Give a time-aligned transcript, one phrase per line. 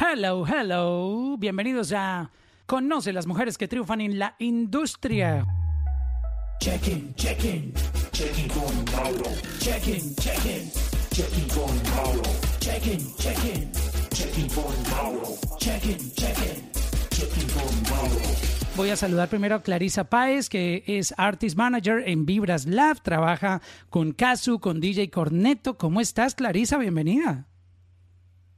[0.00, 1.36] Hello, hello.
[1.38, 2.30] Bienvenidos a
[2.66, 5.44] Conoce las mujeres que triunfan en la industria.
[6.60, 7.72] Check-in, check-in,
[8.12, 9.28] check-in con Mauro.
[9.58, 10.70] Check-in, check-in,
[11.10, 12.22] check-in con Mauro.
[12.60, 13.72] Check-in, check-in,
[14.10, 15.34] check-in con Mauro.
[15.58, 16.70] Check-in, check-in,
[17.10, 18.20] check-in con Mauro.
[18.76, 23.02] Voy a saludar primero a Clarisa Páez, que es Artist Manager en Vibras Lab.
[23.02, 25.76] Trabaja con Casu, con DJ Corneto.
[25.76, 26.78] ¿Cómo estás, Clarisa?
[26.78, 27.47] Bienvenida.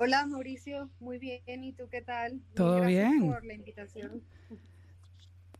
[0.02, 1.62] Hola Mauricio, muy bien.
[1.62, 2.40] ¿Y tú qué tal?
[2.54, 3.30] Todo Gracias bien.
[3.30, 4.22] por la invitación.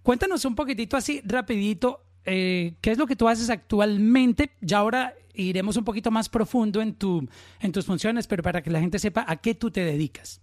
[0.03, 4.53] Cuéntanos un poquitito así, rapidito, eh, qué es lo que tú haces actualmente.
[4.63, 7.29] Ya ahora iremos un poquito más profundo en, tu,
[7.61, 10.41] en tus funciones, pero para que la gente sepa a qué tú te dedicas.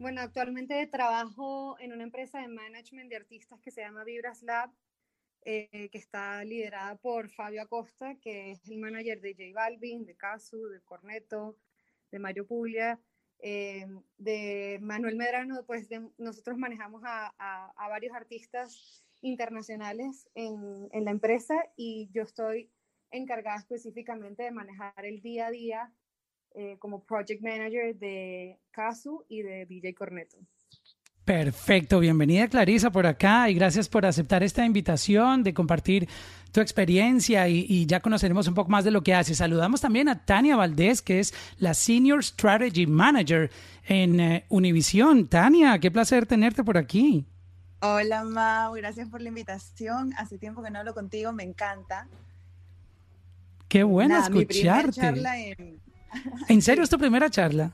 [0.00, 4.70] Bueno, actualmente trabajo en una empresa de management de artistas que se llama Vibras Lab,
[5.44, 10.16] eh, que está liderada por Fabio Acosta, que es el manager de J Balvin, de
[10.16, 11.56] Casu, de Corneto,
[12.10, 13.00] de Mario Puglia,
[13.40, 13.86] eh,
[14.16, 15.64] de Manuel Medrano.
[15.64, 22.70] Pues de- nosotros manejamos a, varios artistas internacionales en, en la empresa y yo estoy
[23.10, 25.92] encargada específicamente de manejar el día a día
[26.54, 30.38] eh, como project manager de Casu y de DJ Corneto.
[31.32, 36.08] Perfecto, bienvenida Clarisa por acá y gracias por aceptar esta invitación de compartir
[36.52, 39.36] tu experiencia y, y ya conoceremos un poco más de lo que haces.
[39.36, 43.50] Saludamos también a Tania Valdés, que es la Senior Strategy Manager
[43.86, 45.28] en eh, Univision.
[45.28, 47.26] Tania, qué placer tenerte por aquí.
[47.80, 50.14] Hola Mau, gracias por la invitación.
[50.16, 52.08] Hace tiempo que no hablo contigo, me encanta.
[53.68, 54.92] Qué bueno mi escucharte.
[54.92, 55.78] charla en-
[56.48, 57.72] ¿En serio es tu primera charla?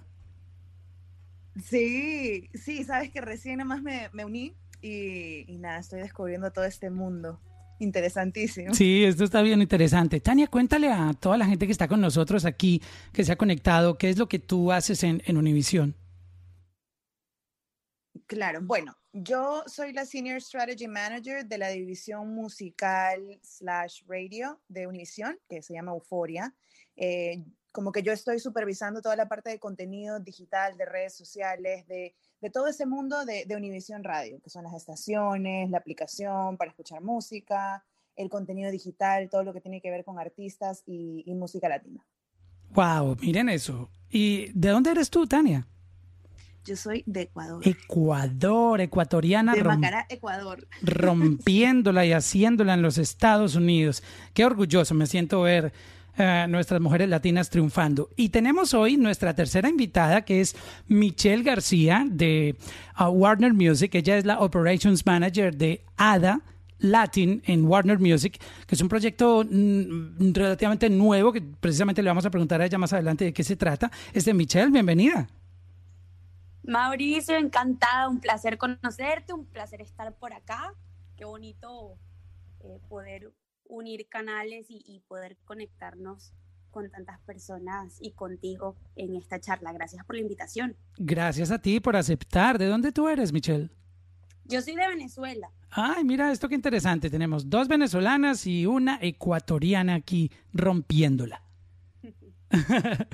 [1.63, 6.53] Sí, sí, sabes que recién nada más me, me uní y, y nada, estoy descubriendo
[6.53, 7.41] todo este mundo.
[7.81, 8.73] Interesantísimo.
[8.73, 10.21] Sí, esto está bien interesante.
[10.21, 12.81] Tania, cuéntale a toda la gente que está con nosotros aquí,
[13.13, 15.97] que se ha conectado, qué es lo que tú haces en, en Univision.
[18.27, 24.87] Claro, bueno, yo soy la Senior Strategy Manager de la división musical slash radio de
[24.87, 26.55] Univision, que se llama Euforia.
[26.97, 31.85] Eh, como que yo estoy supervisando toda la parte de contenido digital, de redes sociales,
[31.89, 36.57] de, de todo ese mundo de, de Univision Radio, que son las estaciones, la aplicación
[36.57, 37.85] para escuchar música,
[38.15, 42.07] el contenido digital, todo lo que tiene que ver con artistas y, y música latina.
[42.71, 43.91] Wow, miren eso.
[44.09, 45.67] ¿Y de dónde eres tú, Tania?
[46.65, 47.61] Yo soy de Ecuador.
[47.67, 50.69] Ecuador, ecuatoriana, De Macará, Ecuador.
[50.81, 54.05] rompiéndola y haciéndola en los Estados Unidos.
[54.33, 55.73] Qué orgulloso me siento ver
[56.17, 58.11] a nuestras mujeres latinas triunfando.
[58.17, 62.57] Y tenemos hoy nuestra tercera invitada, que es Michelle García de
[62.99, 63.95] uh, Warner Music.
[63.95, 66.41] Ella es la Operations Manager de ADA.
[66.79, 72.27] Latin en Warner Music, que es un proyecto mm, relativamente nuevo, que precisamente le vamos
[72.27, 73.91] a preguntar a ella más adelante de qué se trata.
[74.13, 75.27] Es de Michelle, bienvenida.
[76.63, 80.75] Mauricio, encantada, un placer conocerte, un placer estar por acá.
[81.17, 81.97] Qué bonito
[82.61, 83.33] eh, poder
[83.75, 86.33] unir canales y, y poder conectarnos
[86.71, 89.73] con tantas personas y contigo en esta charla.
[89.73, 90.77] Gracias por la invitación.
[90.97, 92.59] Gracias a ti por aceptar.
[92.59, 93.71] ¿De dónde tú eres, Michelle?
[94.47, 95.51] Yo soy de Venezuela.
[95.71, 97.11] Ay, mira esto qué interesante.
[97.11, 101.43] Tenemos dos venezolanas y una ecuatoriana aquí rompiéndola.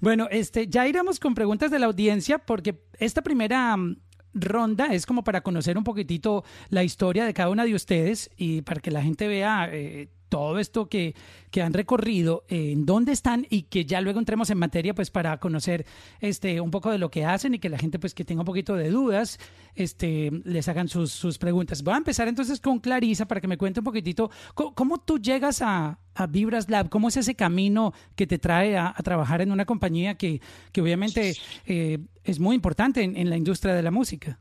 [0.00, 3.96] bueno, este, ya iremos con preguntas de la audiencia porque esta primera mm,
[4.34, 8.62] ronda es como para conocer un poquitito la historia de cada una de ustedes y
[8.62, 11.14] para que la gente vea eh, todo esto que,
[11.50, 15.36] que han recorrido, en dónde están y que ya luego entremos en materia pues para
[15.36, 15.84] conocer
[16.20, 18.46] este un poco de lo que hacen y que la gente pues que tenga un
[18.46, 19.38] poquito de dudas
[19.74, 21.82] este les hagan sus, sus preguntas.
[21.82, 25.60] Voy a empezar entonces con Clarisa para que me cuente un poquitito cómo, tú llegas
[25.60, 29.66] a, a Vibras Lab, cómo es ese camino que te trae a, trabajar en una
[29.66, 30.40] compañía que,
[30.72, 31.34] que obviamente
[31.66, 34.40] eh, es muy importante en, en la industria de la música.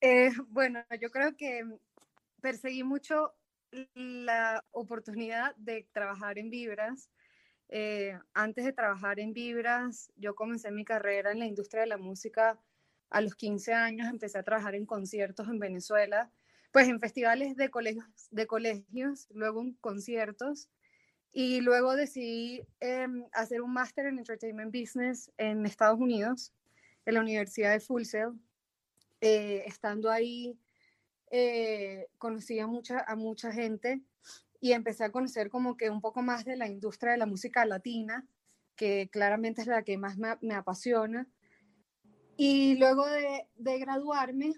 [0.00, 1.62] Eh, bueno, yo creo que
[2.40, 3.34] perseguí mucho
[3.94, 7.10] la oportunidad de trabajar en Vibras.
[7.68, 11.96] Eh, antes de trabajar en Vibras, yo comencé mi carrera en la industria de la
[11.96, 12.60] música
[13.10, 14.08] a los 15 años.
[14.08, 16.30] Empecé a trabajar en conciertos en Venezuela,
[16.70, 20.68] pues en festivales de colegios, de colegios luego en conciertos.
[21.32, 26.52] Y luego decidí eh, hacer un máster en Entertainment Business en Estados Unidos,
[27.06, 28.38] en la Universidad de Full Sail.
[29.22, 30.58] Eh, estando ahí,
[31.34, 34.02] eh, conocí a mucha, a mucha gente
[34.60, 37.64] y empecé a conocer como que un poco más de la industria de la música
[37.64, 38.28] latina,
[38.76, 41.26] que claramente es la que más me, apasiona.
[42.36, 44.52] Y luego de, de graduarme,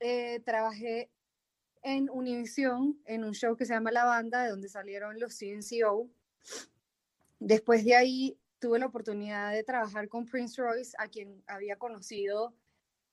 [0.00, 1.12] eh, trabajé
[1.82, 6.10] en Univision, en un show que se llama La Banda, de donde salieron los CNCO.
[7.38, 12.52] Después de ahí tuve la oportunidad de trabajar con Prince Royce, a quien había conocido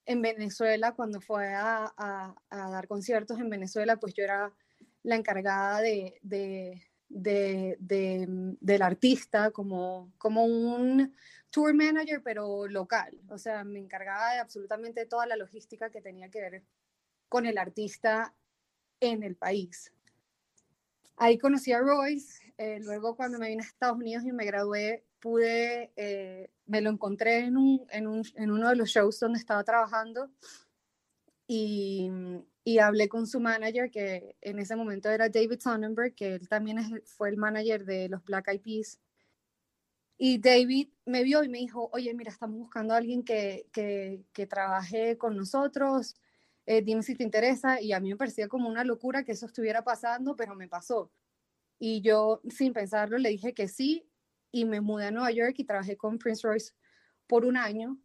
[0.07, 4.53] en Venezuela cuando fue a, a, dar conciertos en Venezuela, pues yo era
[5.03, 11.13] la encargada de, de, de, del artista como, como un
[11.51, 13.19] tour manager, pero local.
[13.29, 16.63] O sea, me encargaba de absolutamente toda la logística que tenía que ver
[17.27, 18.33] con el artista
[19.01, 19.91] en el país.
[21.17, 25.03] Ahí conocí a Royce, eh, luego cuando me vine a Estados Unidos y me gradué,
[25.19, 29.39] pude, eh, me lo encontré en, un, en, un, en, uno de los shows donde
[29.39, 30.29] estaba trabajando
[31.47, 32.09] y,
[32.63, 37.01] y, hablé con su manager, que en ese momento era David Sonnenberg, que él también
[37.05, 38.99] fue el manager de los Black Eyed Peas.
[40.17, 44.25] Y David me vio y me dijo, oye, mira, estamos buscando a alguien que, que,
[44.33, 46.15] que trabaje con nosotros,
[46.65, 47.81] eh, dime si te interesa.
[47.81, 51.11] Y a mí me parecía como una locura que eso estuviera pasando, pero me pasó.
[51.79, 54.09] Y yo, sin pensarlo, le dije que sí
[54.51, 56.73] y me mudé a Nueva York y trabajé con Prince Royce
[57.27, 57.97] por un año.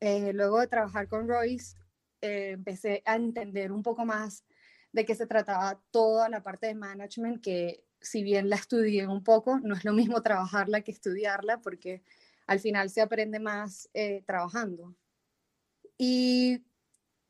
[0.00, 1.76] Eh, luego de trabajar con Royce,
[2.20, 4.44] eh, empecé a entender un poco más
[4.92, 9.22] de qué se trataba toda la parte de management, que si bien la estudié un
[9.22, 12.02] poco, no es lo mismo trabajarla que estudiarla, porque
[12.46, 14.96] al final se aprende más eh, trabajando.
[15.98, 16.64] Y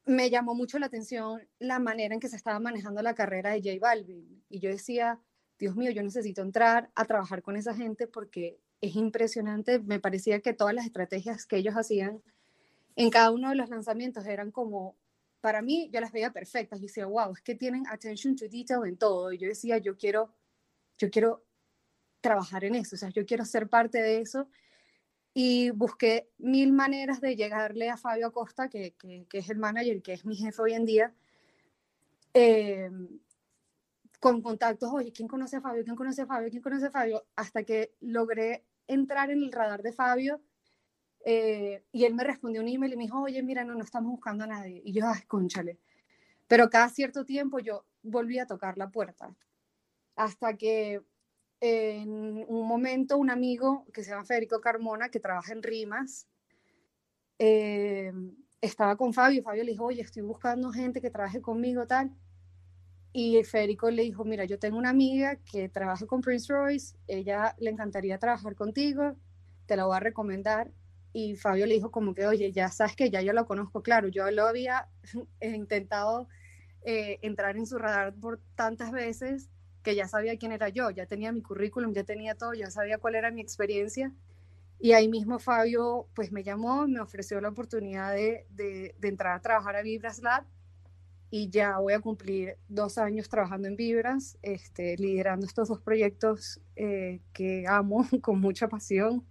[0.05, 3.59] me llamó mucho la atención la manera en que se estaba manejando la carrera de
[3.63, 4.45] J Balvin.
[4.49, 5.21] Y yo decía,
[5.59, 9.81] Dios mío, yo necesito entrar a trabajar con esa gente porque es impresionante.
[9.81, 12.23] Me parecía que todas las estrategias que ellos hacían
[12.97, 14.97] en cada uno de los lanzamientos eran como,
[15.41, 16.79] para mí, yo las veía perfectas.
[16.81, 19.33] Y decía, wow, es que tienen attention to detail en todo.
[19.33, 20.33] Y yo decía, yo quiero,
[20.97, 21.45] yo quiero
[22.21, 24.49] trabajar en eso, o sea, yo quiero ser parte de eso.
[25.35, 30.03] Y busqué mil maneras de llegarle a Fabio Acosta, que, que, que es el manager,
[30.03, 31.15] que es mi jefe hoy en día,
[32.35, 32.91] eh,
[34.21, 35.85] con contactos, oye, ¿quién conoce a Fabio?
[35.85, 36.51] ¿Quién conoce a Fabio?
[36.51, 37.25] ¿Quién conoce a Fabio?
[37.37, 40.41] Hasta que logré entrar en el radar de Fabio
[41.25, 44.11] eh, y él me respondió un email y me dijo, oye, mira, no, no estamos
[44.11, 44.81] buscando a nadie.
[44.85, 45.79] Y yo, ay, conchale.
[46.47, 49.35] Pero cada cierto tiempo yo volví a tocar la puerta.
[50.17, 51.03] Hasta que
[51.61, 56.29] en un momento un amigo que se llama Federico Carmona, que trabaja en Rimas,
[57.39, 58.13] eh,
[58.61, 59.43] estaba con Fabio.
[59.43, 62.11] Fabio le dijo, oye, estoy buscando gente que trabaje conmigo, tal.
[63.13, 67.55] Y Federico le dijo, mira, yo tengo una amiga que trabaja con Prince Royce, ella
[67.59, 69.17] le encantaría trabajar contigo,
[69.67, 70.71] te la voy a recomendar
[71.13, 74.09] y Fabio le dijo como que, oye, ya sabes que ya yo lo conozco, claro,
[74.09, 74.89] yo lo había
[75.41, 76.29] intentado
[76.85, 79.49] eh, entrar en su radar por tantas veces
[79.83, 82.99] que ya sabía quién era yo, ya tenía mi currículum, ya tenía todo, ya sabía
[82.99, 84.13] cuál era mi experiencia.
[84.81, 89.35] Y ahí mismo Fabio pues me llamó, me ofreció la oportunidad de, de, de entrar
[89.35, 90.45] a trabajar a Vibras Lab
[91.31, 96.61] y ya voy a cumplir dos años trabajando en Vibras, este, liderando estos dos proyectos
[96.77, 99.25] eh, que amo con mucha pasión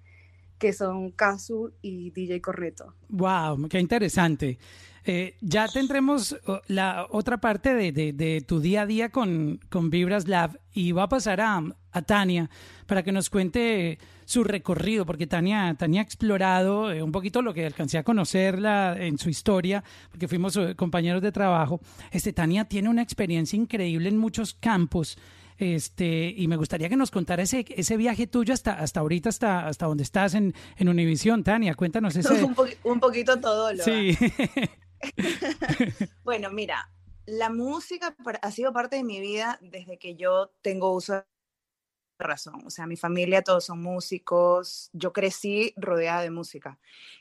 [0.58, 2.96] que son Casu y DJ Correto.
[3.10, 3.68] ¡Wow!
[3.70, 4.58] ¡Qué interesante!
[5.06, 6.36] Eh, ya tendremos
[6.68, 11.04] la otra parte de, de, tu día a día con, con Vibras Lab y va
[11.04, 11.64] a pasar a,
[11.98, 12.50] a, Tania
[12.86, 17.54] para que nos cuente su recorrido, porque Tania, Tania ha explorado eh, un poquito lo
[17.54, 21.80] que alcancé a conocerla en su historia, porque fuimos eh, compañeros de trabajo.
[22.12, 25.18] Este, Tania tiene una experiencia increíble en muchos campos
[25.58, 29.68] este, y me gustaría que nos contara ese, ese viaje tuyo hasta, hasta ahorita, hasta,
[29.68, 31.44] hasta donde estás en, en Univisión.
[31.44, 32.32] Tania, cuéntanos ese.
[32.44, 33.84] un, po un poquito todo lo.
[33.84, 34.18] Sí.
[36.24, 36.90] bueno, mira,
[37.26, 41.24] la música ha sido parte de mi vida desde que yo tengo uso de
[42.20, 42.64] razón.
[42.66, 44.90] O sea, mi familia todos son músicos.
[44.94, 46.80] Yo crecí rodeada de música.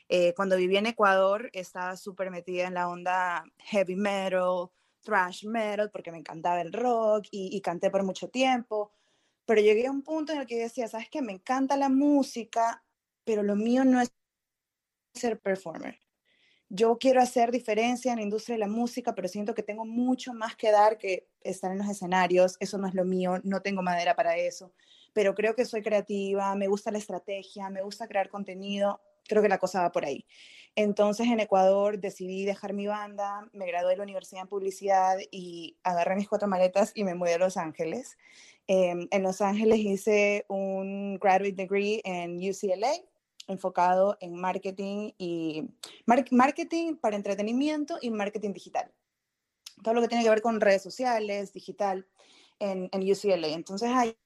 [0.09, 4.69] Eh, cuando viví en Ecuador estaba súper metida en la onda heavy metal,
[5.01, 8.91] thrash metal porque me encantaba el rock y, canté por mucho tiempo,
[9.45, 12.83] pero llegué a un punto en el que decía, sabes que me encanta la música,
[13.23, 14.11] pero lo mío no es
[15.13, 15.99] ser performer.
[16.69, 20.33] Yo quiero hacer diferencia en la industria de la música, pero siento que tengo mucho
[20.33, 22.57] más que dar que estar en los escenarios.
[22.59, 24.73] Eso no es lo mío, no tengo madera para eso.
[25.13, 28.99] Pero creo que soy creativa, me gusta la estrategia, me gusta crear contenido.
[29.29, 30.25] Creo que la cosa va por ahí.
[30.75, 35.77] Entonces en Ecuador decidí dejar mi banda, me gradué de la Universidad en Publicidad y
[35.83, 38.17] agarré mis cuatro maletas y me mudé a Los Ángeles.
[38.67, 42.91] Eh, en Los Ángeles hice un graduate degree en UCLA
[43.47, 45.69] enfocado en marketing y
[46.05, 48.93] mar marketing para entretenimiento y marketing digital.
[49.83, 52.07] Todo lo que tiene que ver con redes sociales, digital,
[52.59, 53.49] en, en UCLA.
[53.49, 54.17] Entonces ahí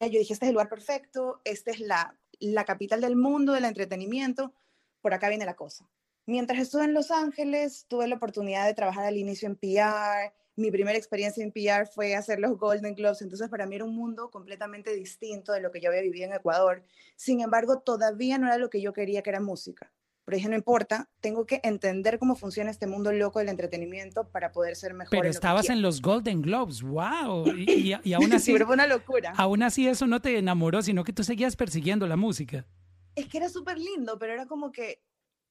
[0.00, 3.64] yo dije, este es el lugar perfecto, esta es la, la capital del mundo del
[3.64, 4.52] entretenimiento
[5.00, 5.88] por acá viene la cosa.
[6.26, 10.70] Mientras estuve en Los Ángeles, tuve la oportunidad de trabajar al inicio en PR, mi
[10.70, 14.30] primera experiencia en PR fue hacer los Golden Globes, entonces para mí era un mundo
[14.30, 16.82] completamente distinto de lo que yo había vivido en Ecuador.
[17.16, 19.92] Sin embargo, todavía no era lo que yo quería, que era música.
[20.24, 24.52] Pero dije, no importa, tengo que entender cómo funciona este mundo loco del entretenimiento para
[24.52, 25.10] poder ser mejor.
[25.10, 27.46] Pero estabas en los Golden Globes, wow.
[27.46, 28.52] Y, y, aún así...
[28.52, 29.32] sí, fue una locura.
[29.36, 32.66] Aún así eso no te enamoró, sino que tú seguías persiguiendo la música.
[33.14, 35.02] Es que era súper lindo, pero era como que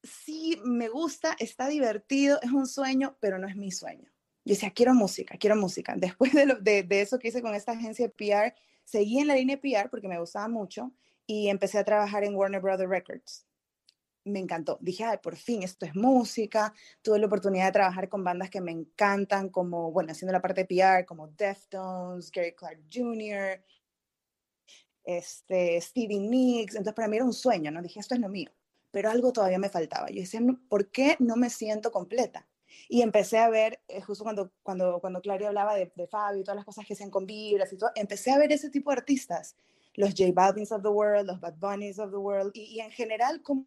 [0.02, 4.10] sí, me gusta, está divertido, es un sueño, pero no es mi sueño.
[4.48, 5.94] Yo decía, quiero música, quiero música.
[5.94, 9.34] Después de, de, de, eso que hice con esta agencia de PR, seguí en la
[9.34, 10.90] línea de PR porque me gustaba mucho
[11.26, 13.46] y empecé a trabajar en Warner Brothers Records.
[14.24, 14.78] Me encantó.
[14.80, 16.72] Dije, ay, por fin, esto es música.
[17.02, 20.64] Tuve la oportunidad de trabajar con bandas que me encantan, como, bueno, haciendo la parte
[20.64, 23.62] de PR, como Deftones, Gary Clark Jr.,
[25.04, 26.72] este, Stevie Nicks.
[26.72, 27.82] Entonces, para mí era un sueño, ¿no?
[27.82, 28.50] Dije, esto es lo mío.
[28.90, 30.08] Pero algo todavía me faltaba.
[30.08, 30.40] Yo decía,
[30.70, 32.47] ¿por qué no me siento completa?
[32.88, 36.56] Y empecé a ver, eh, justo cuando, cuando, cuando hablaba de, de Fabio y todas
[36.56, 39.56] las cosas que hacen con vibras y todo, empecé a ver ese tipo de artistas,
[39.94, 42.90] los J Balvins of the world, los Bad Bunnies of the world, y, y en
[42.90, 43.66] general como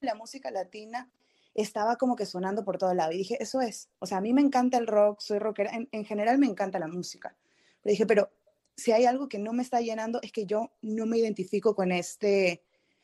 [0.00, 1.10] la música latina
[1.54, 3.12] estaba como que sonando por todo lado.
[3.12, 5.88] Y dije, eso es, o sea, a mí me encanta el rock, soy rockera, en,
[5.90, 7.36] en general me encanta la música.
[7.82, 8.30] Pero dije, pero
[8.76, 11.90] si hay algo que no me está llenando es que yo no me identifico con
[11.90, 12.62] este,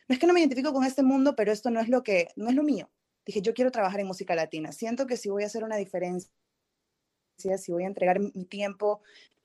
[0.08, 2.28] no es que no me identifico con este mundo, pero esto no es lo que,
[2.36, 2.88] no es lo mío
[3.24, 4.72] dije, yo quiero trabajar en música latina.
[4.72, 6.30] Siento que si voy a hacer una diferencia,
[7.36, 9.00] si voy a entregar mi tiempo,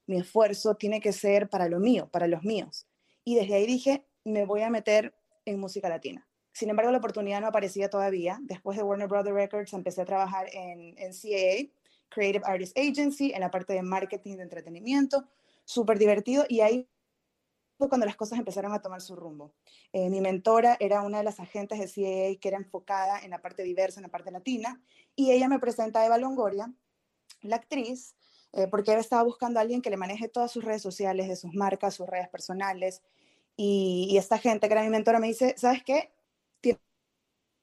[0.05, 2.87] mi esfuerzo, tiene que ser para lo mío, para los míos.
[3.23, 5.13] Y desde ahí dije, me voy a meter
[5.45, 6.27] en música latina.
[6.51, 8.39] Sin embargo, la oportunidad no aparecía todavía.
[8.41, 11.71] Después de Warner Brothers Records empecé a trabajar en, en CAA,
[12.09, 15.25] Creative Artist Agency, en la parte de marketing de entretenimiento.
[15.63, 16.45] Súper divertido.
[16.49, 16.87] Y ahí
[17.87, 19.53] cuando las cosas empezaron a tomar su rumbo.
[19.93, 23.41] Eh, mi mentora era una de las agentes de CAA que era enfocada en la
[23.41, 24.81] parte diversa, en la parte latina,
[25.15, 26.73] y ella me presenta a Eva Longoria,
[27.41, 28.15] la actriz,
[28.51, 31.35] eh, porque Eva estaba buscando a alguien que le maneje todas sus redes sociales, de
[31.35, 33.01] sus marcas, sus redes personales,
[33.55, 36.11] y, y esta gente que era mi mentora me dice, ¿sabes qué?
[36.61, 36.79] Tienes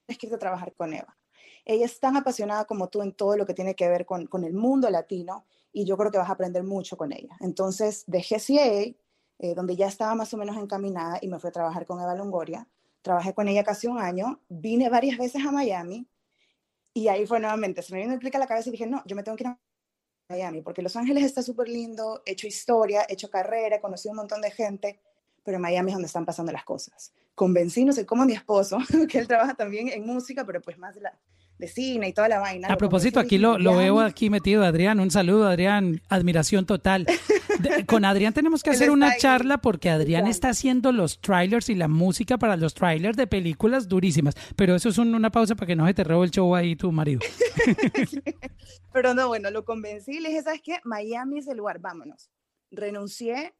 [0.07, 1.17] que irte a trabajar con Eva.
[1.65, 4.43] Ella es tan apasionada como tú en todo lo que tiene que ver con, con
[4.45, 7.35] el mundo latino, y yo creo que vas a aprender mucho con ella.
[7.39, 8.95] Entonces dejé CAA,
[9.39, 12.15] eh, donde ya estaba más o menos encaminada y me fui a trabajar con Eva
[12.15, 12.67] Longoria.
[13.01, 16.07] Trabajé con ella casi un año, vine varias veces a Miami
[16.93, 19.23] y ahí fue nuevamente, se me vino a la cabeza y dije, no, yo me
[19.23, 19.59] tengo que ir a
[20.29, 24.11] Miami porque Los Ángeles está súper lindo, he hecho historia, he hecho carrera, he conocido
[24.11, 24.99] un montón de gente,
[25.43, 27.13] pero Miami es donde están pasando las cosas.
[27.35, 28.79] Convencí, no sé cómo a mi esposo,
[29.09, 31.19] que él trabaja también en música, pero pues más de la,
[31.57, 32.67] de cine y toda la vaina.
[32.67, 34.99] A propósito, aquí lo, lo, veo aquí metido, Adrián.
[34.99, 36.01] Un saludo, Adrián.
[36.09, 37.05] Admiración total.
[37.87, 41.87] con Adrián tenemos que hacer una charla porque Adrián está haciendo los trailers y la
[41.87, 44.35] música para los trailers de películas durísimas.
[44.55, 46.91] Pero eso es una pausa para que no se te robe el show ahí tu
[46.91, 47.21] marido.
[48.93, 50.79] Pero no, bueno, lo convencí y le dije, ¿sabes qué?
[50.83, 52.29] Miami es el lugar, vámonos.
[52.71, 53.55] Renuncié.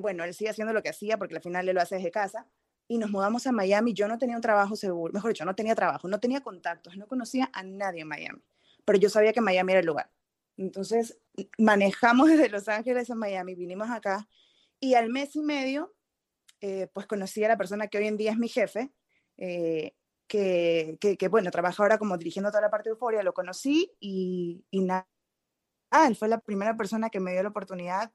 [0.00, 2.46] Bueno, él sigue haciendo lo que hacía porque al final él lo hace desde casa
[2.90, 3.94] y nos mudamos a Miami.
[3.94, 7.06] Yo no tenía un trabajo seguro, mejor dicho, no tenía trabajo, no tenía contactos, no
[7.06, 8.42] conocía a nadie en Miami,
[8.84, 10.10] pero yo sabía que Miami era el lugar.
[10.56, 11.16] Entonces
[11.56, 14.28] manejamos desde Los Ángeles a Miami, vinimos acá
[14.80, 15.94] y al mes y medio,
[16.60, 18.90] eh, pues conocí a la persona que hoy en día es mi jefe,
[19.36, 19.94] eh,
[20.26, 23.92] que, que, que, bueno, trabaja ahora como dirigiendo toda la parte de Euforia, lo conocí
[24.00, 25.08] y, y nada,
[25.92, 28.10] ah, él fue la primera persona que me dio la oportunidad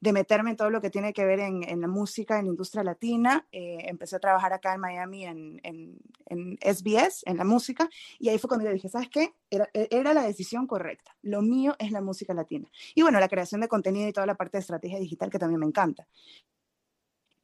[0.00, 2.50] de meterme en todo lo que tiene que ver en, en la música, en la
[2.50, 3.46] industria latina.
[3.50, 7.88] Eh, empecé a trabajar acá en Miami en, en, en, SBS, en la música,
[8.18, 9.34] y ahí fue cuando yo dije, ¿sabes qué?
[9.50, 11.16] Era, e, era, la decisión correcta.
[11.22, 12.70] Lo mío es la música latina.
[12.94, 15.60] Y bueno, la creación de contenido y toda la parte de estrategia digital que también
[15.60, 16.06] me encanta.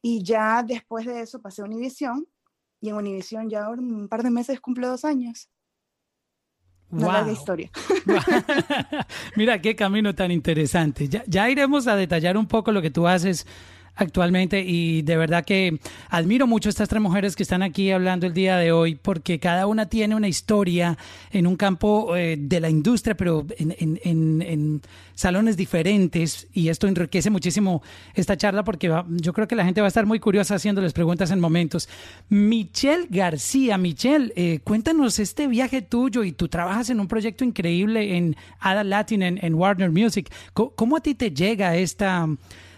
[0.01, 2.27] Y ya después de eso pasé a Univision,
[2.79, 5.49] y en Univision ya un par de meses cumplo dos años.
[6.91, 7.13] Una wow.
[7.13, 7.69] larga historia.
[9.35, 11.09] Mira qué camino tan interesante.
[11.09, 13.47] Ya, ya, iremos a detallar un poco lo que tú haces
[13.95, 18.33] actualmente y de verdad que admiro mucho estas tres mujeres que están aquí hablando el
[18.33, 20.97] día de hoy porque cada una tiene una historia
[21.31, 24.81] en un campo eh, de la industria pero en,
[25.13, 27.81] salones diferentes y esto enriquece muchísimo
[28.15, 31.31] esta charla porque yo creo que la gente va a estar muy curiosa haciéndoles preguntas
[31.31, 31.87] en momentos.
[32.27, 38.17] Michelle García, Michelle, eh, cuéntanos este viaje tuyo y tú trabajas en un proyecto increíble
[38.17, 40.29] en Ada Latin en, Warner Music.
[40.53, 42.27] ¿Cómo, ¿Cómo a ti te llega esta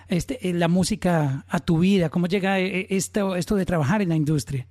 [0.07, 2.09] este, la música a tu vida?
[2.09, 4.67] ¿Cómo llega esto, esto de trabajar en la industria?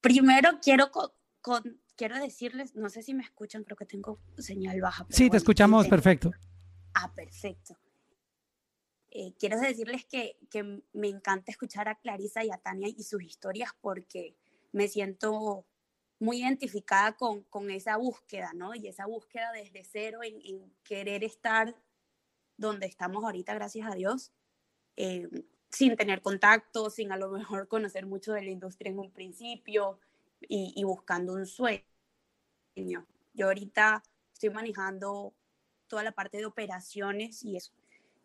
[0.00, 4.80] Primero quiero, con, con, quiero decirles, no sé si me escuchan, creo que tengo señal
[4.80, 5.06] baja.
[5.08, 6.32] sí, bueno, te escuchamos perfecto.
[6.94, 7.76] Ah, perfecto.
[9.10, 13.22] Eh, quiero decirles que, que me encanta escuchar a Clarisa y a Tania y sus
[13.22, 14.34] historias porque
[14.72, 15.66] me siento
[16.18, 18.74] muy identificada con, con, esa búsqueda, ¿no?
[18.74, 21.76] Y esa búsqueda desde cero en, en querer estar
[22.62, 24.32] donde estamos ahorita, gracias a Dios,
[24.96, 25.28] eh,
[25.70, 29.98] sin tener contacto, sin a lo mejor conocer mucho de la industria en un principio
[30.40, 31.84] y, y buscando un sueño.
[33.34, 34.02] Yo ahorita
[34.32, 35.34] estoy manejando
[35.86, 37.72] toda la parte de operaciones y eso.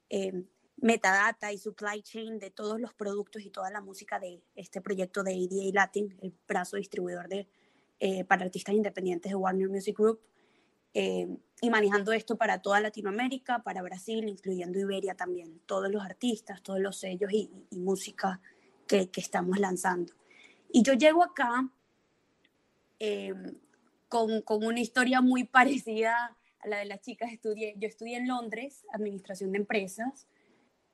[0.10, 0.46] Eh,
[0.78, 5.24] metadata y supply chain de todos los productos y toda la música de este proyecto
[5.24, 7.48] de ADA Latin, el brazo distribuidor de,
[8.00, 10.22] eh, para artistas independientes de Warner Music Group,
[10.94, 11.28] eh,
[11.62, 16.80] y manejando esto para toda Latinoamérica, para Brasil, incluyendo Iberia también, todos los artistas, todos
[16.80, 18.40] los sellos y, y música
[18.86, 20.14] que, que, estamos lanzando.
[20.72, 21.70] Y yo llego acá
[23.00, 23.34] eh,
[24.08, 27.32] con, con, una historia muy parecida a la de las chicas.
[27.32, 30.28] Estudié, yo estudié en Londres, Administración de Empresas,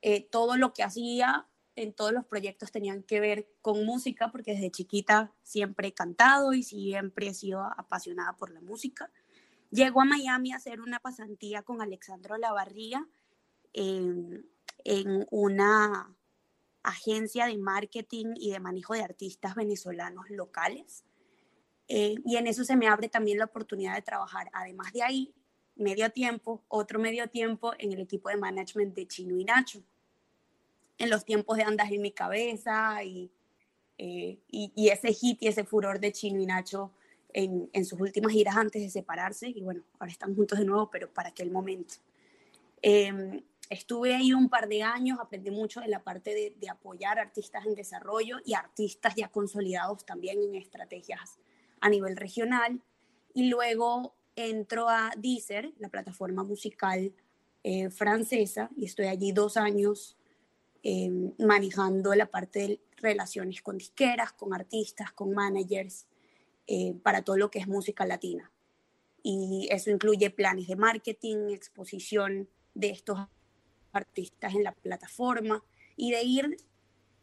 [0.00, 4.52] eh, todo lo que hacía en todos los proyectos tenían que ver con música, porque
[4.52, 9.10] desde chiquita siempre he cantado y siempre he sido apasionada por la música.
[9.70, 13.06] Llego a Miami a hacer una pasantía con Alexandro Lavarría
[13.72, 14.48] en,
[14.84, 16.14] en una
[16.84, 21.04] agencia de marketing y de manejo de artistas venezolanos locales.
[21.88, 25.34] Eh, y en eso se me abre también la oportunidad de trabajar, además de ahí,
[25.76, 29.82] medio tiempo, otro medio tiempo en el equipo de management de Chino y Nacho
[30.98, 33.32] en los tiempos de Andas en mi cabeza y,
[33.98, 36.92] eh, y, y, ese hit y ese furor de Chino y Nacho
[37.34, 39.48] en, en, sus últimas giras antes de separarse.
[39.48, 41.96] Y bueno, ahora están juntos de nuevo, pero para aquel momento.
[42.80, 47.18] Eh, estuve ahí un par de años, aprendí mucho de la parte de, de, apoyar
[47.18, 51.38] artistas en desarrollo y artistas ya consolidados también en estrategias
[51.80, 52.80] a nivel regional.
[53.34, 57.12] Y luego entro a Deezer, la plataforma musical
[57.62, 60.16] eh, francesa, y estoy allí dos años
[60.82, 66.06] eh, manejando la parte de relaciones con disqueras, con artistas, con managers,
[66.66, 68.50] eh, para todo lo que es música latina.
[69.22, 73.18] Y eso incluye planes de marketing, exposición de estos
[73.92, 75.62] artistas en la plataforma
[75.96, 76.56] y de ir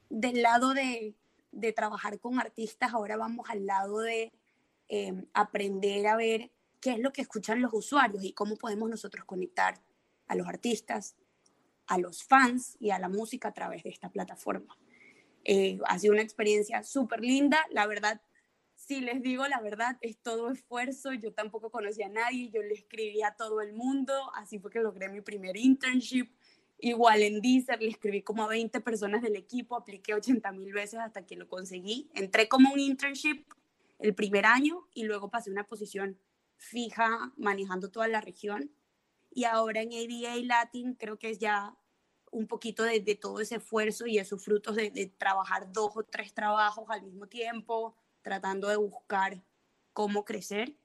[0.10, 1.16] del lado de,
[1.52, 4.32] de trabajar con artistas, ahora vamos al lado de
[4.90, 9.26] eh, aprender a ver qué es lo que escuchan los usuarios y cómo podemos nosotros
[9.26, 9.82] conectar
[10.28, 11.16] a los artistas,
[11.88, 14.78] a los fans y a la música a través de esta plataforma.
[15.44, 18.22] Eh, ha sido una experiencia súper linda, la verdad,
[18.88, 22.74] si les digo la verdad, es todo esfuerzo, yo tampoco conocía a nadie, yo le
[22.74, 26.32] escribí a todo el mundo, así fue que logré mi primer internship,
[26.80, 31.00] igual en Deezer, le escribí como a 20 personas del equipo, apliqué 80 mil veces
[31.00, 33.46] hasta que lo conseguí, entré como un internship
[34.00, 36.18] el primer año y luego pasé una posición
[36.58, 38.72] fija manejando toda la región.
[39.30, 41.78] Y ahora en ADA Latin creo que es ya
[42.32, 46.34] un poquito de, todo ese esfuerzo y esos frutos de, de, trabajar dos o tres
[46.34, 49.44] trabajos al mismo tiempo, tratando de buscar
[49.94, 50.76] cómo crecer.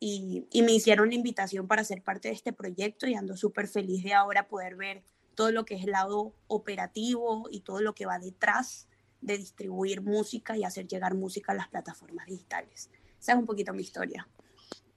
[0.00, 3.68] Y, y me hicieron la invitación para ser parte de este proyecto y ando súper
[3.68, 5.02] feliz de ahora poder ver
[5.34, 8.88] todo lo que es el lado operativo y todo lo que va detrás
[9.20, 12.90] de distribuir música y hacer llegar música a las plataformas digitales.
[13.18, 14.28] Esa es un poquito mi historia.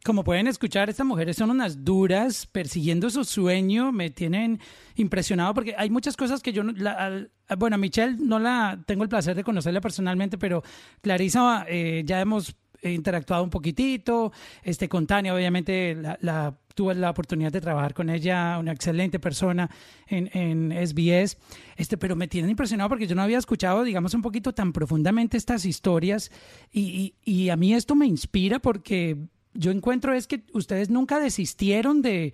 [0.07, 4.61] Como pueden escuchar, estas mujeres son unas duras, persiguiendo su sueño, me tienen
[4.95, 9.09] impresionado porque hay muchas cosas que yo, la, bueno, a Michelle no la tengo el
[9.09, 10.63] placer de conocerla personalmente, pero
[11.01, 14.31] Clarisa eh, ya hemos interactuado un poquitito,
[14.63, 19.19] este, con Tania obviamente la, la, tuve la oportunidad de trabajar con ella, una excelente
[19.19, 19.69] persona
[20.07, 21.37] en, en SBS,
[21.75, 25.35] este, pero me tienen impresionado porque yo no había escuchado, digamos, un poquito tan profundamente
[25.35, 26.31] estas historias
[26.71, 29.17] y, y, y a mí esto me inspira porque
[29.57, 32.33] yo encuentro es que ustedes nunca desistieron de,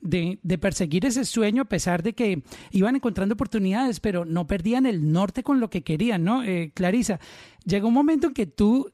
[0.00, 5.12] de, perseguir ese sueño a pesar de que iban encontrando oportunidades, pero no perdían el
[5.12, 6.42] norte con lo que querían, ¿no?
[6.42, 7.20] Eh, Clarisa,
[7.64, 8.92] llegó un momento en que tú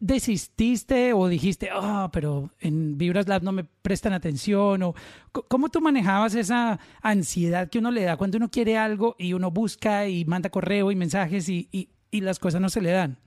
[0.00, 4.94] desististe o dijiste, ah, oh, pero en Vibras Lab no me prestan atención, o
[5.30, 9.50] cómo tú manejabas esa ansiedad que uno le da cuando uno quiere algo y uno
[9.50, 13.18] busca y manda correo y mensajes y, y las cosas no se le dan.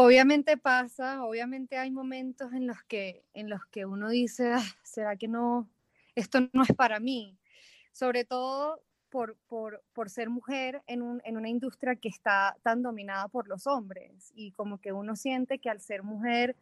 [0.00, 5.16] Obviamente pasa, obviamente hay momentos en los que, en los que uno dice, ah, ¿será
[5.16, 5.68] que no,
[6.14, 7.36] esto no es para mí?
[7.90, 12.80] Sobre todo por, por, por ser mujer en, un, en, una industria que está tan
[12.80, 16.54] dominada por los hombres y como que uno siente que al ser mujer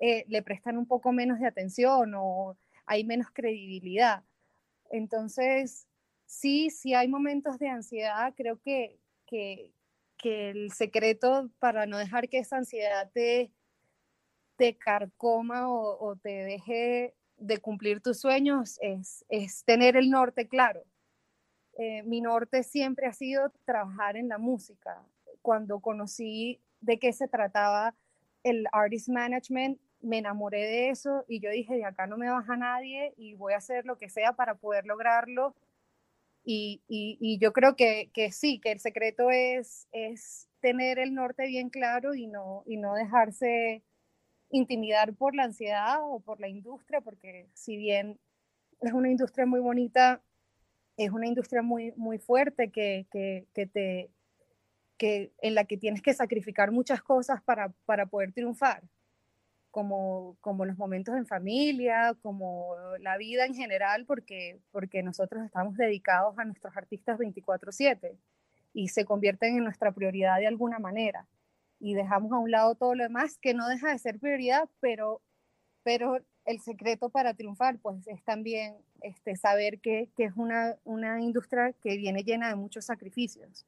[0.00, 2.56] eh, le prestan un poco menos de atención o
[2.86, 4.24] hay menos credibilidad.
[4.88, 5.88] Entonces,
[6.24, 9.74] sí, sí hay momentos de ansiedad, creo que, que,
[10.22, 13.52] que el secreto para no dejar que esa ansiedad te,
[14.56, 20.84] te carcoma o, te deje de cumplir tus sueños es, es tener el norte claro.
[21.76, 25.02] Eh, mi norte siempre ha sido trabajar en la música,
[25.42, 27.94] cuando conocí de qué se trataba
[28.44, 32.56] el artist management, me enamoré de eso y yo dije, de acá no me baja
[32.56, 35.54] nadie y voy a hacer lo que sea para poder lograrlo.
[36.44, 41.70] Y, yo creo que, que, sí, que el secreto es, es tener el norte bien
[41.70, 43.82] claro y no, y no dejarse
[44.50, 48.18] intimidar por la ansiedad o por la industria, porque si bien
[48.80, 50.22] es una industria muy bonita,
[50.96, 54.10] es una industria muy, muy fuerte que, que, que te,
[54.98, 58.82] que, en la que tienes que sacrificar muchas cosas para, para poder triunfar,
[59.72, 65.76] como, como los momentos en familia, como la vida en general, porque, porque nosotros estamos
[65.76, 68.16] dedicados a nuestros artistas 24/7
[68.74, 71.26] y se convierten en nuestra prioridad de alguna manera.
[71.80, 75.22] Y dejamos a un lado todo lo demás, que no deja de ser prioridad, pero,
[75.82, 81.20] pero el secreto para triunfar, pues es también este, saber que, que es una, una
[81.20, 83.64] industria que viene llena de muchos sacrificios.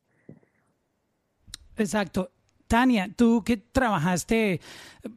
[1.79, 2.31] Exacto.
[2.75, 4.61] Tania, tú que trabajaste,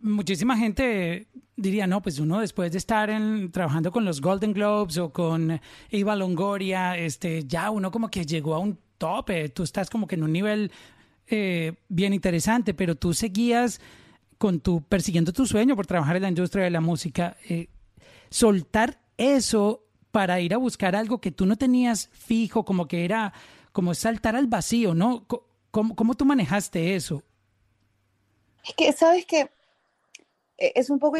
[0.04, 3.10] muchísima gente diría, no, pues uno después de estar
[3.52, 8.54] trabajando con los Golden Globes o con Eva Longoria, este, ya uno como que llegó
[8.54, 10.72] a un tope, tú estás como que en un nivel
[11.26, 13.82] eh, bien interesante, pero tú seguías
[14.38, 17.70] con persiguiendo tu sueño por trabajar en la industria de la música, eh,
[18.30, 23.34] soltar eso para ir a buscar algo que tú no tenías fijo, como que era
[23.72, 25.26] como saltar al vacío, ¿no?
[25.72, 27.24] ¿Cómo, cómo tú manejaste eso?
[28.67, 29.49] Es que, ¿sabes que
[30.58, 31.17] Es un poco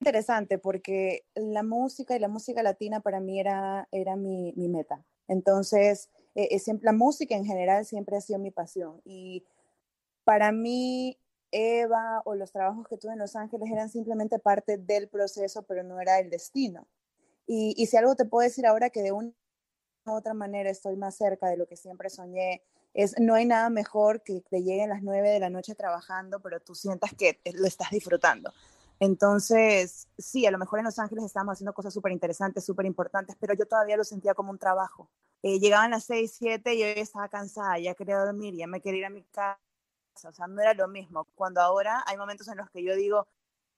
[0.00, 5.04] interesante porque la música y la música latina para mí era, era mi, meta.
[5.28, 9.00] Entonces, eh, siempre, la música en general siempre ha sido mi pasión.
[9.04, 9.44] Y
[10.24, 11.18] para mí,
[11.52, 15.82] Eva o los trabajos que tuve en Los Ángeles eran simplemente parte del proceso, pero
[15.82, 16.86] no era el destino.
[17.46, 19.32] Y, y si algo te puedo decir ahora que de una
[20.06, 22.62] u otra manera estoy más cerca de lo que siempre soñé,
[22.96, 26.60] es no hay nada mejor que te lleguen las nueve de la noche trabajando, pero
[26.60, 28.52] tú sientas que lo estás disfrutando.
[28.98, 33.36] Entonces, sí, a lo mejor en Los Ángeles estábamos haciendo cosas súper interesantes, súper importantes,
[33.38, 35.10] pero yo todavía lo sentía como un trabajo.
[35.42, 39.00] Eh, llegaban las seis, siete y yo estaba cansada, ya quería dormir, ya me quería
[39.00, 39.60] ir a mi casa.
[40.24, 41.26] O sea, no era lo mismo.
[41.34, 43.28] Cuando ahora hay momentos en los que yo digo,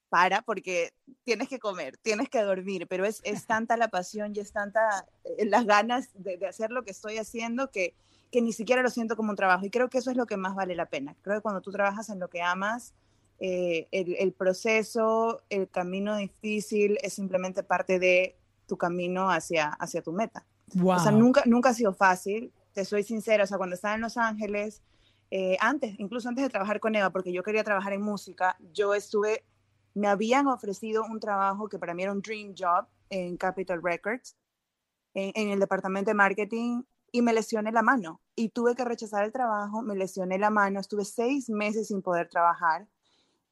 [0.08, 0.92] para, porque
[1.24, 5.06] tienes que comer, tienes que dormir, pero es, es tanta la pasión y es tanta
[5.24, 7.96] eh, las ganas de hacer lo que estoy haciendo que,
[8.30, 9.64] que ni siquiera lo siento como un trabajo.
[9.64, 11.16] Y creo que eso es lo que más vale la pena.
[11.22, 12.94] Creo que cuando tú trabajas en lo que amas,
[13.40, 18.36] eh, el, el, proceso, el camino difícil es simplemente parte de
[18.66, 20.44] tu camino hacia, hacia tu meta.
[20.74, 20.96] Wow.
[20.96, 24.00] O sea, nunca, nunca ha sido fácil, te soy sincera, o sea, cuando estaba en
[24.00, 24.82] Los Ángeles,
[25.30, 28.94] eh, antes, incluso antes de trabajar con Eva, porque yo quería trabajar en música, yo
[28.94, 29.44] estuve,
[29.94, 34.36] me habían ofrecido un trabajo que para mí era un dream job en Capitol Records,
[35.14, 39.24] en, en el departamento de marketing, y me lesioné la mano y tuve que rechazar
[39.24, 42.86] el trabajo, me lesioné la mano, estuve seis meses sin poder trabajar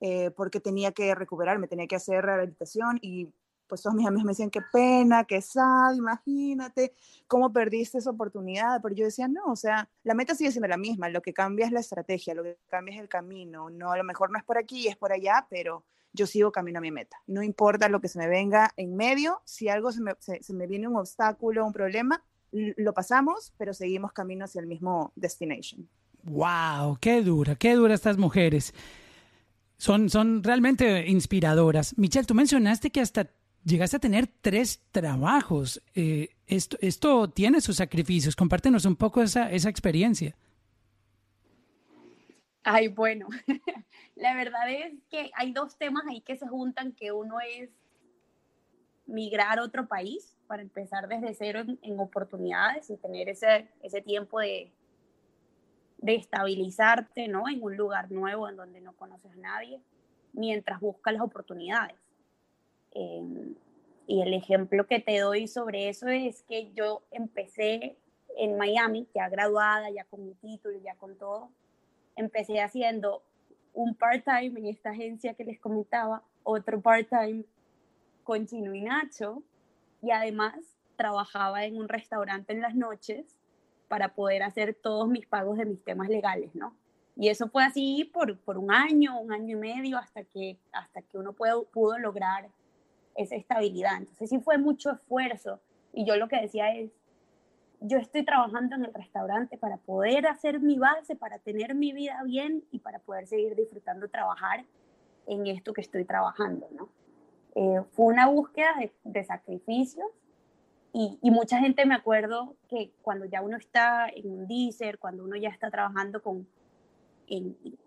[0.00, 3.32] eh, porque tenía que recuperarme, tenía que hacer rehabilitación y
[3.66, 6.94] pues todos mis amigos me decían, qué pena, qué sad, imagínate
[7.26, 10.76] cómo perdiste esa oportunidad, pero yo decía, no, o sea, la meta sigue siendo la
[10.76, 13.96] misma, lo que cambia es la estrategia, lo que cambia es el camino, no, a
[13.96, 16.90] lo mejor no es por aquí, es por allá, pero yo sigo camino a mi
[16.90, 20.42] meta, no importa lo que se me venga en medio, si algo se me, se,
[20.42, 25.12] se me viene un obstáculo, un problema, lo pasamos, pero seguimos camino hacia el mismo
[25.16, 25.88] destination.
[26.22, 26.98] ¡Wow!
[27.00, 27.56] ¡Qué dura!
[27.56, 28.74] ¡Qué dura estas mujeres!
[29.78, 31.96] Son, son realmente inspiradoras.
[31.98, 33.30] Michelle, tú mencionaste que hasta
[33.64, 35.82] llegaste a tener tres trabajos.
[35.94, 38.36] Eh, esto, esto tiene sus sacrificios.
[38.36, 40.34] Compártenos un poco esa, esa experiencia.
[42.62, 43.28] Ay, bueno,
[44.16, 47.70] la verdad es que hay dos temas ahí que se juntan, que uno es
[49.06, 54.40] migrar a otro país para empezar desde cero en, oportunidades y tener ese, ese tiempo
[54.40, 54.70] de,
[55.98, 57.48] de estabilizarte ¿no?
[57.48, 59.80] en un lugar nuevo en donde no conoces a nadie,
[60.32, 61.96] mientras buscas las oportunidades.
[62.92, 63.54] Eh,
[64.06, 67.96] y el ejemplo que te doy sobre eso es que yo empecé
[68.36, 71.50] en Miami, ya graduada, ya con mi título, ya con todo.
[72.14, 73.22] Empecé haciendo
[73.74, 77.44] un part-time en esta agencia que les comentaba, otro part-time
[78.26, 79.44] con Chino y Nacho,
[80.02, 80.54] y además
[80.96, 83.38] trabajaba en un restaurante en las noches
[83.88, 86.76] para poder hacer todos mis pagos de mis temas legales, ¿no?
[87.14, 91.02] Y eso fue así por, por un año, un año y medio, hasta que, hasta
[91.02, 92.50] que uno pudo, pudo lograr
[93.14, 93.96] esa estabilidad.
[93.98, 95.60] Entonces sí fue mucho esfuerzo.
[95.94, 96.90] Y yo lo que decía es,
[97.80, 102.20] yo estoy trabajando en el restaurante para poder hacer mi base, para tener mi vida
[102.24, 104.64] bien y para poder seguir disfrutando trabajar
[105.26, 106.88] en esto que estoy trabajando, ¿no?
[107.58, 110.06] Eh, fue una búsqueda de, de sacrificios
[110.92, 115.24] y, y, mucha gente me acuerdo que cuando ya uno está en un Deezer, cuando
[115.24, 116.46] uno ya está trabajando con,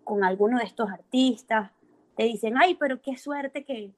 [0.04, 1.70] con alguno de estos artistas,
[2.16, 3.92] te dicen, ay, pero qué suerte que,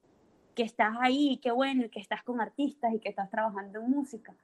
[0.55, 3.91] que estás ahí, qué bueno, y que estás con artistas y que estás trabajando en
[3.91, 4.35] música.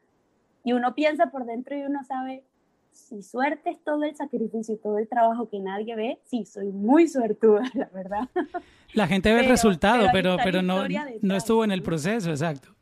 [0.65, 2.43] Y uno piensa por dentro y uno sabe,
[2.99, 6.67] si suerte es todo el sacrificio y todo el trabajo que nadie ve, sí, soy
[6.73, 8.29] muy suertuda, la verdad.
[8.93, 10.85] La gente ve el resultado, pero, pero, no,
[11.23, 12.75] no estuvo en el proceso, exacto.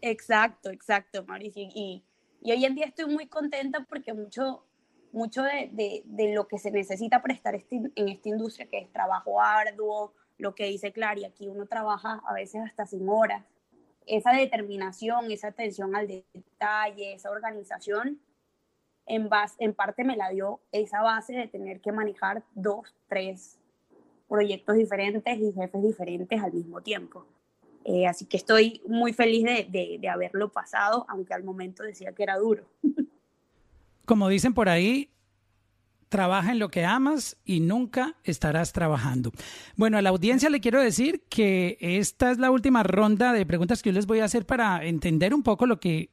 [0.00, 1.62] Exacto, exacto, Mauricio.
[1.62, 2.04] Y,
[2.42, 4.66] y hoy en día estoy muy contenta porque mucho,
[5.12, 8.78] mucho de, de, de lo que se necesita para estar este, en esta industria, que
[8.78, 13.44] es trabajo arduo, lo que dice Clary, aquí uno trabaja a veces hasta sin horas.
[14.06, 18.20] Esa determinación, esa atención al detalle, esa organización,
[19.06, 23.58] en, base, en parte me la dio esa base de tener que manejar dos, tres
[24.28, 27.26] proyectos diferentes y jefes diferentes al mismo tiempo.
[27.84, 32.12] Eh, así que estoy muy feliz de, de, de haberlo pasado, aunque al momento decía
[32.12, 32.64] que era duro.
[34.06, 35.12] Como dicen por ahí,
[36.12, 39.32] trabaja en lo que amas y nunca estarás trabajando.
[39.76, 43.82] Bueno, a la audiencia le quiero decir que esta es la última ronda de preguntas
[43.82, 46.10] que yo les voy a hacer para entender un poco lo que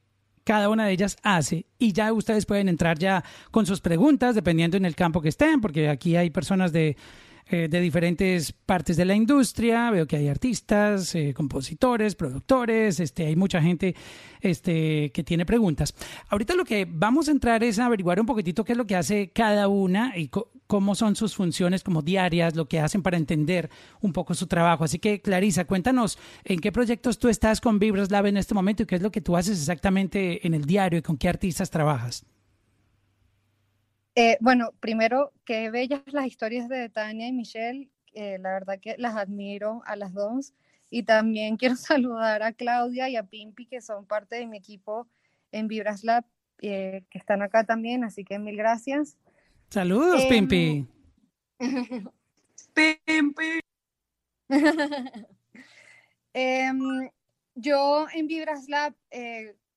[0.49, 1.67] cada una de ellas hace.
[1.77, 5.61] Y ya ustedes pueden entrar ya con sus preguntas dependiendo en el campo que estén,
[5.61, 6.97] porque aquí hay personas de
[7.51, 9.89] eh, de diferentes partes de la industria.
[9.89, 13.95] Veo que hay artistas, eh, compositores, productores, este, hay mucha gente
[14.39, 15.95] este, que tiene preguntas.
[16.27, 18.95] Ahorita lo que vamos a entrar es a averiguar un poquitito qué es lo que
[18.95, 20.29] hace cada una y
[20.67, 24.83] cómo son sus funciones como diarias, lo que hacen para entender un poco su trabajo.
[24.83, 28.83] Así que, Clarisa, cuéntanos en qué proyectos tú estás con Vibras Lab en este momento
[28.83, 31.71] y qué es lo que tú haces exactamente en el diario y con qué artistas
[31.71, 32.25] trabajas.
[34.21, 37.89] Eh, bueno, primero, qué bellas las historias de Tania y Michelle.
[38.11, 40.53] Eh, la verdad que las admiro a las dos.
[40.89, 45.07] Y también quiero saludar a Claudia y a Pimpi, que son parte de mi equipo
[45.53, 46.25] en Vibras Lab,
[46.61, 48.03] eh, que están acá también.
[48.03, 49.17] Así que mil gracias.
[49.69, 50.87] Saludos, em, Pimpi.
[52.73, 53.59] Pimpi.
[56.33, 57.09] Em,
[57.55, 58.93] yo en Vibras Lab,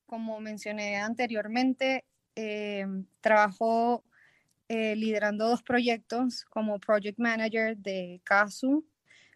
[0.04, 4.04] como mencioné anteriormente, em, trabajo
[4.74, 8.86] eh, liderando dos proyectos como project manager de Casu.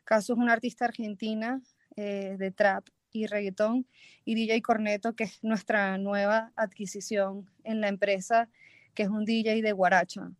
[0.02, 1.60] Casu es una artista argentina
[1.94, 3.86] eh, de trap y reggaetón
[4.24, 8.48] y DJ Corneto, que es nuestra nueva adquisición en la empresa,
[8.94, 10.32] que es un DJ de Guaracha.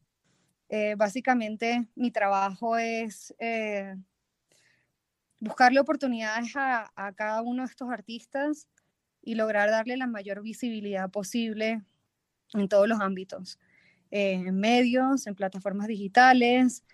[0.71, 3.35] Eh, básicamente mi trabajo es
[5.41, 8.67] buscarle oportunidades a, a cada uno de estos artistas
[9.21, 11.83] y lograr darle la mayor visibilidad posible
[12.55, 13.59] en todos los ámbitos
[14.11, 16.85] en medios, en plataformas digitales,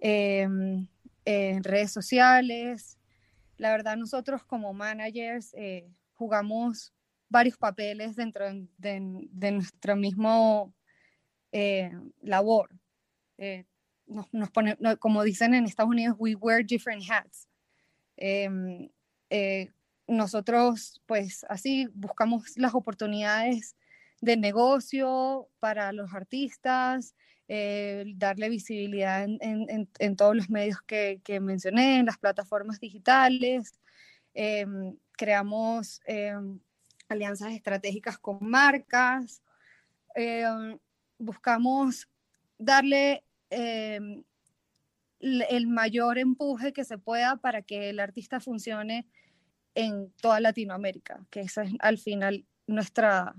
[0.00, 0.86] em,
[1.24, 2.98] en redes sociales.
[3.56, 6.92] La verdad, nosotros como managers eh, jugamos
[7.28, 8.46] varios papeles dentro
[8.78, 9.00] de,
[9.52, 10.74] nuestro mismo
[11.52, 12.70] eh, labor.
[13.38, 13.64] Eh,
[14.06, 14.28] nos,
[14.98, 17.48] como dicen en Estados Unidos, we wear different hats.
[18.16, 18.88] Em,
[20.06, 23.76] nosotros, pues así, buscamos las oportunidades
[24.22, 27.14] de negocio para los artistas,
[27.48, 33.74] eh, darle visibilidad en, todos los medios que, mencioné, en las plataformas digitales.
[34.32, 36.58] Em, creamos em,
[37.08, 39.42] alianzas estratégicas con marcas.
[40.14, 40.78] Em,
[41.18, 42.08] buscamos
[42.58, 44.24] darle el
[45.66, 49.06] mayor empuje que se pueda para que el artista funcione
[49.74, 53.34] en toda Latinoamérica, que esa es al final nuestra,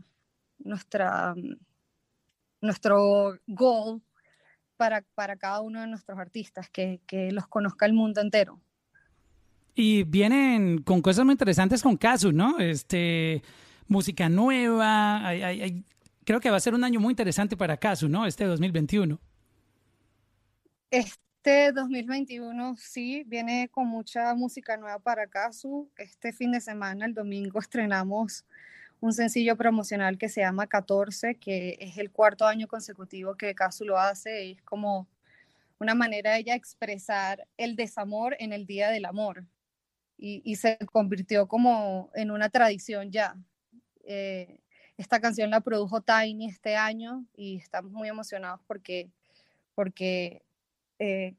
[0.64, 1.36] nuestra,
[2.62, 4.02] nuestro goal
[4.78, 8.60] para, para cada uno de nuestros artistas, que, que los conozca el mundo entero.
[9.76, 12.60] Y vienen con cosas muy interesantes con Casu, ¿no?
[12.60, 13.42] Este,
[13.88, 15.22] música nueva,
[16.24, 18.26] creo que va a ser un año muy interesante para Casu, ¿no?
[18.26, 19.20] Este 2021.
[20.92, 25.90] Este 2021 sí, viene con mucha música nueva para Casu.
[25.98, 28.46] Este fin de semana, el domingo, estrenamos
[29.04, 33.84] un sencillo promocional que se llama 14, que es el cuarto año consecutivo que Casu
[33.84, 35.10] lo hace, y es como
[35.78, 39.44] una manera de ella expresar el desamor en el Día del Amor.
[40.18, 43.36] Y, se convirtió como en una tradición ya.
[44.06, 44.62] Eh,
[44.96, 49.12] esta canción la produjo Tiny este año y estamos muy emocionados porque,
[49.76, 50.46] porque
[51.00, 51.36] eh,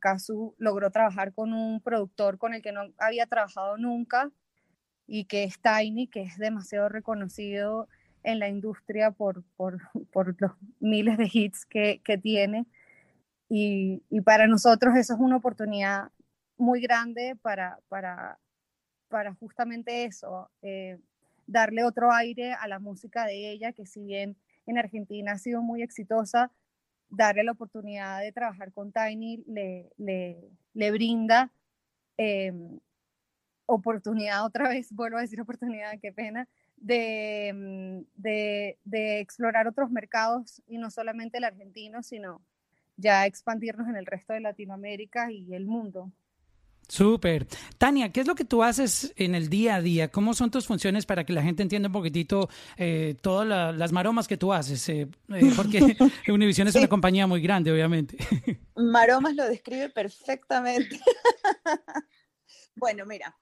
[0.59, 4.31] logró trabajar con un productor con el que no había trabajado nunca
[5.07, 7.89] y que es Tiny, que es demasiado reconocido
[8.23, 9.79] en la industria por, por,
[10.13, 12.67] por los miles de hits que, que tiene.
[13.49, 16.11] Y, y, para nosotros eso es una oportunidad
[16.57, 18.39] muy grande para, para,
[19.09, 20.99] para justamente eso, eh,
[21.47, 24.37] darle otro aire a la música de ella, que si bien
[24.67, 26.51] en Argentina ha sido muy exitosa,
[27.11, 31.51] darle la oportunidad de trabajar con Tiny le, le, le brinda
[32.17, 32.81] em,
[33.67, 39.91] oportunidad, otra vez vuelvo a decir oportunidad, qué pena, de, mm, de, de, explorar otros
[39.91, 42.43] mercados y no solamente el argentino, sino
[42.97, 46.13] ya expandirnos en el resto de Latinoamérica y el mundo.
[46.89, 47.47] Súper.
[47.79, 50.09] Tania, ¿qué es lo que tú haces en el día a día?
[50.09, 53.93] ¿Cómo son tus funciones para que la gente entienda un poquitito eh, todas la, las
[53.93, 54.87] maromas que tú haces?
[54.89, 55.97] Eh, eh, porque
[56.29, 56.79] Univision es sí.
[56.79, 58.19] una compañía muy grande, obviamente.
[58.77, 61.01] Maromas lo describe perfectamente.
[62.77, 63.35] bueno, mira,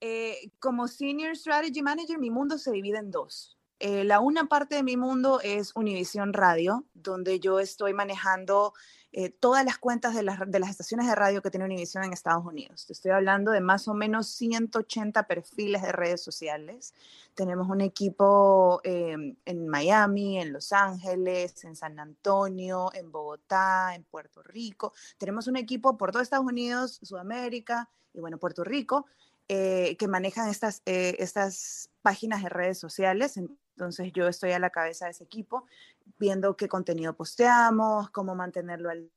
[0.00, 3.56] eh, como Senior Strategy Manager, mi mundo se divide en dos.
[3.80, 8.74] Eh, la una parte de mi mundo es Univision Radio, donde yo estoy manejando
[9.12, 12.12] eh, todas las cuentas de las, de las, estaciones de radio que tiene Univision en
[12.12, 12.86] Estados Unidos.
[12.86, 16.94] Te estoy hablando de más o menos 180 perfiles de redes sociales.
[17.34, 24.04] Tenemos un equipo eh, en Miami, en Los Ángeles, en San Antonio, en Bogotá, en
[24.04, 24.92] Puerto Rico.
[25.18, 29.06] Tenemos un equipo por todo Estados Unidos, Sudamérica y bueno, Puerto Rico.
[29.52, 33.36] Eh, que manejan estas, eh, estas páginas de redes sociales.
[33.36, 35.66] Entonces yo estoy a la cabeza de ese equipo,
[36.20, 39.10] viendo qué contenido posteamos, cómo mantenerlo al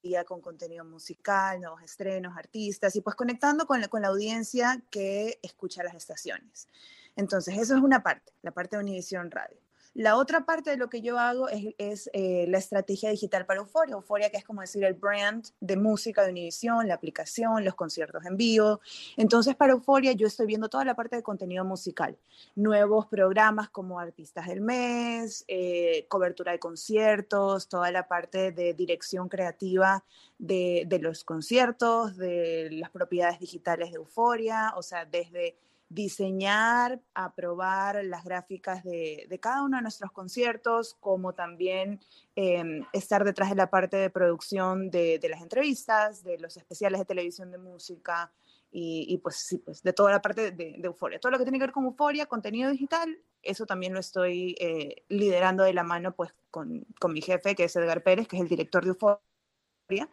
[0.00, 4.80] día con contenido musical, nuevos estrenos, artistas, y pues conectando con la, con la audiencia
[4.92, 6.68] que escucha las estaciones.
[7.16, 9.58] Entonces, eso es una parte, la parte de Univision Radio.
[9.94, 13.94] La otra parte de lo que yo hago es, eh, la estrategia digital para Euforia.
[13.94, 18.24] Euforia, que es como decir el brand de música de Univision, la aplicación, los conciertos
[18.24, 18.80] en vivo.
[19.16, 22.16] Entonces, para Euforia yo estoy viendo toda la parte de contenido musical.
[22.54, 29.28] Nuevos programas como Artistas del Mes, eh, cobertura de conciertos, toda la parte de dirección
[29.28, 30.04] creativa
[30.38, 35.56] de, de los conciertos, de las propiedades digitales de Euforia, o sea, desde
[35.90, 42.00] diseñar, aprobar las gráficas de, de, cada uno de nuestros conciertos, como también
[42.36, 47.00] eh, estar detrás de la parte de producción de, de, las entrevistas, de los especiales
[47.00, 48.32] de televisión de música
[48.70, 51.18] y, y pues sí, pues de toda la parte de, de, Euforia.
[51.18, 55.02] Todo lo que tiene que ver con Euforia, contenido digital, eso también lo estoy eh,
[55.08, 58.42] liderando de la mano pues con, con, mi jefe, que es Edgar Pérez, que es
[58.42, 60.08] el director de Euforia.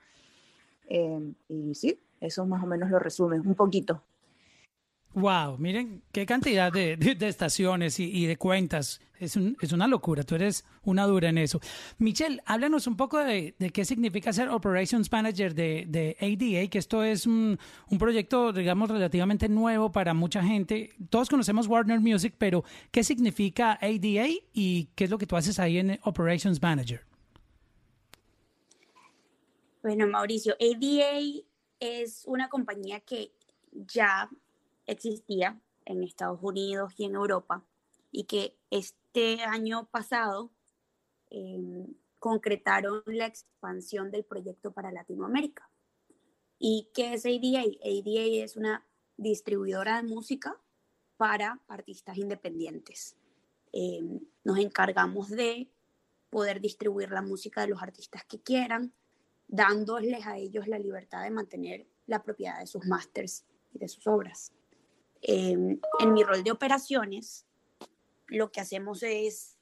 [0.90, 4.02] Eh, y sí, eso más o menos lo resume, un poquito.
[5.18, 9.02] Wow, miren qué cantidad de, estaciones y, de cuentas.
[9.20, 11.60] Es, un, es, una locura, tú eres una dura en eso.
[11.98, 17.04] Michelle, háblanos un poco de, de qué significa ser Operations Manager de, ADA, que esto
[17.04, 17.58] es un,
[17.90, 20.94] un, proyecto, digamos, relativamente nuevo para mucha gente.
[21.10, 25.58] Todos conocemos Warner Music, pero ¿qué significa ADA y qué es lo que tú haces
[25.58, 27.02] ahí en Operations Manager?
[29.82, 31.42] Bueno, Mauricio, ADA
[31.80, 33.32] es una compañía que
[33.72, 34.30] ya
[34.88, 37.64] existía en Estados Unidos y en Europa
[38.12, 40.52] y que este año pasado
[41.30, 41.88] eh,
[42.20, 45.70] concretaron la expansión del proyecto para Latinoamérica.
[46.60, 47.62] ¿Y qué es ADA?
[47.62, 48.86] ADA es una
[49.18, 50.60] distribuidora de música
[51.18, 53.16] para artistas independientes.
[53.74, 54.02] Eh,
[54.44, 55.70] nos encargamos de
[56.30, 58.94] poder distribuir la música de los artistas que quieran,
[59.48, 64.08] dándoles a ellos la libertad de mantener la propiedad de sus másters y de sus
[64.08, 64.52] obras.
[65.22, 65.52] Eh,
[66.00, 67.46] en mi rol de operaciones,
[68.28, 69.58] lo que hacemos es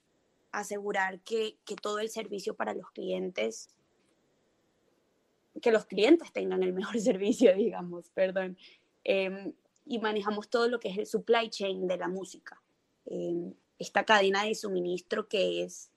[0.52, 3.70] asegurar que, que, todo el servicio para los clientes,
[5.62, 8.58] que los clientes tengan el mejor servicio, digamos, perdón,
[9.04, 9.54] eh,
[9.86, 12.62] y manejamos todo lo que es el supply chain de la música.
[13.06, 15.92] Eh, esta cadena de suministro que es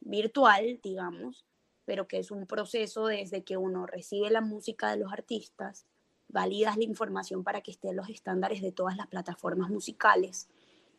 [0.00, 1.46] virtual, digamos,
[1.84, 5.86] pero que es un proceso desde que uno recibe la música de los artistas,
[6.34, 10.48] validas la información para que estén los estándares de todas las plataformas musicales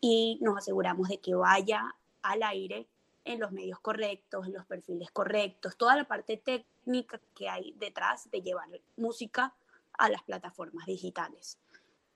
[0.00, 2.88] y nos aseguramos de que vaya al aire
[3.24, 8.30] en los medios correctos, en los perfiles correctos, toda la parte técnica que hay detrás
[8.30, 9.54] de llevar música
[9.98, 11.58] a las plataformas digitales.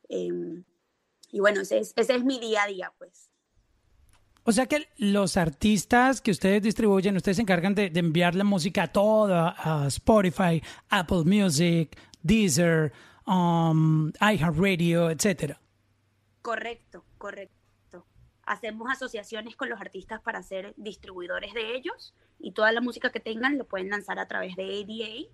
[0.08, 0.62] Eh,
[1.30, 3.28] y bueno, ese es, ese es mi día a día, pues.
[4.44, 8.44] O sea que los artistas que ustedes distribuyen, ustedes se encargan de, de enviar la
[8.44, 12.92] música a toda, a Spotify, Apple Music, Deezer,
[13.30, 15.60] um, iHeartRadio, etcétera.
[16.42, 18.04] Correcto, correcto.
[18.44, 23.20] Hacemos asociaciones con los artistas para ser distribuidores de ellos y toda la música que
[23.20, 25.30] tengan lo pueden lanzar a través de ADA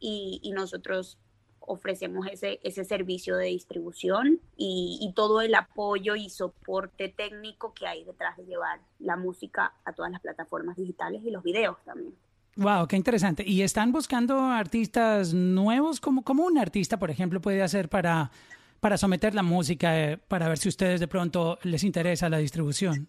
[0.00, 1.18] y, y nosotros
[1.66, 7.86] ofrecemos ese, ese servicio de distribución y, y, todo el apoyo y soporte técnico que
[7.86, 12.14] hay detrás de llevar la música a todas las plataformas digitales y los videos también.
[12.56, 13.42] Wow, qué interesante.
[13.44, 16.00] ¿Y están buscando artistas nuevos?
[16.00, 18.30] ¿Cómo, cómo un artista, por ejemplo, puede hacer para,
[18.78, 23.08] para someter la música, eh, para ver si ustedes de pronto les interesa la distribución?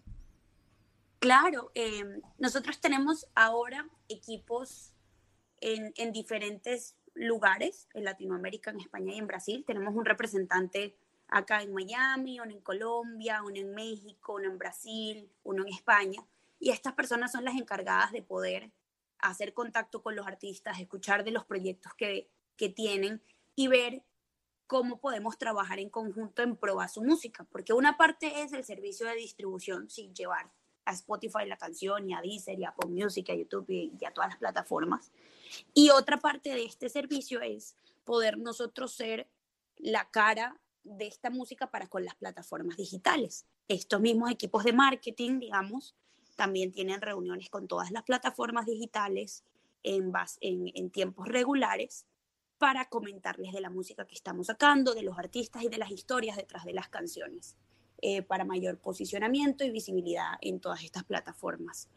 [1.20, 2.04] Claro, eh,
[2.38, 4.92] nosotros tenemos ahora equipos
[5.60, 9.64] en, en, diferentes lugares, en Latinoamérica, en España y en Brasil.
[9.64, 10.96] Tenemos un representante
[11.28, 16.20] acá en Miami, uno en Colombia, uno en México, uno en Brasil, uno en España.
[16.58, 18.70] Y estas personas son las encargadas de poder
[19.18, 23.22] hacer contacto con los artistas, escuchar de los proyectos que, que tienen
[23.54, 24.04] y ver
[24.66, 29.06] cómo podemos trabajar en conjunto en probar su música, porque una parte es el servicio
[29.06, 30.50] de distribución sin llevar
[30.84, 34.04] a Spotify la canción y a Deezer y a Apple Music, a YouTube y, y
[34.04, 35.10] a todas las plataformas.
[35.74, 39.28] Y otra parte de este servicio es poder nosotros ser
[39.76, 43.46] la cara de esta música para con las plataformas digitales.
[43.68, 45.96] Estos mismos equipos de marketing, digamos,
[46.36, 49.44] también tienen reuniones con todas las plataformas digitales
[49.82, 52.06] en, en, en tiempos regulares
[52.58, 56.36] para comentarles de la música que estamos sacando, de los artistas y de las historias
[56.36, 57.56] detrás de las canciones,
[58.00, 61.88] eh, para mayor posicionamiento y visibilidad en todas estas plataformas.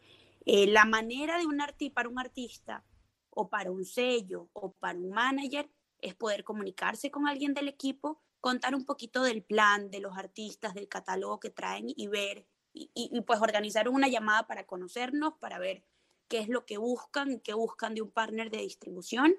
[0.46, 2.84] Eh, la manera de un arti para un artista
[3.30, 5.70] o para un sello o para un manager
[6.02, 10.74] es poder comunicarse con alguien del equipo, contar un poquito del plan, de los artistas,
[10.74, 15.84] del catálogo que traen y ver, y, pues organizar una llamada para conocernos, para ver
[16.28, 19.34] qué es lo que buscan, qué buscan de un partner de distribución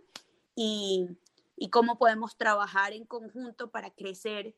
[0.54, 1.08] y,
[1.56, 4.54] y cómo podemos trabajar en conjunto para crecer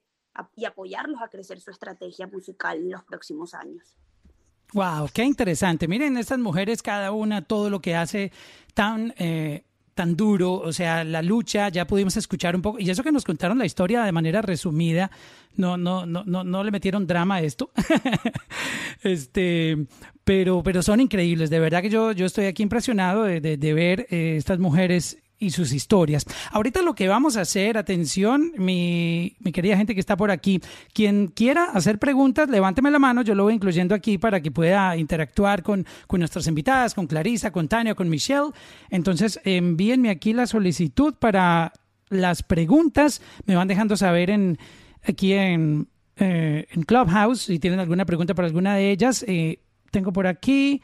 [0.56, 3.96] y apoyarlos a crecer su estrategia musical en los próximos años.
[4.72, 5.86] Wow, qué interesante.
[5.86, 8.32] Miren, estas mujeres, cada una, todo lo que hace
[8.72, 9.64] tan, eh,
[10.02, 13.22] tan duro, o sea, la lucha, ya pudimos escuchar un poco, y eso que nos
[13.22, 15.12] contaron la historia de manera resumida,
[15.54, 17.70] no, no, no, no, no le metieron drama a esto.
[19.04, 19.86] este,
[20.24, 21.50] pero, pero son increíbles.
[21.50, 25.72] De verdad que yo, yo estoy aquí impresionado de, ver eh, estas mujeres y sus
[25.72, 26.24] historias.
[26.52, 30.60] Ahorita lo que vamos a hacer, atención, mi, querida gente que está por aquí,
[30.94, 34.96] quien quiera hacer preguntas, levánteme la mano, yo lo voy incluyendo aquí para que pueda
[34.96, 38.50] interactuar con, con nuestras invitadas, con Clarisa, con Tania, con Michelle.
[38.88, 41.72] Entonces, envíenme aquí la solicitud para
[42.08, 44.58] las preguntas, me van dejando saber en
[45.04, 49.24] aquí en, eh, Clubhouse si tienen alguna pregunta para alguna de ellas.
[49.26, 49.58] Eh,
[49.90, 50.82] tengo por aquí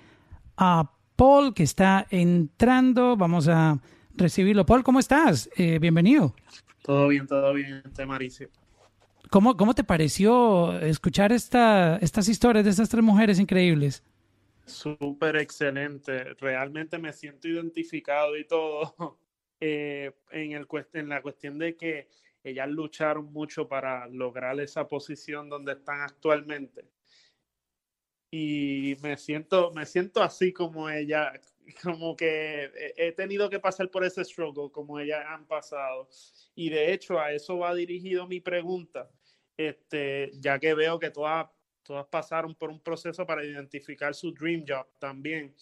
[0.56, 3.78] a Paul que está entrando, vamos a
[4.18, 4.66] recibirlo.
[4.66, 5.48] Paul, ¿cómo estás?
[5.56, 6.34] Eh, bienvenido.
[6.82, 8.48] Todo bien, todo bien, Maricio.
[9.30, 14.02] ¿Cómo, ¿Cómo te pareció escuchar esta, estas historias de estas tres mujeres increíbles?
[14.64, 16.34] Súper excelente.
[16.34, 19.18] Realmente me siento identificado y todo
[19.60, 22.08] eh, en, el, en la cuestión de que
[22.42, 26.88] ellas lucharon mucho para lograr esa posición donde están actualmente.
[28.30, 31.32] Y me siento, me siento así como ella,
[31.82, 36.08] como que he tenido que pasar por ese struggle como ellas han pasado.
[36.54, 39.10] Y de hecho a eso va dirigido mi pregunta,
[39.56, 41.48] este, ya que veo que todas,
[41.82, 45.54] todas pasaron por un proceso para identificar su dream job también.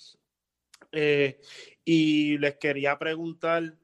[0.92, 1.40] Eh,
[1.84, 3.76] y les quería preguntar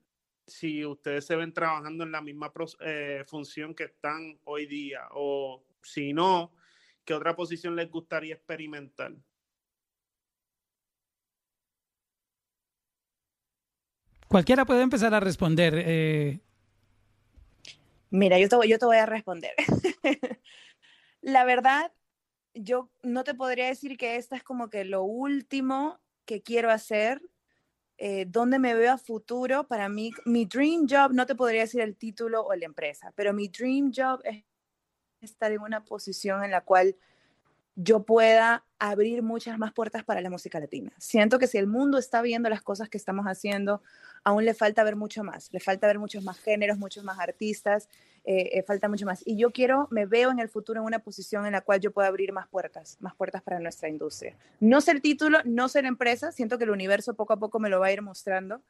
[0.46, 5.64] si ustedes se ven trabajando en la misma eh, función que están hoy día o
[5.82, 6.54] si no,
[7.04, 9.12] ¿qué otra posición les gustaría experimentar?
[14.32, 15.74] Cualquiera puede empezar a responder.
[15.76, 16.40] Eh...
[18.08, 18.56] Mira, yo te,
[18.86, 19.52] voy a responder.
[21.20, 21.92] La verdad,
[22.54, 27.20] yo no te podría decir que esta es como que lo último que quiero hacer,
[27.98, 29.68] eh, dónde me veo a futuro.
[29.68, 33.34] Para mí, mi dream job, no te podría decir el título o la empresa, pero
[33.34, 34.44] mi dream job es
[35.20, 36.96] estar en una posición en la cual
[37.74, 40.92] yo pueda abrir muchas más puertas para la música latina.
[40.98, 43.82] Siento que si el mundo está viendo las cosas que estamos haciendo,
[44.24, 47.88] aún le falta ver mucho más, le falta ver muchos más géneros, muchos más artistas,
[48.24, 49.22] eh, eh, falta mucho más.
[49.26, 51.92] Y yo quiero, me veo en el futuro en una posición en la cual yo
[51.92, 54.36] pueda abrir más puertas, más puertas para nuestra industria.
[54.60, 57.80] No ser título, no ser empresa, siento que el universo poco a poco me lo
[57.80, 58.62] va a ir mostrando,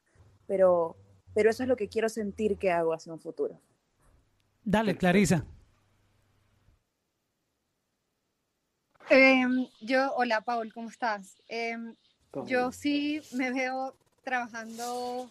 [0.47, 0.97] pero,
[1.35, 3.61] pero eso es lo que quiero sentir que hago hacia un futuro.
[4.65, 5.45] Dale, Clarisa.
[9.11, 9.45] Eh,
[9.83, 11.37] yo, hola Paul, ¿cómo estás?
[11.49, 11.77] Eh,
[12.47, 13.95] yo sí me veo
[14.25, 15.31] trabajando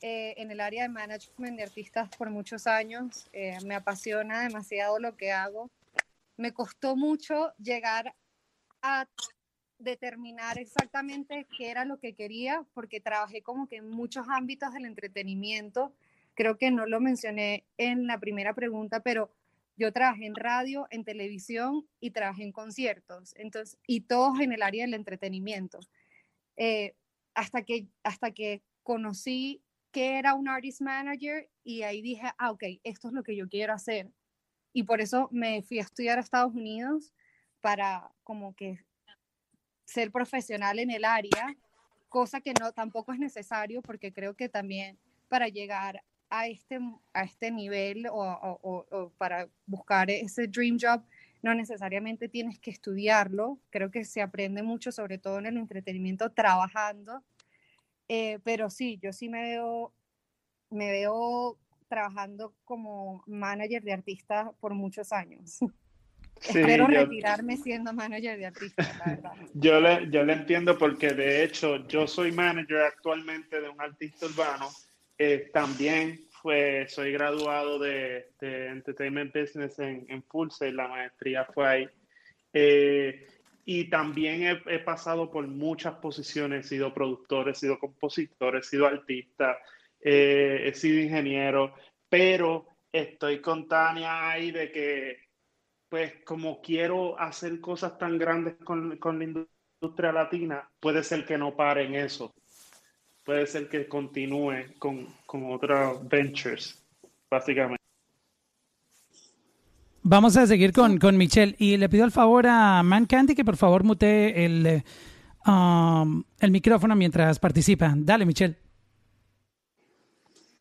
[0.00, 3.28] eh, en el área de management de artistas por muchos años.
[3.32, 5.70] Eh, me apasiona demasiado lo que hago.
[6.36, 8.14] Me costó mucho llegar
[8.82, 9.08] a
[9.78, 14.84] determinar exactamente qué era lo que quería, porque trabajé como que en muchos ámbitos del
[14.84, 15.92] entretenimiento.
[16.34, 19.30] Creo que no lo mencioné en la primera pregunta, pero
[19.76, 24.62] yo trabajé en radio, en televisión y trabajé en conciertos, entonces, y todos en el
[24.62, 25.80] área del entretenimiento.
[26.56, 26.94] Eh,
[27.34, 29.60] hasta, que, hasta que conocí
[29.96, 33.48] que era un artist manager y ahí dije, ah, ok, esto es lo que yo
[33.48, 34.12] quiero hacer.
[34.74, 37.14] Y por eso me fui a estudiar a Estados Unidos
[37.62, 38.84] para como que
[39.86, 41.56] ser profesional en el área,
[42.10, 46.78] cosa que no tampoco es necesario porque creo que también para llegar a este,
[47.14, 51.02] a este nivel o, para buscar ese dream job,
[51.40, 53.58] no necesariamente tienes que estudiarlo.
[53.70, 57.24] Creo que se aprende mucho, sobre todo en el entretenimiento, trabajando.
[58.08, 59.92] Eh, pero sí, yo sí me veo,
[60.70, 65.58] me veo trabajando como manager de artistas por muchos años.
[66.38, 69.32] Sí, Espero yo- retirarme siendo manager de artistas, la verdad.
[69.54, 74.26] Yo le, yo le entiendo porque de hecho yo soy manager actualmente de un artista
[74.26, 74.68] urbano.
[75.16, 81.66] Eh, también fue, soy graduado de, de Entertainment Business en, en Sail, la maestría fue
[81.66, 81.88] ahí.
[82.52, 83.26] Eh,
[83.68, 88.86] y también he, pasado por muchas posiciones, he sido productor, he sido compositor, he sido
[88.86, 89.58] artista,
[90.00, 91.74] eh, he sido ingeniero,
[92.08, 95.18] pero estoy con Tania ahí de que
[95.88, 101.36] pues como quiero hacer cosas tan grandes con, con la industria latina, puede ser que
[101.36, 102.32] no pare en eso.
[103.24, 106.80] Puede ser que continúe con, con otras ventures,
[107.28, 107.75] básicamente.
[110.08, 113.44] Vamos a seguir con, con Michelle y le pido el favor a Man Candy que
[113.44, 114.84] por favor mute el,
[115.44, 117.92] um, el micrófono mientras participa.
[117.96, 118.56] Dale, Michelle.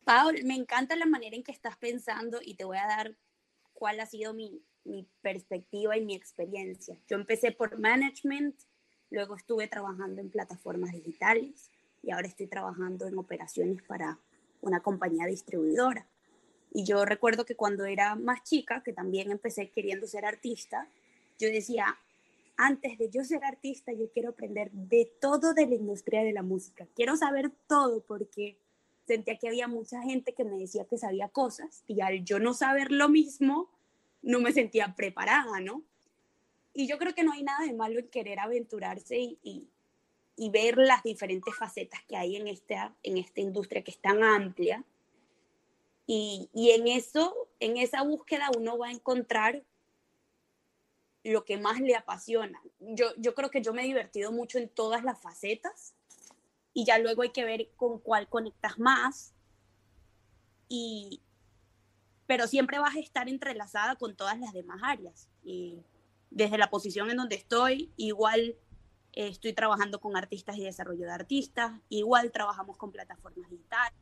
[0.04, 3.16] Paul, me encanta la manera en que estás pensando y te voy a dar
[3.74, 6.98] cuál ha sido mi, mi perspectiva y mi experiencia.
[7.08, 8.56] Yo empecé por management,
[9.12, 11.70] luego estuve trabajando en plataformas digitales
[12.02, 14.18] y ahora estoy trabajando en operaciones para
[14.62, 16.08] una compañía distribuidora.
[16.72, 20.88] Y yo recuerdo que cuando era más chica, que también empecé queriendo ser artista,
[21.40, 21.98] yo decía,
[22.58, 26.44] antes de yo ser artista, yo quiero aprender de todo de la industria de la
[26.44, 26.88] música.
[26.96, 28.58] Quiero saber todo porque
[29.06, 32.54] sentía que había mucha gente que me decía que sabía cosas y al yo no
[32.54, 33.70] saber lo mismo,
[34.22, 35.84] no me sentía preparada, ¿no?
[36.74, 39.68] Y yo creo que no hay nada de malo en querer aventurarse y, y,
[40.36, 44.24] y ver las diferentes facetas que hay en esta, en esta industria que es tan
[44.24, 44.84] amplia.
[46.08, 49.64] Y, y en eso, en esa búsqueda uno va a encontrar
[51.24, 52.62] lo que más le apasiona.
[52.80, 55.96] Yo, yo creo que yo me he divertido mucho en todas las facetas
[56.74, 59.34] y ya luego hay que ver con cuál conectas más.
[60.68, 61.22] Y,
[62.28, 65.30] pero siempre vas a estar entrelazada con todas las demás áreas.
[65.44, 65.84] Y
[66.30, 68.56] desde la posición en donde estoy, igual
[69.14, 73.98] eh, estoy trabajando con artistas y desarrollo de artistas, igual trabajamos con plataformas digitales,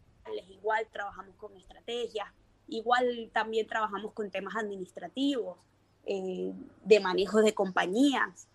[0.50, 2.28] igual trabajamos con estrategias,
[2.68, 5.58] igual también trabajamos con temas administrativos,
[6.06, 6.54] eh,
[6.84, 8.48] de manejo de compañías,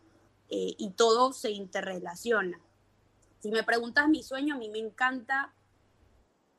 [0.51, 2.61] eh, y todo se interrelaciona.
[3.41, 5.53] Si me preguntas mi sueño, a mí me encanta,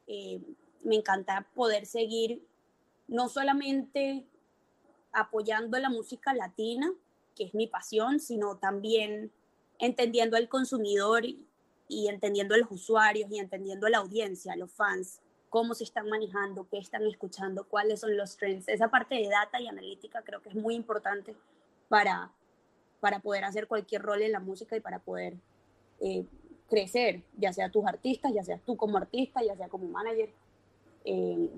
[0.07, 0.41] eh,
[0.83, 2.45] me encanta poder seguir
[3.07, 4.25] no solamente
[5.11, 6.91] apoyando la música latina,
[7.35, 9.31] que es mi pasión, sino también
[9.79, 11.45] entendiendo al consumidor y,
[11.89, 15.19] y entendiendo a los usuarios y entendiendo a la audiencia, a los fans,
[15.49, 18.67] cómo se están manejando, qué están escuchando, cuáles son los trends.
[18.67, 21.35] Esa parte de data y analítica creo que es muy importante
[21.89, 22.31] para,
[22.99, 25.35] para poder hacer cualquier rol en la música y para poder
[25.99, 26.25] eh,
[26.69, 30.31] crecer, ya sea tus artistas, ya seas tú como artista, ya sea como manager.
[31.05, 31.49] Eh,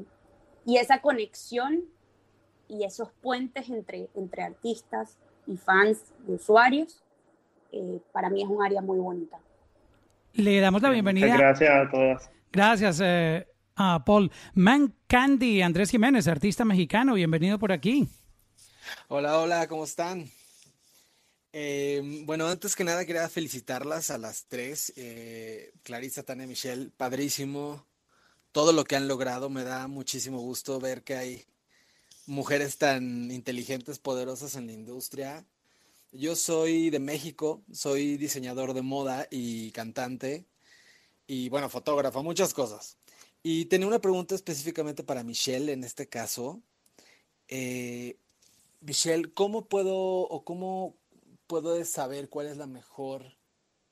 [0.66, 1.84] y esa conexión
[2.70, 7.04] y esos puentes entre, entre artistas y fans y usuarios,
[7.74, 9.42] eh, para mí es un área muy bonita.
[10.34, 11.36] Le damos la bienvenida.
[11.36, 12.30] Gracias a todas.
[12.52, 14.32] Gracias, eh, a Paul.
[14.54, 18.08] Man Candy, Andrés Jiménez, artista mexicano, bienvenido por aquí.
[19.08, 20.30] Hola, hola, ¿cómo están?
[21.54, 27.86] Eh, bueno, antes que nada quería felicitarlas a las tres, eh, Clarissa, Tania, Michelle, padrísimo
[28.54, 31.46] todo lo que han logrado, me da muchísimo gusto ver que hay
[32.26, 35.46] mujeres tan inteligentes, poderosas en la industria.
[36.14, 40.46] Yo soy de México, soy diseñador de moda y cantante
[41.26, 42.98] y bueno, fotógrafo, muchas cosas.
[43.44, 46.62] Y tenía una pregunta específicamente para Michelle en este caso.
[47.48, 48.18] Eh,
[48.82, 50.98] Michelle, ¿cómo puedo o cómo
[51.48, 53.38] puedo saber cuál es la mejor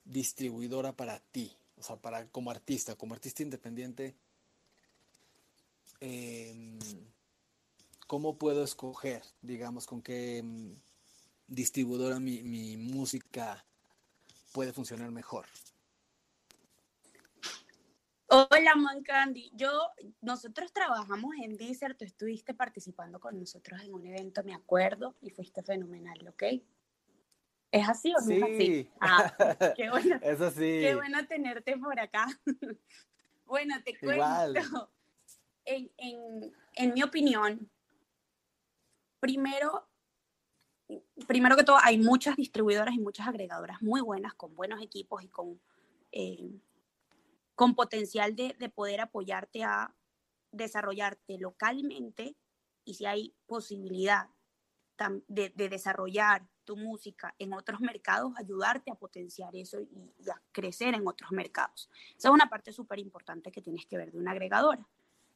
[0.04, 1.56] distribuidora para ti?
[1.78, 4.18] O sea, para como artista, como artista independiente,
[6.02, 6.78] eh,
[8.08, 10.44] ¿cómo puedo escoger, digamos, con qué
[11.50, 13.66] distribuidora mi, mi música
[14.54, 15.46] puede funcionar mejor?
[18.32, 19.52] Hola, Man Candy.
[19.56, 19.72] Yo,
[20.22, 25.32] nosotros trabajamos en Deezer, tú estuviste participando con nosotros en un evento, me acuerdo, y
[25.32, 26.44] fuiste fenomenal, ¿ok?
[27.72, 28.58] ¿Es así o no es así?
[28.58, 30.60] Sí, Ah, qué bueno, eso sí.
[30.60, 32.28] qué bueno tenerte por acá.
[33.46, 34.14] bueno, te cuento.
[34.14, 34.58] Igual.
[35.66, 37.68] En, en, en mi opinión,
[39.20, 39.89] primero,
[41.28, 45.28] primero que todo, hay muchas distribuidoras y muchas agregadoras muy buenas, con buenos equipos y
[45.28, 45.60] con,
[46.12, 46.60] eh,
[47.56, 49.94] con potencial de, de poder apoyarte a
[50.52, 52.36] desarrollarte localmente
[52.86, 54.30] y si hay posibilidad
[55.28, 59.88] de, de desarrollar tu música en otros mercados, ayudarte a potenciar eso y,
[60.20, 61.90] y a crecer en otros mercados.
[62.18, 64.86] Esa es una parte súper importante que tienes que ver de una agregadora.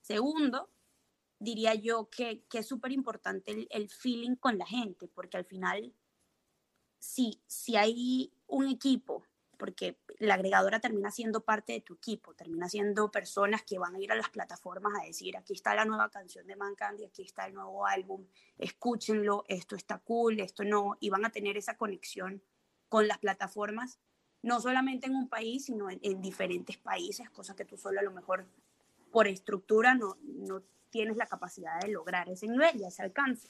[0.02, 0.70] Segundo,
[1.44, 5.46] diría yo que, que es súper importante el, el feeling con la gente, porque al
[5.46, 5.94] final,
[7.00, 9.24] si, si hay un equipo,
[9.58, 14.00] porque la agregadora termina siendo parte de tu equipo, termina siendo personas que van a
[14.00, 17.22] ir a las plataformas a decir, aquí está la nueva canción de Man Candy, aquí
[17.24, 18.26] está el nuevo álbum,
[18.58, 22.42] escúchenlo, esto está cool, esto no, y van a tener esa conexión
[22.90, 24.00] con las plataformas,
[24.42, 28.04] no solamente en un país, sino en, en diferentes países, cosa que tú solo a
[28.04, 28.46] lo mejor
[29.12, 30.64] por estructura no, no
[30.94, 33.50] tienes la capacidad de lograr ese nivel y ese alcance.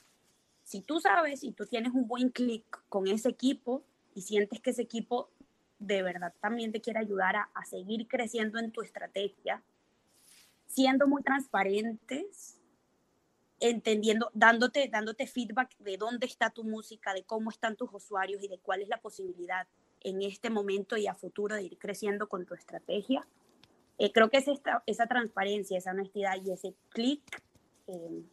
[0.64, 3.84] Si tú sabes y tú tienes un buen clic con ese equipo
[4.16, 5.30] y sientes que ese equipo
[5.78, 9.62] de verdad también te quiere ayudar a, a seguir creciendo en tu estrategia,
[10.68, 12.62] siendo muy transparentes,
[13.60, 18.48] entendiendo, dándote, dándote feedback de dónde está tu música, de cómo están tus usuarios y
[18.48, 19.68] de cuál es la posibilidad
[20.00, 23.28] en este momento y a futuro de ir creciendo con tu estrategia.
[23.98, 27.22] Eh, creo que es esta, esa transparencia, esa honestidad y ese clic
[27.88, 28.24] eh,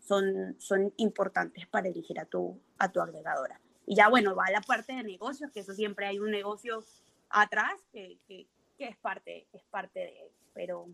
[0.00, 3.60] son, son importantes para elegir a tu, a tu agregadora.
[3.86, 6.84] Y ya bueno, va la parte de negocios, que eso siempre hay un negocio
[7.28, 8.46] atrás que, que,
[8.78, 10.88] es, parte, es parte de, pero,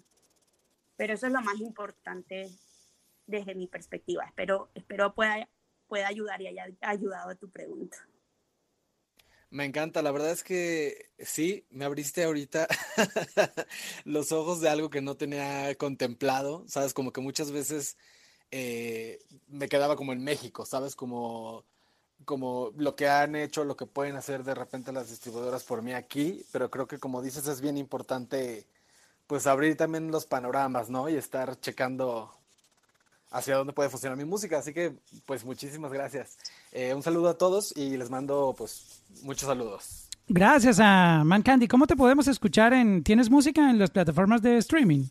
[0.97, 2.51] pero eso es lo más importante
[3.27, 4.25] desde mi perspectiva.
[4.25, 5.49] Espero, espero pueda,
[5.87, 7.99] pueda ayudar y haya ayudado a tu pregunta.
[9.51, 12.69] Me encanta, la verdad es que sí, me abriste ahorita
[14.05, 17.97] los ojos de algo que no tenía contemplado, sabes, como que muchas veces
[18.51, 21.65] eh, me quedaba como en México, sabes, como,
[22.27, 25.95] como lo que han hecho, lo que pueden hacer de repente las distribuidoras por mí
[25.95, 28.67] aquí, pero creo que como dices es bien importante
[29.29, 31.09] pues abrir también los panoramas, ¿no?
[31.09, 32.33] Y estar checando
[33.31, 34.59] hacia dónde puede funcionar mi música.
[34.59, 34.95] Así que,
[35.27, 36.39] pues muchísimas gracias.
[36.73, 40.09] Eh, un saludo a todos y les mando, pues, muchos saludos.
[40.29, 41.67] Gracias a Man Candy.
[41.69, 43.03] ¿Cómo te podemos escuchar en...
[43.03, 45.05] ¿Tienes música en las plataformas de streaming?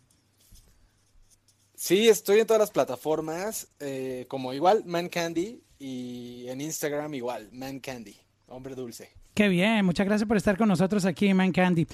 [1.74, 7.50] Sí, estoy en todas las plataformas, eh, como igual Man Candy y en Instagram igual,
[7.52, 8.16] Man Candy,
[8.48, 9.12] hombre dulce.
[9.36, 11.88] Qué bien, muchas gracias por estar con nosotros aquí Man Candy.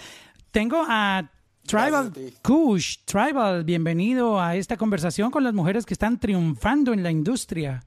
[0.51, 1.29] Tengo a
[1.65, 2.13] Tribal.
[2.41, 2.99] Kush.
[3.05, 7.83] Tribal, bienvenido a esta conversación con las mujeres que están triunfando en la industria.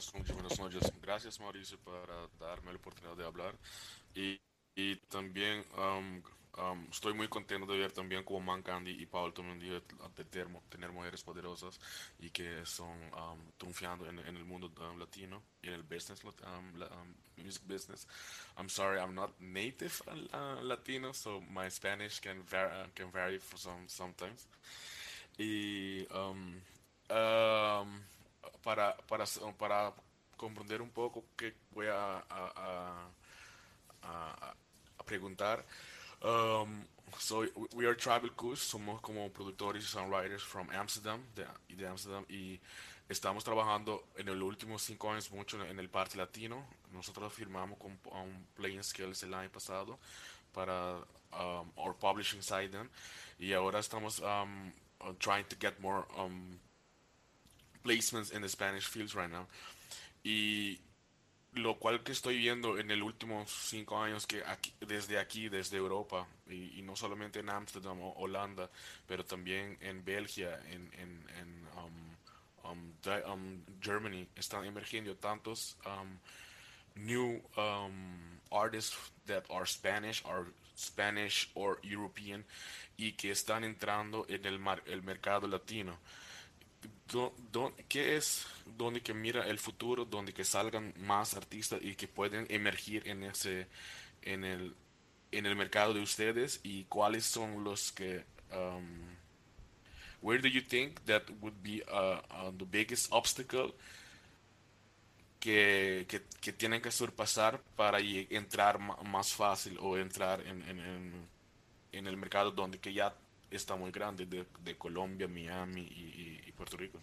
[0.00, 0.92] Buenas noches, buenas noches.
[1.02, 3.54] Gracias Mauricio para darme la oportunidad de hablar.
[4.14, 4.40] Y,
[4.74, 6.22] y también um,
[6.56, 9.82] um, estoy muy contento de ver también como Man Candy y Paul también de,
[10.16, 10.24] de
[10.70, 11.78] tener mujeres poderosas
[12.18, 16.88] y que son um, triunfando en, en el mundo latino y en el business, la-
[17.36, 18.06] music business.
[18.56, 23.58] I'm sorry, I'm not native uh, Latino, so my Spanish can vary, can vary for
[23.58, 24.46] some sometimes.
[25.36, 26.62] Y um,
[28.62, 29.24] para, para,
[29.58, 29.92] para
[30.36, 32.24] comprender un poco que voy a, a,
[32.56, 33.10] a-
[34.02, 34.54] a-
[35.04, 35.64] preguntar,
[36.22, 36.84] um,
[37.18, 41.44] so we are Tribal Kush, somos como productores y songwriters from Amsterdam, de,
[41.86, 42.60] Amsterdam, y
[43.08, 46.64] estamos trabajando en los últimos cinco años mucho en el parte latino.
[46.92, 49.98] Nosotros firmamos con um, Playing Skills el año pasado
[50.52, 50.98] para
[51.32, 52.88] um, our publishing side then,
[53.38, 54.72] y ahora estamos um,
[55.18, 56.56] trying to get more um,
[57.82, 59.46] placements in the Spanish fields right now.
[60.22, 60.78] Y
[61.54, 65.78] lo cual que estoy viendo en el último cinco años que aquí, desde aquí, desde
[65.78, 68.70] Europa, y, no solamente en Ámsterdam o Holanda,
[69.06, 76.18] pero también en Bélgica, en, en, en um, um, um, Germany, están emergiendo tantos um,
[76.94, 82.44] new um, artists that are Spanish, are Spanish or European,
[82.96, 85.98] y que están entrando en el, mar- el mercado latino.
[87.12, 91.94] Do- do- ¿Qué es donde que mira el futuro, donde que salgan más artistas y
[91.96, 93.66] que pueden emergir en ese,
[94.22, 94.74] en el,
[95.32, 98.86] en el mercado de ustedes y cuáles son los que, um,
[100.22, 103.74] where do you think that would be uh, uh, the biggest obstacle
[105.40, 111.28] que, que, que tienen que surpasar para entrar más fácil o entrar en, en, en,
[111.92, 113.14] en el mercado donde que ya
[113.50, 116.98] está muy grande de, de Colombia, Miami y, y- y Puerto Rico.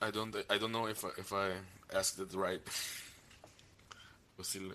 [0.00, 1.52] I don't I don't know if I, if I
[1.96, 2.60] asked it right.
[4.36, 4.74] Posible.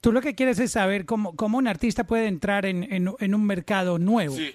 [0.00, 3.34] Tú lo que quieres es saber cómo, cómo un artista puede entrar en, en- en
[3.34, 4.36] un mercado nuevo.
[4.36, 4.54] Sí,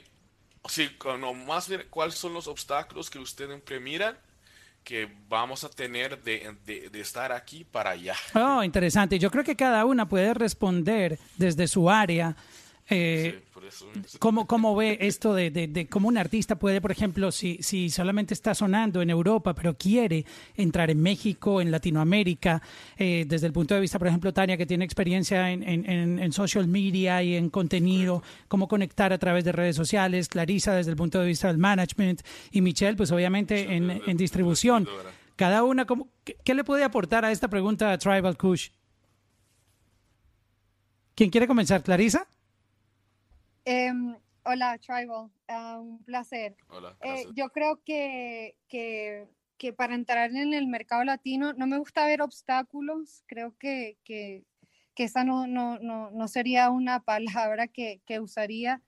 [0.70, 0.90] sí,
[1.20, 4.18] no, más bien cuáles son los obstáculos que ustedes miran
[4.86, 8.16] que vamos a tener de, de, de estar aquí para allá.
[8.36, 9.18] Oh, interesante.
[9.20, 12.36] Yo creo que cada una puede responder desde su área.
[12.90, 13.88] Eh, Sí, por eso.
[14.20, 17.90] ¿Cómo, cómo ve esto de, de- de cómo un artista puede, por ejemplo, si, si
[17.90, 20.26] solamente está sonando en Europa, pero quiere
[20.58, 22.62] entrar en México, en Latinoamérica,
[22.98, 26.68] eh, desde el punto de vista, por ejemplo, Tania, que tiene experiencia en, en- social
[26.68, 31.22] media y en contenido, cómo conectar a través de redes sociales, Clarisa desde el punto
[31.22, 32.22] de vista del management
[32.52, 34.84] y Michelle, pues obviamente en, en distribución.
[35.38, 38.70] Cada una, ¿cómo- qué, qué le puede aportar a esta pregunta a Tribal Kush?
[41.16, 41.82] ¿Quién quiere comenzar?
[41.84, 42.28] ¿Clarisa?
[43.66, 45.32] Em, hola, Tribal.
[45.48, 46.56] ah, un placer.
[46.70, 51.78] Hola, Eh, yo creo que, que, que para entrar en el mercado latino no me
[51.78, 53.24] gusta ver obstáculos.
[53.28, 54.44] Creo que, que,
[54.96, 58.82] que esa no, no, no, no sería una palabra que, que usaría.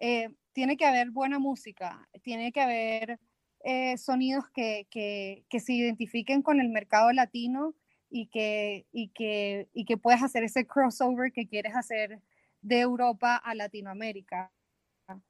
[0.00, 3.20] Eh, tiene que haber buena música, tiene que haber
[3.64, 7.74] eh, sonidos que, que, que se identifiquen con el mercado latino
[8.08, 12.20] y que, y, que, y que puedas hacer ese crossover que quieres hacer
[12.66, 14.50] de Europa a Latinoamérica.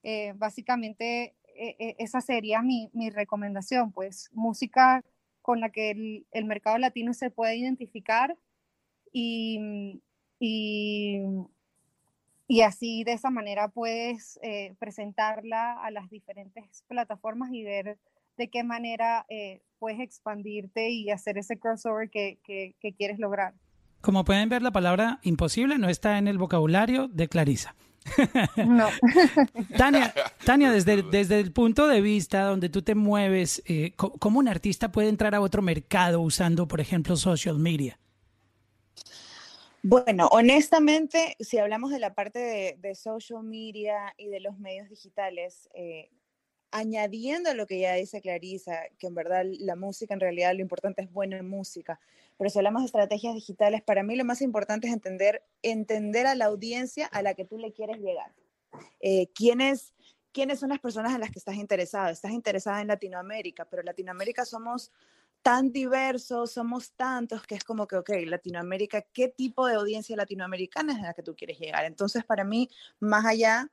[0.02, 5.04] Eh, básicamente, eh, eh, esa sería mi, mi recomendación, pues música
[5.42, 8.36] con la que el, mercado latino se puede identificar
[9.12, 10.00] y,
[10.40, 11.20] y,
[12.48, 17.98] y así de esa manera puedes eh, presentarla a las diferentes plataformas y ver
[18.38, 19.26] de qué manera
[19.78, 23.54] puedes expandirte y hacer ese crossover que, que quieres lograr.
[24.06, 27.74] Como pueden ver, la palabra imposible no está en el vocabulario de Clarisa.
[28.56, 28.88] No.
[29.76, 34.46] Tania, Tania desde, desde el punto de vista donde tú te mueves, eh, ¿cómo un
[34.46, 37.98] artista puede entrar a otro mercado usando, por ejemplo, social media?
[39.82, 44.88] Bueno, honestamente, si hablamos de la parte de, de social media y de los medios
[44.88, 46.10] digitales, eh,
[46.70, 51.02] añadiendo lo que ya dice Clarisa, que en verdad la música, en realidad lo importante
[51.02, 51.98] es buena música,
[52.38, 56.34] pero si hablamos de estrategias digitales, para mí lo más importante es entender, entender a
[56.34, 58.34] la audiencia a la que tú le quieres llegar.
[59.00, 59.94] Eh, ¿quiénes,
[60.32, 62.10] ¿Quiénes son las personas en las que estás interesado?
[62.10, 64.92] Estás interesada en Latinoamérica, pero Latinoamérica somos
[65.42, 70.92] tan diversos, somos tantos que es como que, ok, Latinoamérica, ¿qué tipo de audiencia latinoamericana
[70.92, 71.84] es a la que tú quieres llegar?
[71.84, 72.68] Entonces, para mí,
[72.98, 73.70] más allá,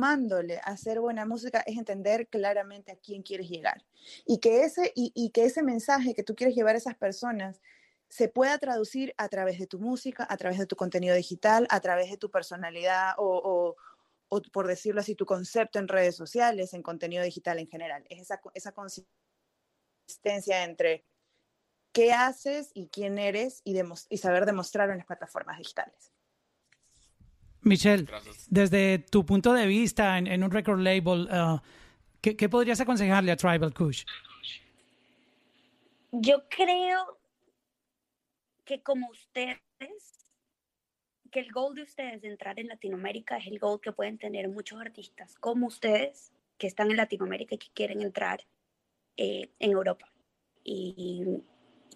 [0.00, 3.84] sumándole a hacer buena música es entender claramente a quién quieres llegar
[4.24, 7.60] y que ese, y, que ese mensaje que tú quieres llevar a esas personas
[8.08, 11.80] se pueda traducir a través de tu música, a través de tu contenido digital, a
[11.80, 13.76] través de tu personalidad o,
[14.52, 18.06] por decirlo así, tu concepto en redes sociales, en contenido digital en general.
[18.08, 21.04] Es esa, esa consistencia entre
[21.92, 23.78] qué haces y quién eres y,
[24.08, 26.10] y saber demostrarlo en las plataformas digitales.
[27.62, 28.46] Michelle, Gracias.
[28.48, 31.58] desde tu punto de vista en, en un record label, uh,
[32.20, 34.04] ¿qué, qué podrías aconsejarle a Tribal Kush?
[36.12, 37.18] Yo creo
[38.64, 39.58] que como ustedes,
[41.30, 44.48] que el goal de ustedes de entrar en Latinoamérica es el goal que pueden tener
[44.48, 48.46] muchos artistas como ustedes que están en Latinoamérica y que quieren entrar
[49.16, 50.12] eh, en Europa.
[50.64, 51.24] Y,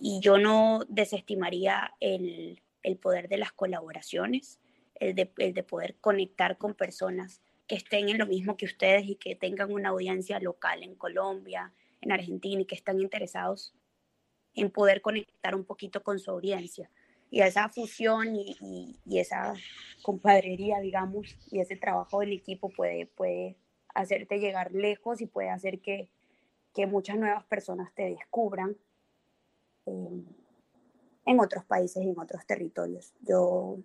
[0.01, 4.59] y yo no desestimaría el, el poder de las colaboraciones,
[4.95, 9.35] el de, poder conectar con personas que estén en lo mismo que ustedes y que
[9.35, 13.75] tengan una audiencia local en Colombia, en Argentina y que están interesados
[14.55, 16.91] en poder conectar un poquito con su audiencia.
[17.31, 19.55] Y esa fusión y esa
[20.03, 23.57] compadrería, digamos, y ese trabajo del equipo puede, puede
[23.95, 26.09] hacerte llegar lejos y puede hacer que,
[26.75, 28.77] que muchas nuevas personas te descubran
[29.87, 30.25] eh,
[31.27, 33.15] en otros países y en otros territorios.
[33.21, 33.79] Yo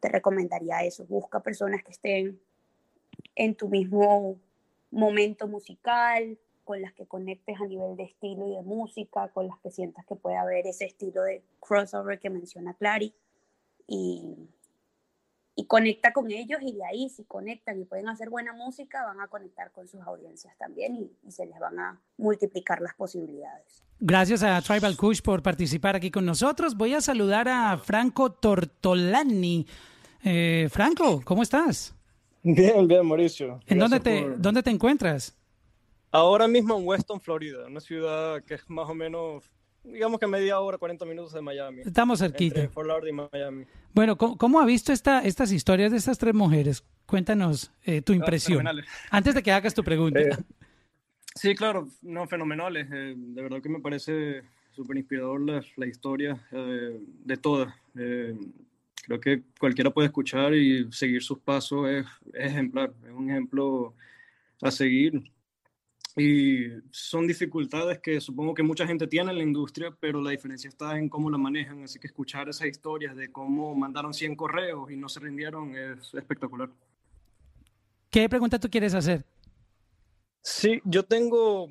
[0.00, 2.40] te recomendaría eso, busca personas que estén
[3.34, 4.38] en tu mismo
[4.90, 9.58] momento musical, con las que conectes a nivel de estilo y de música, con las
[9.58, 13.12] que sientas que puede haber ese estilo de crossover que menciona Clary.
[13.86, 14.36] Y,
[15.56, 19.20] y conecta con ellos y de ahí si conectan y pueden hacer buena música, van
[19.20, 23.82] a conectar con sus audiencias también y, y se les van a multiplicar las posibilidades.
[23.98, 26.76] Gracias a Tribal Kush por participar aquí con nosotros.
[26.76, 29.66] Voy a saludar a Franco Tortolani.
[30.24, 31.94] Eh, Franco, ¿cómo estás?
[32.42, 33.60] Bien, bien, Mauricio.
[33.66, 35.36] ¿En dónde te, por- dónde te encuentras?
[36.12, 39.44] Ahora mismo en Weston, Florida, una ciudad que es más o menos,
[39.84, 41.82] digamos que media hora, 40 minutos de Miami.
[41.84, 42.60] Estamos cerquita.
[42.60, 43.64] Entre Fort Lauderdale y Miami.
[43.94, 46.82] Bueno, ¿cómo, cómo ha visto esta, estas historias de estas tres mujeres?
[47.06, 48.58] Cuéntanos eh, tu impresión.
[48.58, 48.86] fenomenales.
[49.10, 50.20] Antes de que hagas tu pregunta.
[50.20, 50.30] Eh,
[51.36, 52.88] Sí, claro, no, fenomenales.
[52.92, 54.42] eh, de verdad que me parece
[54.74, 57.72] súper inspirador la, la historia de todas.
[59.10, 63.92] Creo que cualquiera puede escuchar y seguir sus pasos, es, es ejemplar, es un ejemplo
[64.62, 65.32] a seguir.
[66.16, 70.68] y son dificultades que supongo que mucha gente tiene en la industria, pero la diferencia
[70.68, 71.82] está en cómo la manejan.
[71.82, 76.14] Así que escuchar esas historias de cómo mandaron 100 correos y no se rindieron es
[76.14, 76.70] espectacular.
[78.10, 79.24] ¿Qué pregunta tú quieres hacer?
[80.40, 81.68] Sí, yo tengo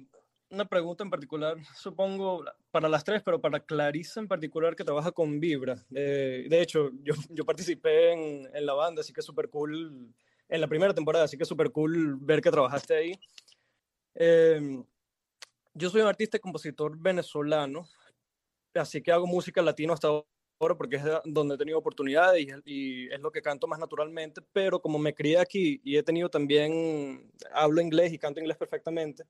[0.51, 5.11] una pregunta en particular, supongo para las tres, pero para Clarissa en particular que trabaja
[5.11, 5.83] con Vibra.
[5.93, 10.13] Eh, de hecho, yo, yo participé en, en, la banda, así que súper cool,
[10.47, 13.19] en la primera temporada, así que súper cool ver que trabajaste ahí.
[14.15, 14.83] Eh,
[15.73, 17.87] yo soy un artista y compositor venezolano,
[18.73, 23.07] así que hago música latino hasta ahora porque es donde he tenido oportunidades y, y,
[23.13, 27.31] es lo que canto más naturalmente, pero como me crié aquí y he tenido también,
[27.53, 29.23] hablo inglés y canto inglés perfectamente,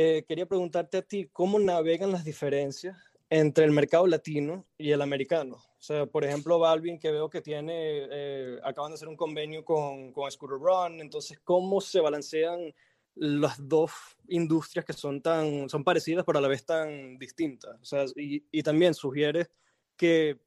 [0.00, 2.96] eh, quería preguntarte a ti, ¿cómo navegan las diferencias
[3.30, 5.56] entre el mercado latino y el americano?
[5.56, 9.64] O sea, por ejemplo, Balvin, que veo que tiene, eh, acaban de hacer un convenio
[9.64, 12.72] con, con Scooter Run, entonces, ¿cómo se balancean
[13.16, 13.90] las dos
[14.28, 18.44] industrias que son tan son parecidas pero a la vez tan distintas o sea y,
[18.52, 19.48] y también sugiere
[19.96, 20.38] que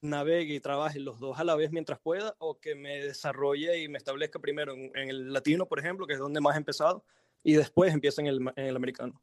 [0.00, 3.88] navegue y trabaje los dos a la vez mientras pueda o que me desarrolle y
[3.88, 7.04] me establezca primero en, en el latino por ejemplo que es donde más he empezado
[7.42, 9.20] y después empieza en el, el americano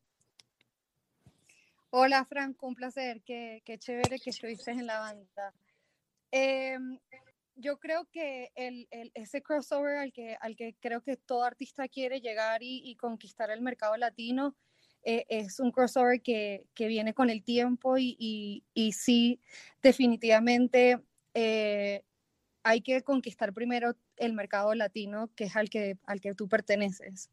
[1.91, 5.53] Hola Franco, un placer, qué, qué chévere que estuviste en la banda.
[6.31, 6.77] Eh,
[7.55, 11.87] yo creo que el, el, ese crossover al que, al que creo que todo artista
[11.87, 14.55] quiere llegar y, y conquistar el mercado latino
[15.03, 19.39] eh, es un crossover que, que, viene con el tiempo y, y, y sí,
[19.81, 20.99] definitivamente
[21.33, 22.03] eh,
[22.61, 27.31] hay que conquistar primero el mercado latino, que es al que, al que tú perteneces.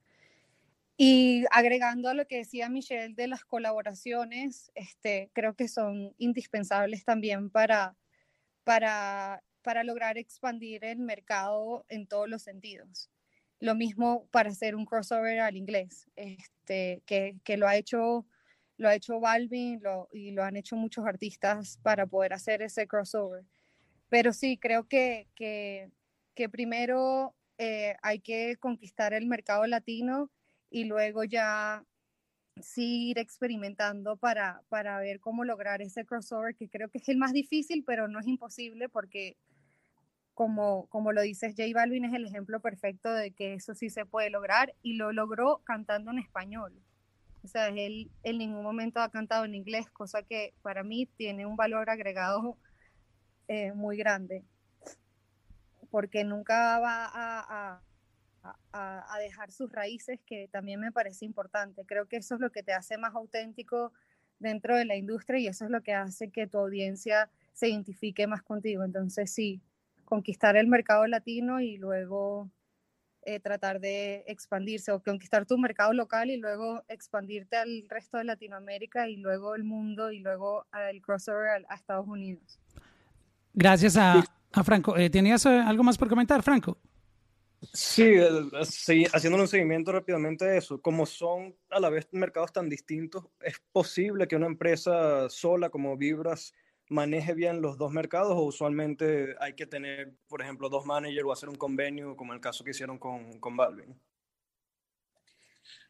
[0.97, 7.05] Y agregando a lo que decía Michelle de las colaboraciones, este, creo que son indispensables
[7.05, 7.97] también para,
[8.65, 13.11] para para lograr expandir el mercado en todos los sentidos.
[13.59, 18.25] Lo mismo para hacer un crossover al inglés, este, que, que lo ha hecho
[18.77, 19.81] lo ha hecho Balvin
[20.13, 23.43] y lo han hecho muchos artistas para poder hacer ese crossover.
[24.09, 25.91] Pero sí, creo que, que,
[26.37, 30.31] que primero eh, hay que conquistar el mercado latino
[30.71, 31.85] y luego ya
[32.61, 37.19] sí ir experimentando para, para ver cómo lograr ese crossover, que creo que es el
[37.19, 39.37] más difícil, pero no es imposible porque
[40.35, 44.05] como, como lo dices, J Balvin es el ejemplo perfecto de que eso sí se
[44.05, 46.75] puede lograr y lo logró cantando en español.
[47.43, 51.47] O sea, él en ningún momento ha cantado en inglés, cosa que para mí tiene
[51.47, 52.59] un valor agregado
[53.49, 54.43] eh, muy grande,
[55.91, 57.83] porque nunca va a, a,
[58.73, 61.85] a, dejar sus raíces, que también me parece importante.
[61.87, 63.93] Creo que eso es lo que te hace más auténtico
[64.39, 68.27] dentro de la industria y eso es lo que hace que tu audiencia se identifique
[68.27, 68.85] más contigo.
[68.85, 69.61] Entonces, sí,
[70.05, 72.51] conquistar el mercado latino y luego
[73.23, 78.25] eh, tratar de expandirse o conquistar tu mercado local y luego expandirte al resto de
[78.25, 82.61] Latinoamérica y luego el mundo y luego el crossover a, a Estados Unidos.
[83.53, 84.23] Gracias a,
[84.53, 84.97] a Franco.
[84.97, 86.79] Eh, ¿Tenías eh, algo más por comentar, Franco?
[87.73, 88.15] Sí,
[88.65, 93.27] sí, haciendo un seguimiento rápidamente de eso, como son a la vez mercados tan distintos,
[93.41, 96.53] es posible que una empresa sola como Vibras
[96.89, 101.33] maneje bien los dos mercados o usualmente hay que tener, por ejemplo, dos managers o
[101.33, 104.01] hacer un convenio como el caso que hicieron con, con Balvin?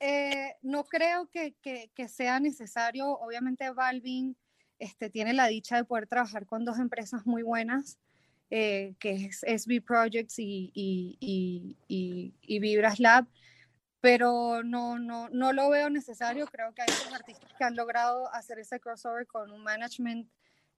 [0.01, 3.07] Eh, no creo que, que, sea necesario.
[3.09, 4.37] Obviamente Balvin
[4.79, 7.99] este, tiene la dicha de poder trabajar con dos empresas muy buenas,
[8.51, 11.17] eh, que es SB Projects y, y,
[11.89, 13.27] y, y, Vibras Lab,
[14.01, 16.47] pero no, no, no lo veo necesario.
[16.47, 20.29] Creo que hay artistas que han logrado hacer ese crossover con un management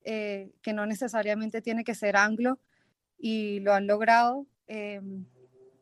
[0.04, 2.58] eh, que no necesariamente tiene que ser anglo
[3.18, 5.02] y lo han logrado, eh,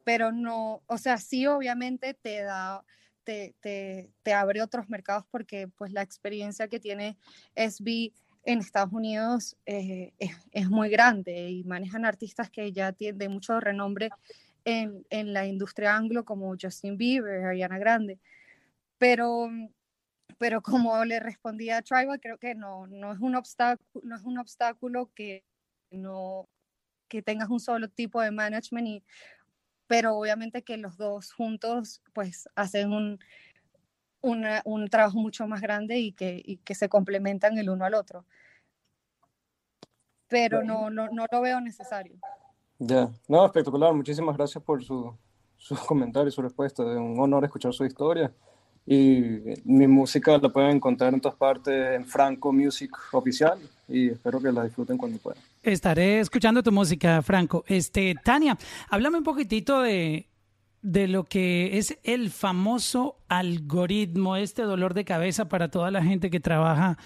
[0.03, 2.84] pero no, o sea, sí obviamente te da,
[3.22, 7.18] te, te, te, abre otros mercados porque pues la experiencia que tiene
[7.55, 8.12] SB
[8.47, 13.61] en Estados Unidos eh, es, es, muy grande y manejan artistas que ya tienen mucho
[13.61, 14.11] renombre
[14.65, 18.19] en, en la industria anglo como Justin Bieber, Ariana Grande,
[18.99, 19.51] pero
[20.39, 24.23] pero como le respondía a Tribal, creo que no, no, es un obstáculo, no es
[24.23, 25.45] un obstáculo que,
[25.91, 26.49] no,
[27.09, 29.05] que tengas un solo tipo de management, y,
[29.87, 33.19] pero obviamente que los dos juntos pues hacen un,
[34.27, 37.95] una, un trabajo mucho más grande y que, y que se complementan el uno al
[37.95, 38.24] otro.
[40.29, 42.16] Pero no, no, no lo veo necesario.
[42.79, 43.95] Ya, no, espectacular.
[43.95, 45.16] Muchísimas gracias por su,
[45.57, 46.83] sus comentarios, su respuesta.
[46.83, 48.33] Es un honor escuchar su historia.
[48.85, 53.59] Y mi música la pueden encontrar en todas partes en Franco Music Oficial
[53.89, 55.43] y espero que la disfruten cuando puedan.
[55.62, 57.64] Estaré escuchando tu música, Franco.
[57.66, 58.57] Este, Tania,
[58.89, 60.29] háblame un poquitito de,
[60.87, 66.30] de lo que es el famoso algoritmo, este dolor de cabeza para toda la gente
[66.30, 66.97] que trabaja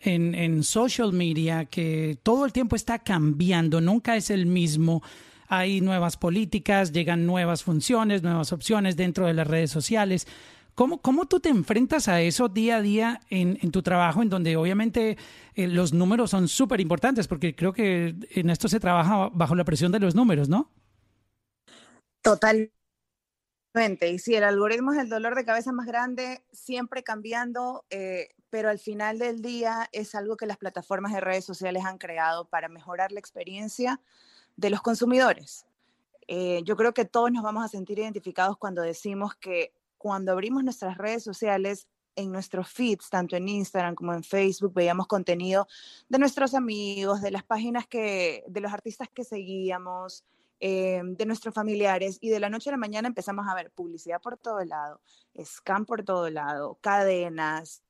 [0.00, 5.02] en, en social media, que todo el tiempo está cambiando, nunca es el mismo.
[5.48, 10.26] Hay nuevas políticas, llegan nuevas funciones, nuevas opciones dentro de las redes sociales.
[10.74, 14.28] ¿Cómo, cómo tú te enfrentas a eso día a día en, en tu trabajo, en
[14.28, 15.16] donde obviamente
[15.54, 17.28] eh, los números son súper importantes?
[17.28, 20.70] Porque creo que en esto se trabaja bajo la presión de los números, ¿no?
[23.74, 28.68] Y sí, el algoritmo es el dolor de cabeza más grande, siempre cambiando, eh, pero
[28.68, 32.68] al final del día es algo que las plataformas de redes sociales han creado para
[32.68, 33.98] mejorar la experiencia
[34.56, 35.64] de los consumidores.
[36.28, 40.62] Eh, yo creo que todos nos vamos a sentir identificados cuando decimos que cuando abrimos
[40.64, 45.66] nuestras redes sociales, en nuestros feeds, tanto en Instagram como en Facebook, veíamos contenido
[46.10, 50.24] de nuestros amigos, de las páginas que, de los artistas que seguíamos,
[50.64, 54.20] eh, de nuestros familiares, y de la noche a la mañana empezamos a ver publicidad
[54.20, 55.00] por todo lado,
[55.42, 57.82] scam por todo lado, cadenas,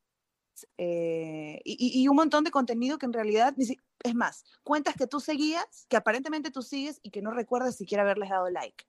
[0.78, 5.20] eh, y, y, un montón de contenido que en realidad, es más, cuentas que tú
[5.20, 8.86] seguías, que aparentemente tú sigues y que no recuerdas siquiera haberles dado like.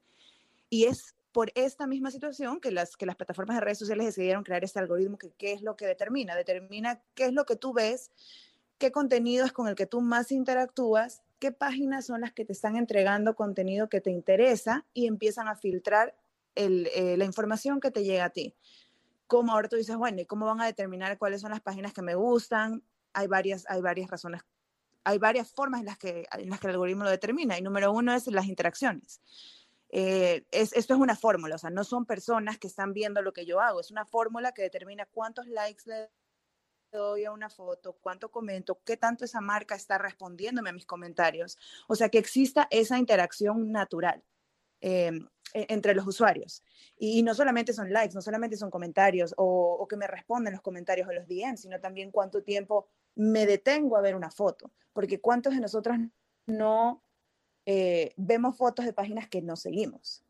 [0.69, 4.45] Y es por esta misma situación que las, que las plataformas de redes sociales decidieron
[4.45, 7.73] crear este algoritmo que qué es lo que determina, determina qué es lo que tú
[7.73, 8.11] ves,
[8.77, 12.53] qué contenido es con el que tú más interactúas, qué páginas son las que te
[12.53, 16.15] están entregando contenido que te interesa y empiezan a filtrar
[16.55, 18.55] el, eh, la información que te llega a ti.
[19.27, 22.01] Como ahora tú dices, bueno, ¿y cómo van a determinar cuáles son las páginas que
[22.01, 22.81] me gustan?
[23.11, 24.41] Hay varias, hay varias razones,
[25.03, 27.59] hay varias formas en las, que, en las que el algoritmo lo determina.
[27.59, 29.19] Y número uno es las interacciones.
[29.89, 33.33] Eh, es, esto es una fórmula, o sea, no son personas que están viendo lo
[33.33, 36.09] que yo hago, es una fórmula que determina cuántos likes le
[36.93, 41.57] doy a una foto, cuánto comento, qué tanto esa marca está respondiéndome a mis comentarios.
[41.87, 44.23] O sea, que exista esa interacción natural.
[44.81, 45.11] Eh,
[45.53, 46.63] entre los usuarios.
[46.97, 50.63] Y, no solamente son likes, no solamente son comentarios o, o, que me responden los
[50.63, 54.71] comentarios o los DMs, sino también cuánto tiempo me detengo a ver una foto.
[54.93, 55.97] Porque cuántos de nosotros
[56.47, 57.03] no
[57.65, 60.22] eh, vemos fotos de páginas que no seguimos.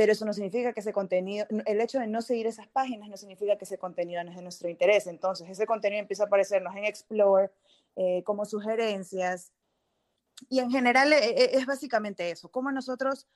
[0.00, 3.18] Pero eso no significa que ese contenido, el hecho de no seguir esas páginas no
[3.18, 5.06] significa que ese contenido no es de nuestro interés.
[5.06, 7.50] Entonces, ese contenido empieza a aparecernos en Explore
[7.96, 9.52] eh, como sugerencias.
[10.48, 13.26] Y en general eh, es básicamente eso, cómo nosotros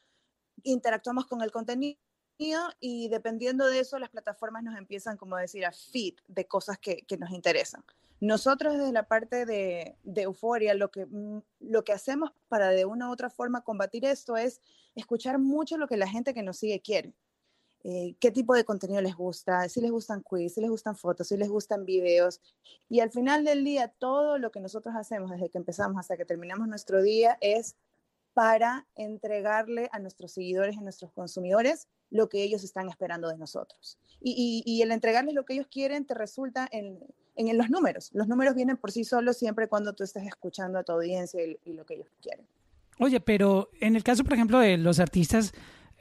[0.62, 2.00] interactuamos con el contenido
[2.38, 7.04] y dependiendo de eso las plataformas nos empiezan, como decir, a feed de cosas que,
[7.18, 7.84] nos interesan.
[8.20, 12.84] Nosotros desde la parte de, de euforia, lo que, mm, lo que hacemos para de
[12.84, 14.60] una u otra forma combatir esto es
[14.94, 17.14] escuchar mucho lo que la gente que nos sigue quiere.
[17.86, 21.28] Eh, qué tipo de contenido les gusta, si les gustan quiz, si les gustan fotos,
[21.28, 22.40] si les gustan videos.
[22.88, 26.24] Y al final del día, todo lo que nosotros hacemos desde que empezamos hasta que
[26.24, 27.76] terminamos nuestro día es
[28.34, 33.98] para entregarle a nuestros seguidores, a nuestros consumidores, lo que ellos están esperando de nosotros.
[34.20, 36.98] Y, y, y el entregarles lo que ellos quieren te resulta en,
[37.36, 38.10] en, los números.
[38.12, 41.58] Los números vienen por sí solos siempre cuando tú estés escuchando a tu audiencia y,
[41.64, 42.46] y lo que ellos quieren.
[42.98, 45.52] Oye, pero en el caso, por ejemplo, de los artistas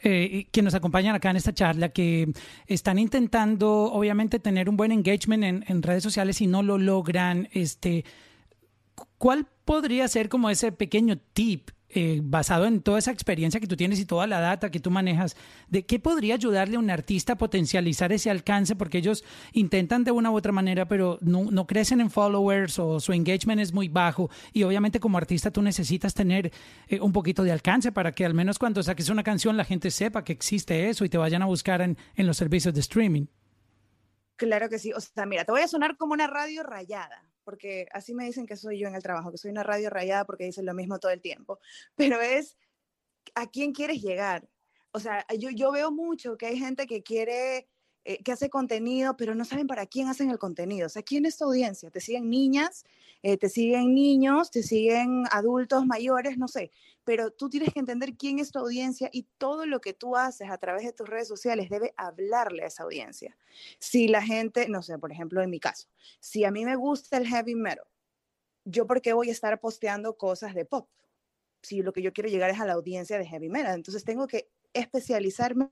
[0.04, 2.34] eh, que nos acompañan acá en esta charla, que
[2.68, 7.48] están intentando, obviamente, tener un buen engagement en, en redes sociales y no lo logran,
[7.54, 8.04] este,
[9.18, 13.76] ¿cuál podría ser como ese pequeño tip eh, basado en toda esa experiencia que tú
[13.76, 15.36] tienes y toda la data que tú manejas,
[15.70, 18.76] ¿de qué podría ayudarle a un artista a potencializar ese alcance?
[18.76, 23.14] Porque ellos intentan de una u otra manera, pero no, crecen en followers o su
[23.14, 24.30] engagement es muy bajo.
[24.52, 26.52] Y obviamente como artista tú necesitas tener
[26.88, 29.92] eh, un poquito de alcance para que al menos cuando saques una canción la gente
[29.92, 33.26] sepa que existe eso y te vayan a buscar en los servicios de streaming.
[34.36, 34.92] Claro que sí.
[34.94, 38.46] O sea, mira, te voy a sonar como una radio rayada, porque así me dicen
[38.46, 41.00] que soy yo en el trabajo, que soy una radio rayada porque dicen lo mismo
[41.00, 41.60] todo el tiempo.
[41.96, 42.58] Pero es
[43.36, 44.48] a quién quieres llegar.
[44.92, 47.68] O sea, yo, yo veo mucho que hay gente que quiere,
[48.06, 50.88] eh, que hace contenido, pero no saben para quién hacen el contenido.
[50.88, 51.90] O sea, ¿quién es tu audiencia?
[51.90, 52.84] ¿Te siguen niñas?
[53.22, 54.52] Eh, ¿Te siguen niños?
[54.52, 56.38] ¿Te siguen adultos mayores?
[56.38, 56.72] No sé
[57.04, 60.50] pero tú tienes que entender quién es tu audiencia y todo lo que tú haces
[60.50, 63.38] a través de tus redes sociales debe hablarle a esa audiencia.
[63.80, 65.88] Si la gente, no sé, por ejemplo, en mi caso,
[66.20, 67.86] si a mí me gusta el heavy metal,
[68.66, 70.90] ¿yo por qué voy a estar posteando cosas de pop?
[71.62, 74.28] Si lo que yo quiero llegar es a la audiencia de heavy metal, entonces tengo
[74.28, 75.72] que especializarme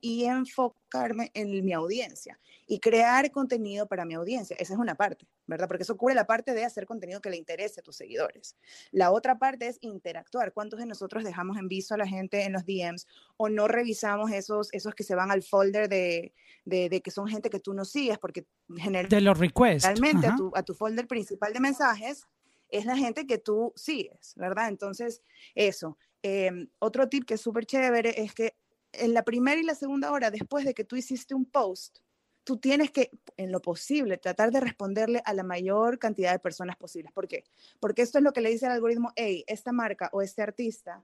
[0.00, 4.56] y enfocarme en mi audiencia y crear contenido para mi audiencia.
[4.58, 5.68] Esa es una parte, ¿verdad?
[5.68, 8.56] Porque eso cubre la parte de hacer contenido que le interese a tus seguidores.
[8.90, 10.52] La otra parte es interactuar.
[10.52, 13.06] ¿Cuántos de nosotros dejamos en visto a la gente en los DMs
[13.36, 16.32] o no revisamos esos, esos que se van al folder de,
[16.64, 18.18] de, de que son gente que tú no sigues?
[18.18, 19.86] Porque generalmente de los requests.
[19.86, 22.26] Realmente a tu, a tu folder principal de mensajes
[22.70, 24.68] es la gente que tú sigues, ¿verdad?
[24.68, 25.22] Entonces,
[25.54, 25.98] eso.
[26.22, 28.56] Eh, otro tip que es súper chévere es que
[28.98, 31.98] en la primera y la segunda hora después de que tú hiciste un post,
[32.44, 36.76] tú tienes que, en lo posible, tratar de responderle a la mayor cantidad de personas
[36.76, 37.12] posibles.
[37.12, 37.44] ¿Por qué?
[37.80, 41.02] Porque esto es lo que le dice al algoritmo, hey, esta marca o este artista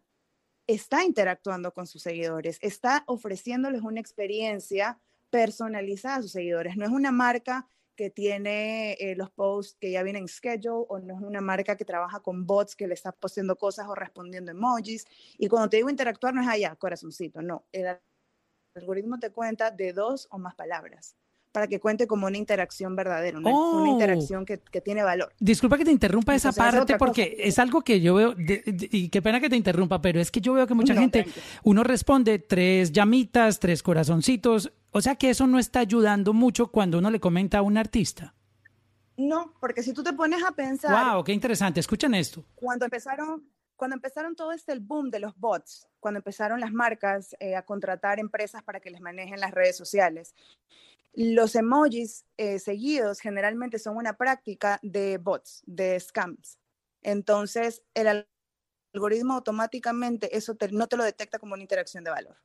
[0.66, 6.76] está interactuando con sus seguidores, está ofreciéndoles una experiencia personalizada a sus seguidores.
[6.76, 7.66] No es una marca
[8.00, 11.84] que tiene eh, los posts que ya vienen schedule o no es una marca que
[11.84, 15.04] trabaja con bots que le está posteando cosas o respondiendo emojis.
[15.36, 17.66] Y cuando te digo interactuar no es allá, corazoncito, no.
[17.72, 17.98] El
[18.74, 21.14] algoritmo te cuenta de dos o más palabras
[21.52, 23.58] para que cuente como una interacción verdadera, una, una
[23.90, 23.92] Oh.
[23.92, 25.32] interacción que, que tiene valor.
[25.40, 27.42] Disculpa que te interrumpa esa Entonces, parte porque cosa.
[27.48, 30.30] es algo que yo veo, de- de- y qué pena que te interrumpa, pero es
[30.30, 31.26] que yo veo que mucha No, gente,
[31.64, 36.98] uno responde tres llamitas, tres corazoncitos, o sea que eso no está ayudando mucho cuando
[36.98, 38.34] uno le comenta a un artista.
[39.16, 42.44] No, porque si tú te pones a pensar, Wow, qué interesante, escuchen esto.
[42.54, 43.44] cuando empezaron,
[43.76, 47.62] cuando empezaron todo este el boom de los bots, cuando empezaron las marcas eh, a
[47.62, 50.34] contratar empresas para que les manejen las redes sociales,
[51.14, 56.58] los emojis eh, seguidos generalmente son una práctica de bots, de scams.
[57.02, 58.28] Entonces, el al-
[58.92, 62.36] algoritmo automáticamente eso no te lo detecta como una interacción de valor.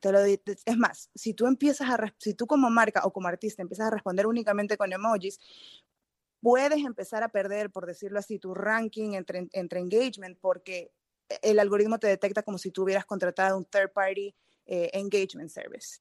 [0.00, 3.62] Te lo es más, si tú empiezas a, si tú como marca o como artista
[3.62, 5.38] empiezas a responder únicamente con emojis,
[6.40, 10.92] puedes empezar a perder, por decirlo así, tu ranking entre, engagement porque
[11.42, 14.34] el algoritmo te detecta como si tú hubieras contratado un third party
[14.66, 16.00] eh, engagement service.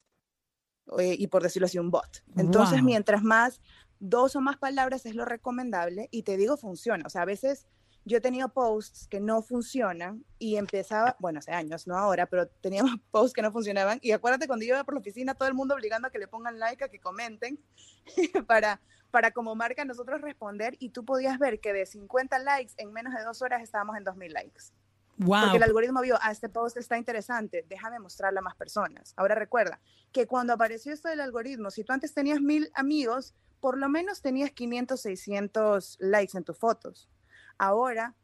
[0.97, 2.23] Eh, y por decirlo así, un bot.
[2.35, 2.85] Entonces, Wow.
[2.85, 3.61] mientras más,
[3.99, 7.03] dos o más palabras es lo recomendable y te digo, funciona.
[7.05, 7.67] O sea, a veces
[8.05, 12.47] yo he tenido posts que no funcionan y empezaba, bueno, hace años, no ahora, pero
[12.47, 15.53] teníamos posts que no funcionaban y acuérdate cuando yo iba por la oficina, todo el
[15.53, 17.59] mundo obligando a que le pongan like, a que comenten
[18.47, 18.81] para,
[19.11, 23.13] para como marca nosotros responder y tú podías ver que de 50 likes en menos
[23.13, 24.63] de dos horas estábamos en 2000 likes.
[25.19, 25.41] Wow.
[25.41, 29.13] Porque el algoritmo vio, ah, este post está interesante, déjame mostrarlo a más personas.
[29.17, 29.81] Ahora recuerda
[30.13, 34.21] que cuando apareció esto del algoritmo, si tú antes tenías mil amigos, por lo menos
[34.21, 37.09] tenías 500, 600 likes en tus fotos.
[37.57, 38.15] Ahora,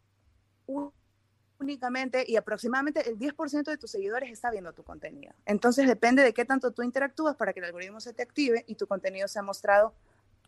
[1.60, 5.34] únicamente y aproximadamente el 10% de tus seguidores está viendo tu contenido.
[5.46, 8.76] Entonces depende de qué tanto tú interactúas para que el algoritmo se te active y
[8.76, 9.94] tu contenido sea mostrado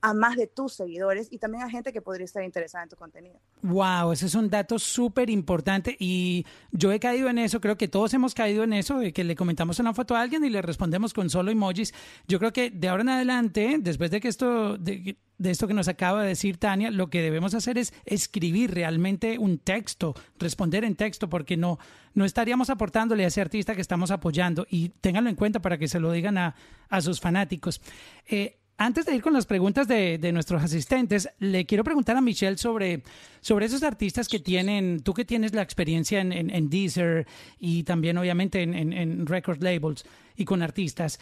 [0.02, 2.95] a más de tus seguidores y también a gente que podría estar interesada en tu
[2.95, 3.39] contenido.
[3.62, 7.88] Wow, ese es un dato súper importante y yo he caído en eso, creo que
[7.88, 10.62] todos hemos caído en eso, de que le comentamos una foto a alguien y le
[10.62, 11.93] respondemos con solo emojis.
[12.28, 15.88] Yo creo que de ahora en adelante, después de que esto, de, esto que nos
[15.88, 20.95] acaba de decir Tania, lo que debemos hacer es escribir realmente un texto, responder en
[20.95, 21.80] texto, porque no,
[22.14, 25.88] no estaríamos aportándole a ese artista que estamos apoyando y ténganlo en cuenta para que
[25.88, 26.56] se lo digan a,
[26.89, 27.82] a sus fanáticos.
[28.28, 32.21] Eh, antes de ir con las preguntas de, de nuestros asistentes, le quiero preguntar a
[32.21, 33.01] Michelle sobre,
[33.41, 37.25] sobre esos artistas que tienen, tú que tienes la experiencia en, en, en Deezer
[37.59, 40.05] y también obviamente en, en, record labels
[40.36, 41.19] y con artistas.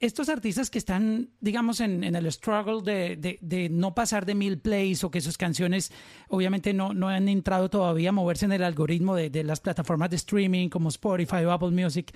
[0.00, 5.04] Estos artistas que están, digamos, en, el struggle de, de, no pasar de mil plays
[5.04, 5.92] o que sus canciones
[6.28, 10.16] obviamente no, no han entrado todavía a moverse en el algoritmo de las plataformas de
[10.16, 12.12] streaming como Spotify o Apple Music.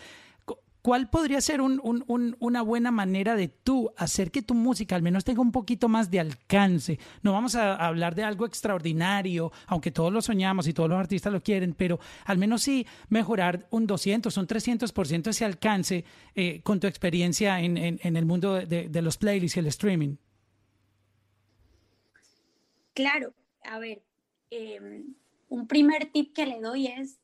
[0.82, 4.52] Cu- ¿Cuál podría ser un- un- un- una buena manera de tú hacer que tu
[4.54, 6.98] música al menos tenga un poquito más de alcance?
[7.22, 11.32] No vamos a hablar de algo extraordinario, aunque todos lo soñamos y todos los artistas
[11.32, 16.04] lo quieren, pero al menos sí mejorar un 200, un 300% ese alcance
[16.34, 20.16] eh, con tu experiencia en, el mundo de, los playlists y el streaming.
[22.94, 23.32] Claro,
[23.64, 24.02] a ver,
[24.50, 25.04] eh,
[25.48, 27.18] un primer tip que le doy es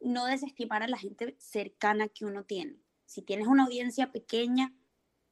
[0.00, 2.80] no desestimar a la gente cercana que uno tiene.
[3.04, 4.72] Si tienes una audiencia pequeña,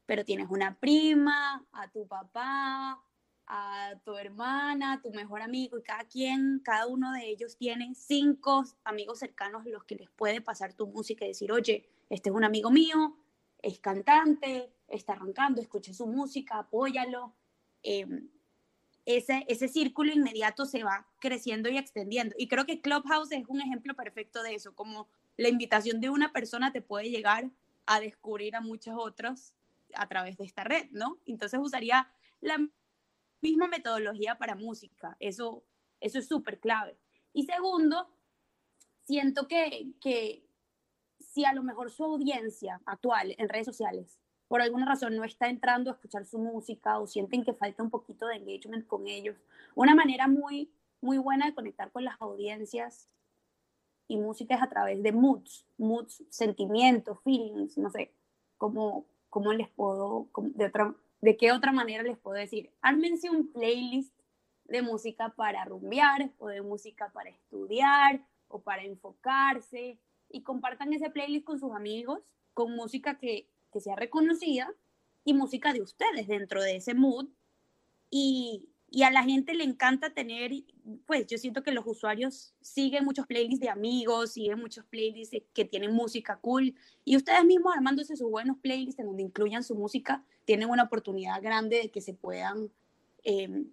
[0.06, 3.02] pero tienes una prima, a tu papá,
[3.47, 7.94] a tu hermana, a tu mejor amigo, y cada quien, cada uno de ellos tiene
[7.94, 12.30] cinco amigos cercanos a los que les puede pasar tu música y decir, oye, este
[12.30, 13.16] es un amigo mío,
[13.62, 17.34] es cantante, está arrancando, escuché su música, apóyalo.
[17.82, 18.28] Em,
[19.07, 22.35] ese, ese círculo inmediato se va creciendo y extendiendo.
[22.39, 26.33] Y creo que Clubhouse es un ejemplo perfecto de eso, como la invitación de una
[26.33, 27.51] persona te puede llegar
[27.87, 29.55] a descubrir a muchos otros
[29.95, 31.19] a través de esta red, ¿no?
[31.24, 32.11] Entonces usaría
[32.41, 32.59] la
[33.41, 35.65] misma metodología para música, eso,
[36.01, 36.99] eso es súper clave.
[37.33, 38.11] Y segundo,
[39.05, 40.45] siento que, que
[41.20, 45.48] si a lo mejor su audiencia actual en redes sociales por alguna razón no está
[45.48, 49.36] entrando a escuchar su música o sienten que falta un poquito de engagement con ellos.
[49.74, 50.70] Una manera muy,
[51.01, 53.09] muy buena de conectar con las audiencias
[54.09, 58.12] y música es a través de moods, moods, sentimientos, feelings, no sé,
[58.56, 62.70] cómo, cómo les puedo, cómo- de, otra, de qué otra manera les puedo decir.
[62.82, 64.14] Ármense un playlist
[64.66, 69.98] de música para rumbear o de música para estudiar o para enfocarse
[70.31, 72.20] y compartan ese playlist con sus amigos
[72.55, 74.73] con música que, que sea reconocida
[75.23, 77.28] y música de ustedes dentro de ese mood.
[78.11, 80.51] Y, y a la gente le encanta tener,
[81.05, 85.66] pues yo siento que los usuarios siguen muchos playlists de amigos, siguen muchos playlists que
[85.66, 86.74] tienen música cool
[87.05, 91.43] y ustedes mismos armándose sus buenos playlists en donde incluyan su música, tienen una oportunidad
[91.43, 92.70] grande de que se puedan
[93.24, 93.66] eh,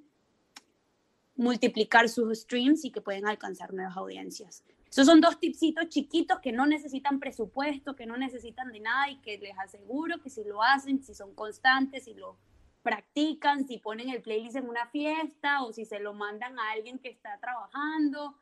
[1.37, 4.65] multiplicar sus streams y que pueden alcanzar nuevas audiencias.
[4.93, 9.19] Esos son dos tipsitos chiquitos que no necesitan presupuesto, que no necesitan de nada y
[9.21, 12.37] que les aseguro que si lo hacen, si son constantes, si lo
[12.83, 16.99] practican, si ponen el playlist en una fiesta o si se lo mandan a alguien
[16.99, 18.35] que está trabajando,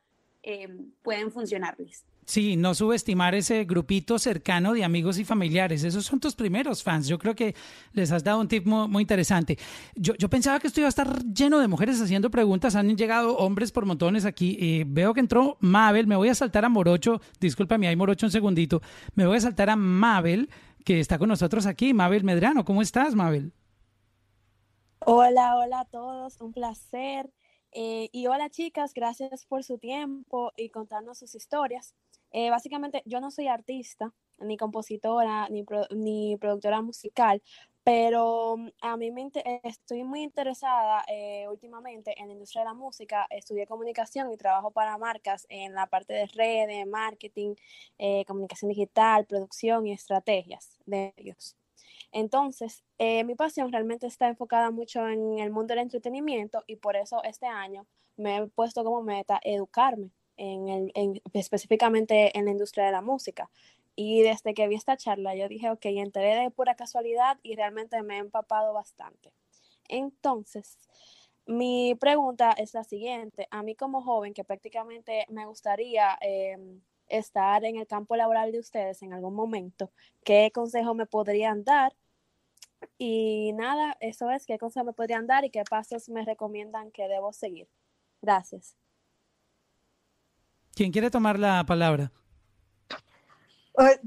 [0.44, 0.68] eh,
[1.02, 2.06] pueden funcionarles.
[2.26, 5.84] Sí, no subestimar ese grupito cercano de amigos y familiares.
[5.84, 7.08] Esos son tus primeros fans.
[7.08, 7.56] Yo creo que
[7.94, 9.58] les has dado un tip muy, muy interesante.
[9.96, 12.76] Yo, yo, pensaba que esto iba a estar lleno de mujeres haciendo preguntas.
[12.76, 14.56] Han llegado hombres por montones aquí.
[14.60, 16.08] y veo que entró Mabel.
[16.08, 17.20] Me voy a saltar a Morocho.
[17.40, 18.82] Discúlpame, hay Morocho un segundito.
[19.16, 20.50] Me voy a saltar a Mabel,
[20.86, 21.94] que está con nosotros aquí.
[21.94, 23.52] Mabel Medrano, ¿cómo estás, Mabel?
[25.00, 26.40] Hola, hola a todos.
[26.40, 27.30] Un placer.
[27.74, 31.96] Eh, y hola chicas, gracias por su tiempo y contarnos sus historias.
[32.32, 37.42] Eh, básicamente, yo no soy artista, ni compositora, ni, pro, ni productora musical,
[37.84, 39.30] pero mm, a mí me
[39.64, 43.28] estoy muy interesada eh, últimamente en la industria de la música.
[43.30, 47.56] Estudié comunicación y trabajo para marcas en la parte de redes, marketing,
[47.98, 51.56] eh, comunicación digital, producción y estrategias de ellos.
[52.12, 56.96] Entonces, eh, mi pasión realmente está enfocada mucho en el mundo del entretenimiento y por
[56.96, 62.52] eso este año me he puesto como meta educarme en el, en, específicamente en la
[62.52, 63.50] industria de la música.
[63.96, 68.02] Y desde que vi esta charla, yo dije, ok, enteré de pura casualidad y realmente
[68.04, 69.34] me he empapado bastante.
[69.88, 70.80] Entonces,
[71.46, 73.48] mi pregunta es la siguiente.
[73.52, 76.58] A mí como joven, que prácticamente me gustaría eh,
[77.08, 79.92] estar en el campo laboral de ustedes en algún momento,
[80.24, 81.94] ¿qué consejo me podrían dar?
[82.98, 87.08] Y nada, eso es, ¿qué consejo me podrían dar y qué pasos me recomiendan que
[87.08, 87.68] debo seguir?
[88.22, 88.76] Gracias.
[90.74, 92.12] ¿Quién quiere tomar la palabra?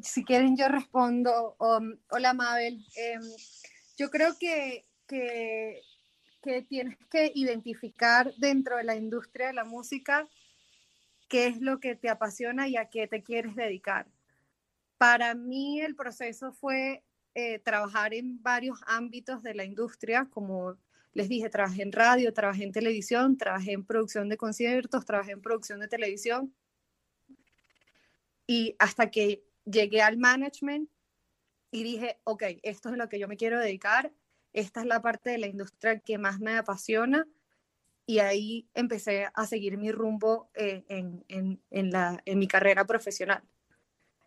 [0.03, 1.57] si quieren, yo respondo.
[1.59, 2.85] Um, hola, Mabel.
[2.97, 3.19] Eh,
[3.97, 5.81] yo creo que, que,
[6.43, 10.29] que, tienes que identificar dentro de la industria de la música
[11.29, 14.07] qué es lo que te apasiona y a qué te quieres dedicar.
[14.99, 17.03] Para mí el proceso fue
[17.35, 20.77] eh, trabajar en varios ámbitos de la industria, como
[21.13, 25.43] les dije, trabajé en radio, trabajé en televisión, trabajé en producción de conciertos, trabajé en
[25.43, 26.55] producción de televisión.
[28.47, 30.91] Y hasta que llegué al management
[31.71, 34.13] y dije, ok, esto es lo que yo me quiero dedicar,
[34.53, 37.27] esta es la parte de la industria que más me apasiona.
[38.07, 42.85] Y ahí empecé a seguir mi rumbo eh, en, en, en, la, en mi carrera
[42.85, 43.43] profesional.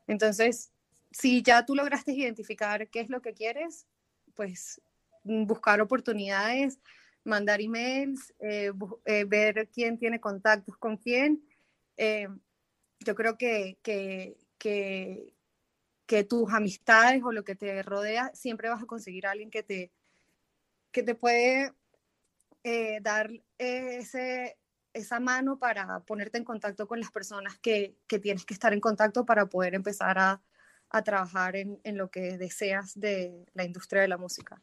[0.07, 0.73] Entonces,
[1.11, 3.87] si ya tú lograste identificar qué es lo que quieres,
[4.35, 4.81] pues
[5.23, 6.79] mm, buscar oportunidades,
[7.23, 8.71] mandar emails, eh,
[9.05, 11.43] eh, ver quién tiene contactos con quién.
[11.97, 12.27] Eh,
[12.99, 15.33] yo creo que, que, que,
[16.05, 19.63] que, tus amistades o lo que te rodea, siempre vas a conseguir a alguien que
[19.63, 19.91] te,
[20.91, 21.73] que te puede
[23.01, 24.57] dar ese,
[24.91, 28.81] esa mano para ponerte en contacto con las personas que, que, tienes que estar en
[28.81, 30.41] contacto para poder empezar a,
[30.89, 34.61] a trabajar en, en lo que deseas de la industria de la música.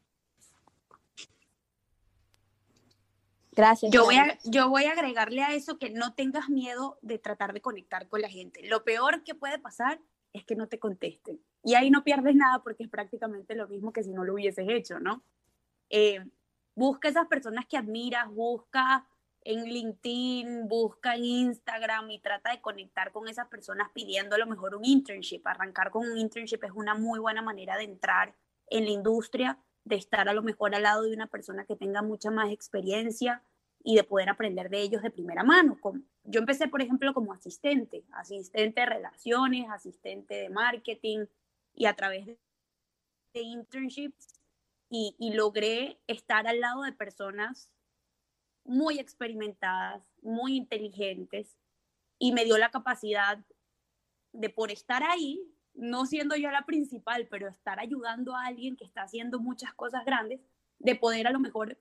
[3.53, 3.93] Gracias.
[3.93, 7.53] Yo voy, a, yo voy a agregarle a eso que no tengas miedo de tratar
[7.53, 8.67] de conectar con la gente.
[8.67, 10.01] Lo peor que puede pasar
[10.33, 11.41] es que no te contesten.
[11.63, 14.67] Y ahí no pierdes nada porque es prácticamente lo mismo que si no lo hubieses
[14.69, 15.23] hecho, ¿no?
[15.89, 16.25] Eh,
[16.75, 19.07] busca esas personas que admiras, busca
[19.45, 24.47] en LinkedIn, busca en Instagram y trata de conectar con esas personas pidiendo a lo
[24.47, 25.43] mejor un internship.
[25.45, 28.35] Arrancar con un internship es una muy buena manera de entrar
[28.69, 32.01] en la industria, de estar a lo mejor al lado de una persona que tenga
[32.01, 33.43] mucha más experiencia
[33.83, 35.79] y de poder aprender de ellos de primera mano.
[36.25, 41.27] Yo empecé, por ejemplo, como asistente, asistente de relaciones, asistente de marketing
[41.75, 44.41] y a través de internships
[44.89, 47.71] y, y logré estar al lado de personas
[48.65, 51.57] muy experimentadas, muy inteligentes
[52.19, 53.39] y me dio la capacidad
[54.33, 55.41] de por estar ahí,
[55.75, 60.05] no siendo yo la principal, pero estar ayudando a alguien que está haciendo muchas cosas
[60.05, 60.41] grandes,
[60.79, 61.79] de poder a lo mejor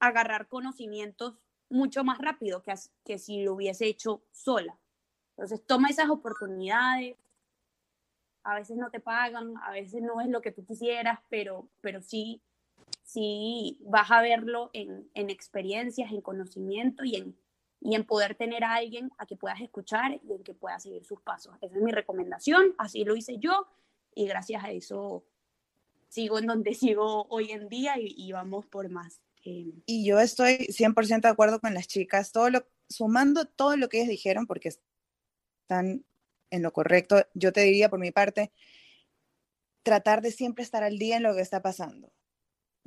[0.00, 1.38] agarrar conocimientos
[1.70, 2.74] mucho más rápido que,
[3.04, 4.78] que si lo hubiese hecho sola.
[5.36, 7.16] Entonces, toma esas oportunidades.
[8.42, 12.00] A veces no te pagan, a veces no es lo que tú quisieras, pero, pero
[12.00, 12.42] sí
[13.08, 17.38] sí vas a verlo en, en experiencias, en conocimiento y en,
[17.80, 21.04] y en poder tener a alguien a que puedas escuchar y en que puedas seguir
[21.06, 21.56] sus pasos.
[21.62, 23.66] Esa es mi recomendación, así lo hice yo
[24.14, 25.24] y gracias a eso
[26.08, 29.22] sigo en donde sigo hoy en día y, vamos por más.
[29.42, 29.72] Eh.
[29.86, 33.98] Y yo estoy 100% de acuerdo con las chicas, todo lo, sumando todo lo que
[33.98, 36.04] ellas dijeron, porque están
[36.50, 38.52] en lo correcto, yo te diría por mi parte,
[39.82, 42.12] tratar de siempre estar al día en lo que está pasando.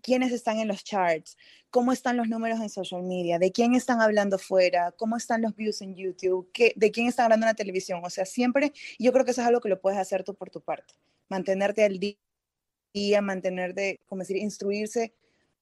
[0.01, 1.37] ¿Quiénes están en los charts?
[1.69, 3.39] ¿Cómo están los números en social media?
[3.39, 4.91] ¿De quién están hablando fuera?
[4.91, 6.49] ¿Cómo están los views en YouTube?
[6.53, 8.01] ¿Qué, ¿De quién están hablando en la televisión?
[8.03, 10.49] O sea, siempre, yo creo que eso es algo que lo puedes hacer tú por
[10.49, 10.93] tu parte.
[11.29, 15.13] Mantenerte al día, mantenerte, como decir, instruirse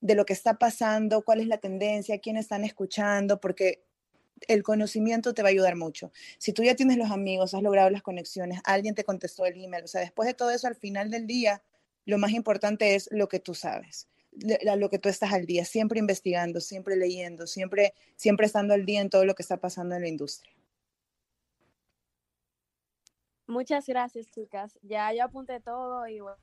[0.02, 3.84] de lo que está pasando, cuál es la tendencia, quién están escuchando, porque
[4.48, 6.12] el conocimiento te va a ayudar mucho.
[6.38, 9.84] Si tú ya tienes los amigos, has logrado las conexiones, alguien te contestó el email,
[9.84, 11.62] o sea, después de todo eso, al final del día,
[12.06, 16.00] lo más importante es lo que tú sabes, lo que tú estás al día, siempre
[16.00, 20.02] investigando, siempre leyendo, siempre, siempre estando al día en todo lo que está pasando en
[20.02, 20.54] la industria.
[23.48, 24.78] Muchas gracias, chicas.
[24.84, 26.34] Ya yo apunté todo y voy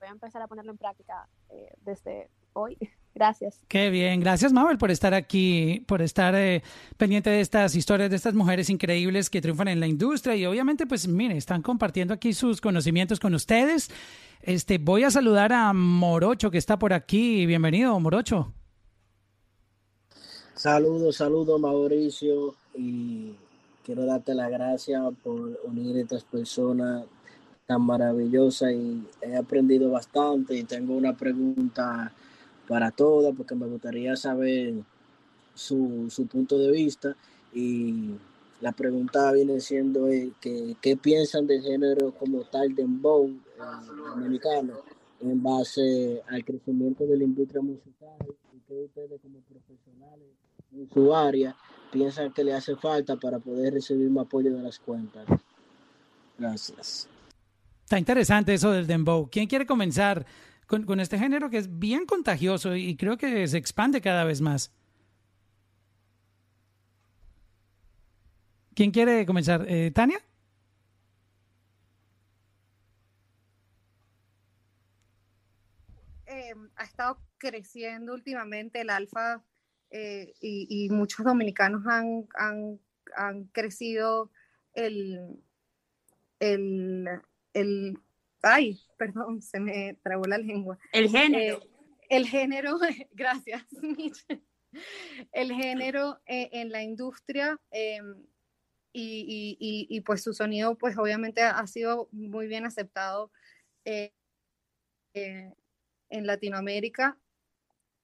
[0.00, 2.78] a empezar a ponerlo en práctica eh, desde hoy.
[3.14, 3.60] Gracias.
[3.68, 4.20] Qué bien.
[4.20, 6.62] Gracias, Mabel, por estar aquí, por estar eh,
[6.96, 10.34] pendiente de estas historias de estas mujeres increíbles que triunfan en la industria.
[10.34, 13.90] Y obviamente, pues, mire, están compartiendo aquí sus conocimientos con ustedes.
[14.40, 17.44] Este, voy a saludar a Morocho, que está por aquí.
[17.44, 18.52] Bienvenido, Morocho.
[20.54, 22.54] Saludos, saludos, Mauricio.
[22.74, 23.34] Y
[23.84, 27.04] quiero darte las gracias por unir a estas personas
[27.66, 28.72] tan maravillosas.
[28.72, 30.56] Y he aprendido bastante.
[30.56, 32.10] Y tengo una pregunta
[32.68, 34.74] para todas, porque me gustaría saber
[35.54, 37.16] su, su punto de vista.
[37.52, 38.14] Y
[38.60, 43.60] la pregunta viene siendo eh, que, qué piensan del género como tal de dembow eh,
[44.14, 44.74] dominicano
[45.20, 48.16] en base al crecimiento de la industria musical
[48.54, 50.28] y que ustedes como profesionales
[50.72, 51.54] en su área
[51.92, 55.26] piensan que le hace falta para poder recibir más apoyo de las cuentas.
[56.38, 57.08] Gracias.
[57.84, 59.28] Está interesante eso del dembow.
[59.30, 60.24] ¿Quién quiere comenzar?
[60.66, 64.72] Con, este género que es bien contagioso y creo que se expande cada vez más.
[68.74, 69.66] ¿Quién quiere comenzar?
[69.68, 70.18] Eh, ¿Tania?
[76.26, 79.42] Em, ha estado creciendo últimamente el alfa
[79.90, 82.26] eh, y, muchos dominicanos han,
[83.14, 84.30] han, crecido
[84.72, 85.38] el,
[86.40, 87.06] el,
[87.52, 87.98] el
[88.42, 90.78] ay, perdón, se me trabó la lengua.
[90.92, 91.58] El género.
[91.58, 91.68] Eh,
[92.10, 92.78] el género,
[93.12, 93.64] gracias,
[95.32, 98.26] El género eh, en la industria em,
[98.94, 103.30] y, pues su sonido, pues obviamente ha sido muy bien aceptado
[103.86, 104.12] eh,
[105.14, 107.18] en Latinoamérica.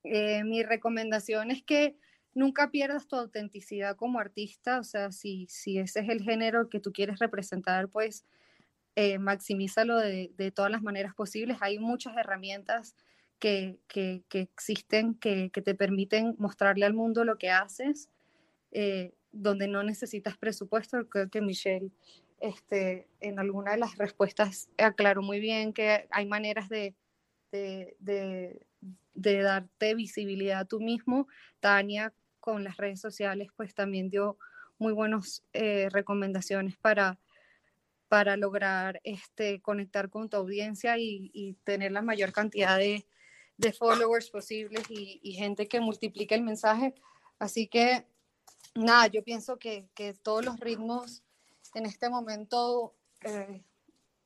[0.05, 1.97] mi recomendación es que
[2.33, 6.81] nunca pierdas tu autenticidad como artista, o sea, si, si ese es el género que
[6.81, 8.25] tú quieres representar, pues
[9.01, 11.59] eh, maximízalo de, todas las maneras posibles.
[11.61, 12.97] Hay muchas herramientas
[13.39, 13.79] que,
[14.33, 18.09] existen que, te permiten mostrarle al mundo lo que haces,
[18.73, 21.09] eh, donde no necesitas presupuesto.
[21.09, 21.93] Creo que Michelle
[22.41, 26.97] este, en alguna de las respuestas aclaró muy bien que hay maneras de,
[27.53, 28.59] de,
[29.15, 31.29] darte visibilidad a tú mismo.
[31.61, 34.39] Tania con las redes sociales pues también dio
[34.77, 37.21] muy buenas eh, recomendaciones para
[38.09, 43.05] para lograr este, conectar con tu audiencia y, tener la mayor cantidad de,
[43.79, 46.95] followers posibles y, gente que multiplique el mensaje.
[47.39, 48.07] Así que,
[48.75, 49.89] nada, yo pienso que,
[50.23, 51.23] todos los ritmos
[51.75, 53.63] en este momento eh,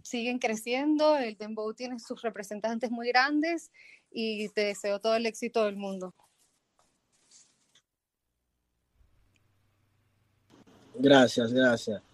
[0.03, 3.73] siguen creciendo, el Dembow tiene sus representantes muy grandes
[4.11, 6.15] y te deseo todo el éxito del mundo.
[10.95, 12.12] Gracias, gracias.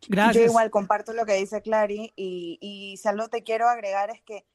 [0.00, 4.46] Yo igual comparto lo que dice Clary y, y solo te quiero agregar es que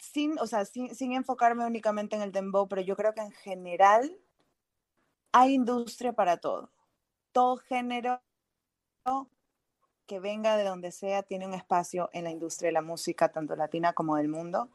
[0.00, 3.32] sin, o sea, sin, sin enfocarme únicamente en el dembow, pero yo creo que en
[3.32, 4.18] general
[5.32, 6.70] hay industria para todo.
[7.32, 8.20] Todo género
[10.06, 13.56] que venga de donde sea tiene un espacio en la industria de la música, tanto
[13.56, 14.70] latina como del mundo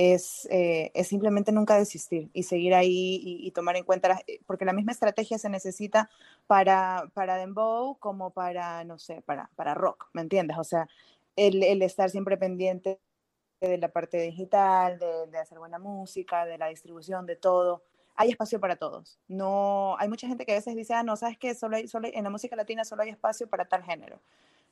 [0.00, 4.64] es, eh, es simplemente nunca desistir y seguir ahí y, tomar en cuenta, eh, porque
[4.64, 6.08] la misma estrategia se necesita
[6.46, 10.56] para, para dembow como para, no sé, para, para rock, ¿me entiendes?
[10.56, 10.88] O sea,
[11.36, 12.98] el, el estar siempre pendiente
[13.60, 17.82] de la parte digital, de, hacer buena música, de la distribución, de todo.
[18.16, 19.18] Hay espacio para todos.
[19.28, 22.08] No, hay mucha gente que a veces dice, ah, no, sabes que solo hay, solo
[22.10, 24.18] en la música latina solo hay espacio para tal género.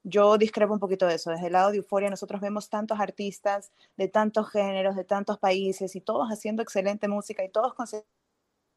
[0.05, 1.31] Yo discrepo un poquito de eso.
[1.31, 5.95] Desde el lado de Euforia nosotros vemos tantos artistas de tantos géneros, de tantos países
[5.97, 7.87] y todos haciendo excelente música y todos con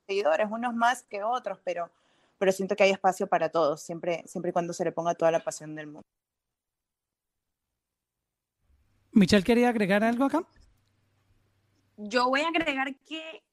[0.08, 1.90] seguidores, unos más que otros, pero,
[2.38, 5.32] pero siento que hay espacio para todos, siempre, siempre y cuando se le ponga toda
[5.32, 6.08] la pasión del mundo.
[9.14, 10.46] Michelle quería agregar algo acá.
[11.98, 13.44] Yo voy a agregar que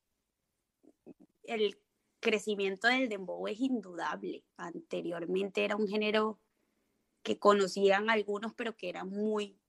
[1.44, 1.78] el
[2.20, 4.44] crecimiento del dembow es indudable.
[4.56, 6.38] Anteriormente era un género
[7.28, 9.60] que conocían algunos, pero que era muy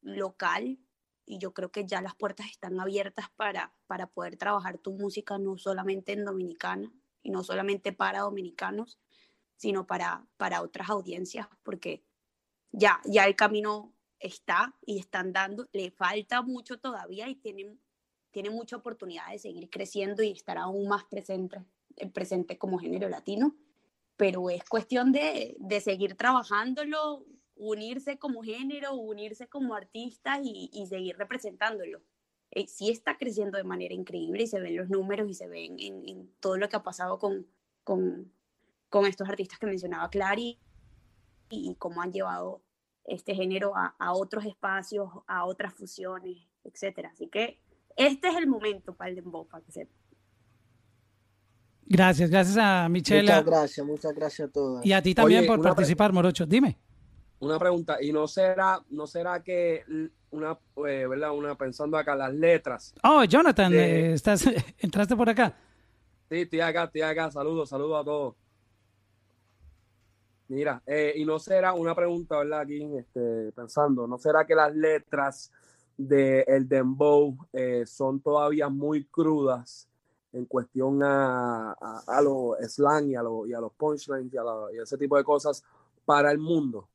[0.00, 0.78] local.
[1.26, 5.36] Y yo creo que ya las puertas están abiertas para, para poder trabajar tu música
[5.36, 6.90] no solamente en Dominicana
[7.22, 8.98] y no solamente para dominicanos,
[9.56, 12.02] sino para, para otras audiencias, porque
[12.70, 17.78] ya, ya el camino está y están dando, le falta mucho todavía y tienen,
[18.30, 21.62] tiene mucha oportunidad de seguir creciendo y estar aún más presente,
[22.14, 23.54] presente como género latino,
[24.16, 27.24] pero es cuestión de, de seguir trabajándolo,
[27.56, 32.02] unirse como género, unirse como artista y, y seguir representándolo.
[32.50, 35.76] Eh, sí está creciendo de manera increíble y se ven los números y se ven
[35.78, 37.46] en, en todo lo que ha pasado con,
[37.82, 38.30] con,
[38.90, 40.58] con estos artistas que mencionaba Clary
[41.48, 42.62] y, cómo han llevado
[43.04, 47.10] este género a, a, otros espacios, a otras fusiones, etcétera.
[47.12, 47.58] Así que
[47.96, 50.01] este es el momento para el dembow, para que sepa.
[51.86, 53.22] Gracias, gracias a Michelle.
[53.22, 54.84] Muchas gracias, muchas gracias a todos.
[54.86, 56.46] Y a ti también Oye, por participar, Morocho.
[56.46, 56.78] Dime.
[57.40, 59.82] Una pregunta, ¿y no será, no será que
[60.30, 60.56] una,
[60.86, 61.32] eh, ¿verdad?
[61.32, 62.94] Una pensando acá las letras?
[63.02, 64.44] Oh, Jonathan, de- eh, estás,
[64.78, 65.56] entraste por acá.
[66.30, 67.30] Sí, estoy acá, estoy acá.
[67.30, 68.34] Saludos, saludos a todos.
[70.48, 72.60] Mira, eh, y no será una pregunta, ¿verdad?
[72.60, 75.50] Aquí este, pensando, ¿no será que las letras
[75.96, 79.88] del el dembow eh, son todavía muy crudas
[80.32, 84.36] en cuestión a, a, a los slang y a, los- y a los punchlines y
[84.36, 85.62] a, la- ese tipo de cosas
[86.04, 86.88] para el mundo?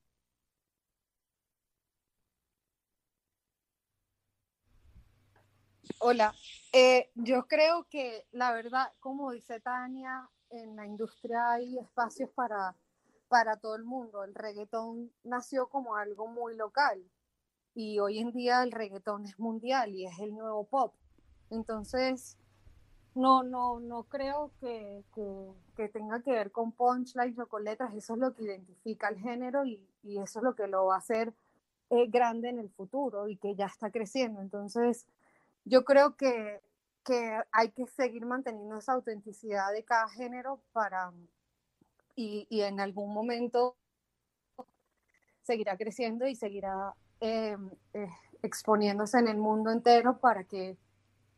[5.99, 6.33] Hola,
[6.73, 12.75] Eh, yo creo que la verdad, como dice Tania, en la industria hay espacios para,
[13.29, 14.23] para todo el mundo.
[14.23, 17.03] El reggaetón nació como algo muy local
[17.73, 20.93] y hoy en día el reggaetón es mundial y es el nuevo pop.
[21.49, 22.37] Entonces,
[23.17, 25.03] no, no, no creo que,
[25.75, 27.93] que, tenga que ver con punchlines o con letras.
[27.93, 30.95] Eso es lo que identifica el género y, y eso es lo que lo va
[30.95, 31.33] a hacer
[31.89, 34.41] eh, grande en el futuro y que ya está creciendo.
[34.41, 35.05] Entonces,
[35.65, 36.61] yo creo que,
[37.03, 41.11] que hay que seguir manteniendo esa autenticidad de cada género para
[42.15, 43.75] y, y en algún momento
[45.43, 47.57] seguirá creciendo y seguirá eh,
[47.93, 48.09] eh,
[48.43, 50.77] exponiéndose en el mundo entero para que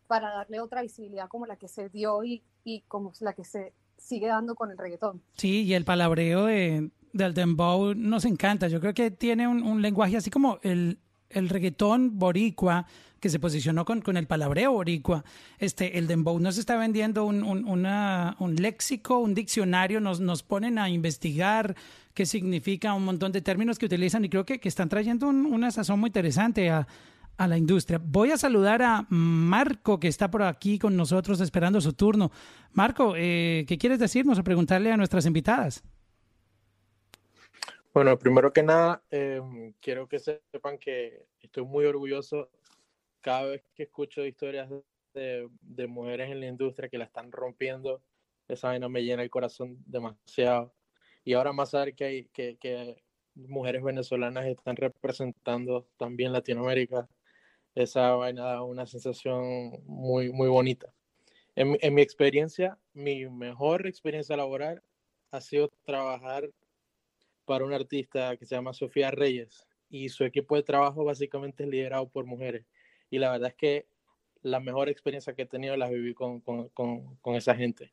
[0.09, 3.73] para darle otra visibilidad como la que se dio y, y como la que se
[3.97, 5.21] sigue dando con el reggaetón.
[5.37, 8.67] Sí, y el palabreo de, del dembow nos encanta.
[8.67, 10.97] Yo creo que tiene un, un lenguaje así como el,
[11.29, 12.87] el reggaetón boricua
[13.19, 15.23] que se posicionó con, con el palabreo boricua.
[15.59, 20.41] Este, el dembow nos está vendiendo un, un, una, un léxico, un diccionario, nos, nos
[20.41, 21.75] ponen a investigar
[22.15, 25.45] qué significa un montón de términos que utilizan y creo que, que están trayendo un-
[25.45, 26.87] una sazón muy interesante a,
[27.39, 28.01] a la industria.
[28.03, 32.31] Voy a saludar a Marco, que está por aquí con nosotros esperando su turno.
[32.73, 35.81] Marco, eh, ¿qué quieres decirnos o preguntarle a nuestras invitadas?
[37.93, 39.41] Bueno, primero que nada, eh,
[39.79, 42.49] quiero que sepan que estoy muy orgulloso
[43.21, 44.69] cada vez que escucho historias
[45.13, 48.03] de, de mujeres en la industria que la están rompiendo.
[48.49, 50.73] Esa vaina me llena el corazón demasiado.
[51.23, 53.01] Y ahora más saber que hay que, que
[53.33, 57.07] mujeres venezolanas están representando también Latinoamérica,
[57.75, 60.93] esa vaina da una sensación muy, muy bonita.
[61.55, 64.83] En, en mi experiencia, mi mejor experiencia laboral
[65.31, 66.49] ha sido trabajar
[67.45, 71.69] para un artista que se llama Sofía Reyes y su equipo de trabajo básicamente es
[71.69, 72.65] liderado por mujeres.
[73.09, 73.87] Y la verdad es que
[74.41, 77.91] la mejor experiencia que he tenido la viví con, con, con, esa gente.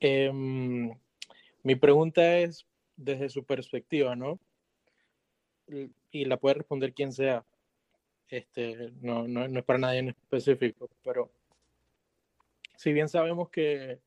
[0.00, 0.90] Em,
[1.62, 2.66] mi pregunta es
[2.96, 4.40] desde su perspectiva, ¿no?
[6.10, 7.44] Y la puede responder quien sea.
[8.28, 11.30] Este, no, no, es para nadie en específico, pero
[12.76, 14.00] si bien sabemos que,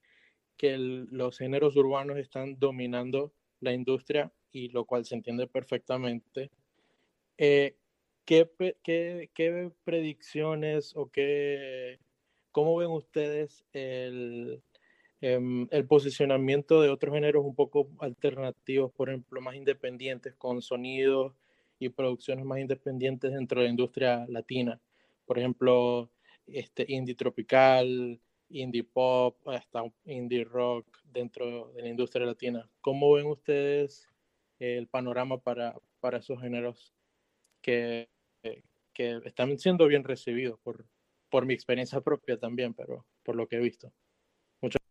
[0.64, 6.52] los géneros urbanos están dominando la industria, y lo cual se entiende perfectamente,
[7.40, 7.78] eh,
[8.26, 12.00] ¿qué, pe- qué, qué predicciones o qué,
[12.52, 14.62] cómo ven ustedes el,
[15.22, 21.34] em, el posicionamiento de otros géneros un poco alternativos, por ejemplo, más independientes, con sonidos
[21.82, 24.80] y producciones más independientes dentro de la industria latina?
[25.26, 26.12] Por ejemplo,
[26.46, 32.70] este indie tropical, indie pop, hasta indie rock dentro de la industria latina.
[32.82, 34.08] ¿Cómo ven ustedes
[34.60, 36.94] el panorama para, para esos géneros
[37.62, 38.10] que,
[38.94, 40.86] que están siendo bien recibidos por,
[41.30, 43.92] por mi experiencia propia también, pero por lo que he visto?
[44.62, 44.82] Muchas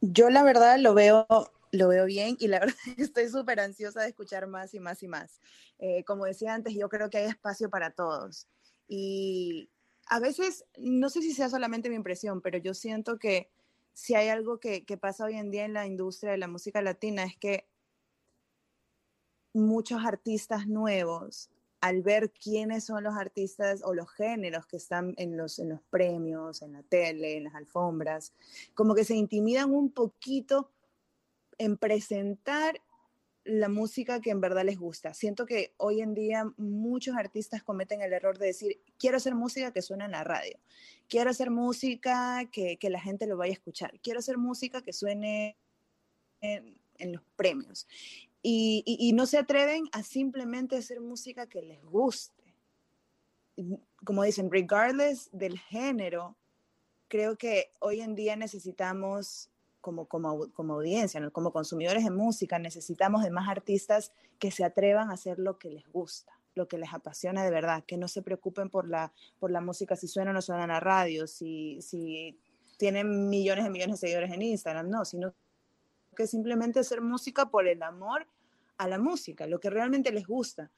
[0.00, 1.26] Yo la verdad lo veo
[1.72, 5.08] Lo veo bien y la verdad estoy súper ansiosa de escuchar más y más y
[5.08, 5.40] más.
[5.78, 8.48] Eh, como decía antes, yo creo que hay espacio para todos.
[8.88, 9.70] Y
[10.06, 13.50] a veces, no sé si sea solamente mi impresión, pero yo siento que
[13.92, 16.82] si hay algo que, que pasa hoy en día en la industria de la música
[16.82, 17.68] latina es que
[19.52, 25.36] muchos artistas nuevos, al ver quiénes son los artistas o los géneros que están en
[25.36, 28.34] los, en los premios, en la tele, en las alfombras,
[28.74, 30.70] como que se intimidan un poquito
[31.60, 32.80] en presentar
[33.44, 35.12] la música que en verdad les gusta.
[35.12, 39.70] Siento que hoy en día muchos artistas cometen el error de decir, quiero hacer música
[39.70, 40.58] que suene en la radio,
[41.06, 44.94] quiero hacer música que, que la gente lo vaya a escuchar, quiero hacer música que
[44.94, 45.58] suene
[46.40, 46.78] en,
[47.12, 47.86] los premios.
[48.42, 52.54] Y, y, y, no se atreven a simplemente hacer música que les guste.
[54.02, 56.36] Como dicen, regardless del género,
[57.08, 59.50] creo que hoy en día necesitamos
[59.80, 61.32] como, como, como audiencia, ¿no?
[61.32, 65.70] como consumidores de música, necesitamos de más artistas que se atrevan a hacer lo que
[65.70, 69.50] les gusta, lo que les apasiona de verdad, que no se preocupen por la, por
[69.50, 72.38] la música, si suena o no suena en la radio, si, si
[72.76, 75.34] tienen millones de millones de seguidores en Instagram, no, sino
[76.16, 78.26] que simplemente hacer música por el amor
[78.78, 80.70] a la música, lo que realmente les gusta.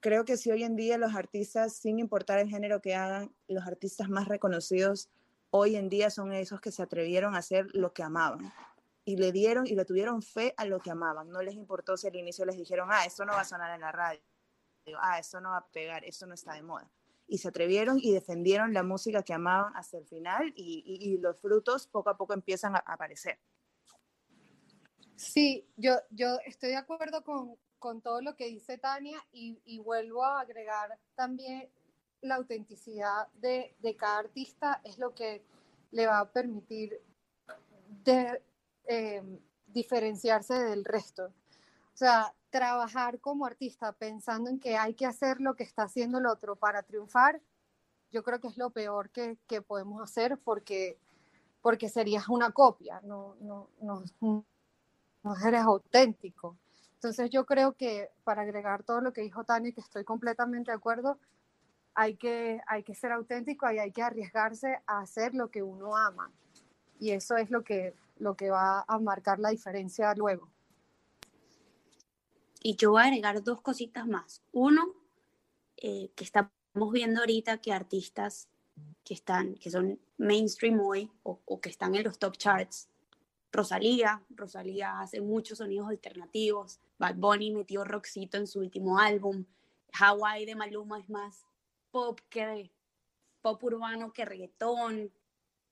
[0.00, 3.66] Creo que si hoy en día los artistas, sin importar el género que hagan, los
[3.66, 5.10] artistas más reconocidos
[5.50, 8.52] hoy en día son esos que se atrevieron a hacer lo que amaban
[9.04, 11.30] y le dieron y le tuvieron fe a lo que amaban.
[11.30, 13.80] No les importó si al inicio les dijeron, ah, esto no va a sonar en
[13.80, 14.20] la radio,
[15.00, 16.90] ah, esto no va a pegar, esto no está de moda.
[17.26, 21.86] Y se atrevieron y defendieron la música que amaban hasta el final y, los frutos
[21.86, 23.38] poco a poco empiezan a aparecer.
[25.16, 30.24] Sí, yo, yo estoy de acuerdo con, con todo lo que dice Tania y vuelvo
[30.24, 31.70] a agregar también
[32.22, 35.42] la autenticidad de, de, cada artista es lo que
[35.90, 37.00] le va a permitir
[38.86, 41.26] eh, diferenciarse del resto.
[41.26, 46.18] O sea, trabajar como artista pensando en que hay que hacer lo que está haciendo
[46.18, 47.40] el otro para triunfar,
[48.10, 50.98] yo creo que es lo peor que, que podemos hacer porque,
[51.62, 56.56] porque serías una copia, no, no, no, no eres auténtico.
[56.94, 60.76] Entonces yo creo que para agregar todo lo que dijo Tania, que estoy completamente de
[60.76, 61.18] acuerdo,
[61.94, 65.96] hay que, hay que ser auténtico y hay que arriesgarse a hacer lo que uno
[65.96, 66.32] ama.
[66.98, 70.48] Y eso es lo que, lo que va a marcar la diferencia luego.
[72.62, 74.42] Y yo voy a agregar dos cositas más.
[74.52, 74.94] Uno,
[75.78, 76.52] eh, que estamos
[76.92, 78.48] viendo ahorita que artistas
[79.02, 82.88] que, están, que son mainstream hoy o, o que están en los top charts,
[83.52, 89.44] Rosalía, Rosalía hace muchos sonidos alternativos, Bad Bunny metió rockcito en su último álbum,
[89.92, 91.44] Hawaii de Maluma es más
[91.90, 92.70] pop que
[93.40, 95.12] pop urbano que reggaetón,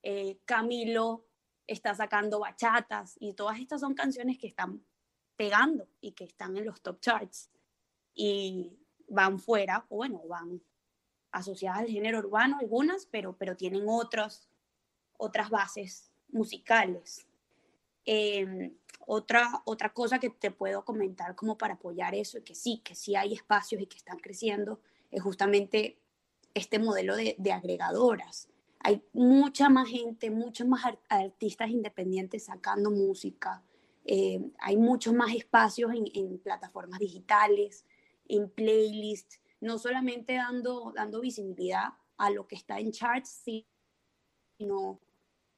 [0.02, 1.26] eh, Camilo
[1.66, 4.82] está sacando bachatas y todas estas son canciones que están
[5.36, 7.50] pegando y que están en los top charts
[8.14, 8.76] y
[9.08, 10.62] van fuera, o bueno, van
[11.30, 14.48] asociadas al género urbano algunas, pero, pero tienen otros,
[15.16, 17.26] otras bases musicales.
[18.04, 18.72] Eh,
[19.06, 22.94] otra, otra cosa que te puedo comentar como para apoyar eso, y que sí, que
[22.94, 24.80] sí hay espacios y que están creciendo,
[25.10, 25.98] es justamente
[26.58, 28.48] este modelo de, de agregadoras.
[28.80, 33.62] Hay mucha más gente, muchos más artistas independientes sacando música,
[34.10, 37.84] eh, hay muchos más espacios en, en, plataformas digitales,
[38.26, 43.42] en playlists, no solamente dando, dando visibilidad a lo que está en charts,
[44.56, 44.98] sino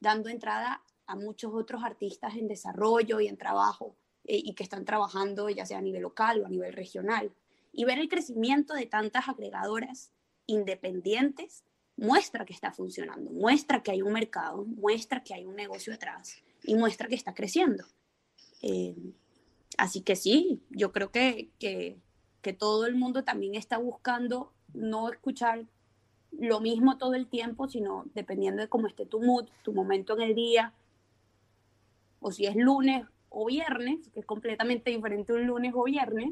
[0.01, 3.95] dando entrada a muchos otros artistas en desarrollo y en trabajo
[4.25, 7.33] eh, y que están trabajando ya sea a nivel local o a nivel regional.
[7.73, 10.11] Y ver el crecimiento de tantas agregadoras
[10.51, 11.65] independientes
[11.97, 16.43] muestra que está funcionando, muestra que hay un mercado, muestra que hay un negocio atrás
[16.63, 17.85] y muestra que está creciendo.
[18.63, 18.97] Eh,
[19.77, 21.99] así que sí, yo creo que, que,
[22.41, 25.67] que todo el mundo también está buscando no escuchar
[26.33, 30.23] lo mismo todo el tiempo, sino dependiendo de cómo esté tu mood, tu momento en
[30.23, 30.73] el día,
[32.21, 36.31] o si es lunes o viernes, que es completamente diferente un lunes o viernes,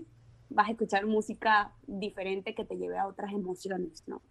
[0.50, 4.22] vas a escuchar música diferente que te lleve a otras emociones, ¿no?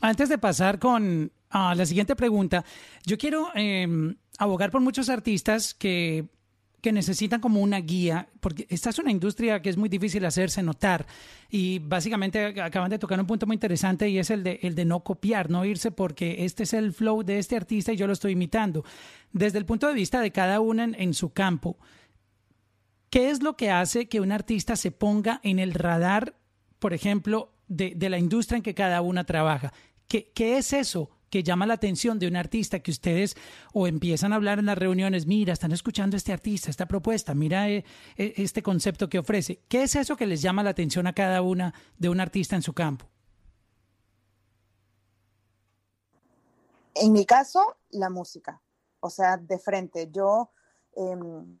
[0.00, 2.64] Antes de pasar con uh, la siguiente pregunta,
[3.04, 6.28] yo quiero eh, abogar por muchos artistas que,
[6.80, 10.62] que necesitan como una guía, porque esta es una industria que es muy difícil hacerse
[10.62, 11.06] notar
[11.50, 14.84] y básicamente acaban de tocar un punto muy interesante y es el de, el de
[14.84, 18.12] no copiar, no irse porque este es el flow de este artista y yo lo
[18.12, 18.84] estoy imitando.
[19.32, 21.76] Desde el punto de vista de cada uno en, en su campo,
[23.10, 26.36] ¿qué es lo que hace que un artista se ponga en el radar,
[26.78, 29.72] por ejemplo, de, de la industria en que cada una trabaja?
[30.06, 33.36] ¿Qué, ¿Qué, es eso que llama la atención de un artista que ustedes
[33.72, 37.34] o empiezan a hablar en las reuniones, mira, están escuchando a este artista, esta propuesta,
[37.34, 37.84] mira eh,
[38.16, 39.60] eh, este concepto que ofrece.
[39.68, 42.62] ¿Qué es eso que les llama la atención a cada una de un artista en
[42.62, 43.06] su campo?
[46.94, 48.60] En mi caso, la música.
[49.00, 50.10] O sea, de frente.
[50.10, 50.50] Yo,
[50.96, 51.58] em,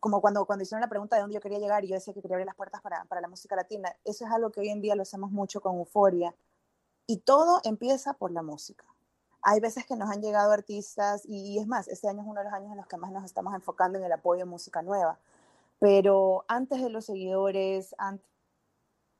[0.00, 2.22] como cuando, cuando hicieron la pregunta de dónde yo quería llegar y yo decía que
[2.22, 4.80] quería abrir las puertas para, para la música latina, eso es algo que hoy en
[4.80, 6.34] día lo hacemos mucho con Euforia.
[7.06, 8.84] Y todo empieza por la música.
[9.42, 12.44] Hay veces que nos han llegado artistas y, es más, este año es uno de
[12.44, 15.18] los años en los que más nos estamos enfocando en el apoyo a música nueva.
[15.78, 18.26] Pero antes de los seguidores, antes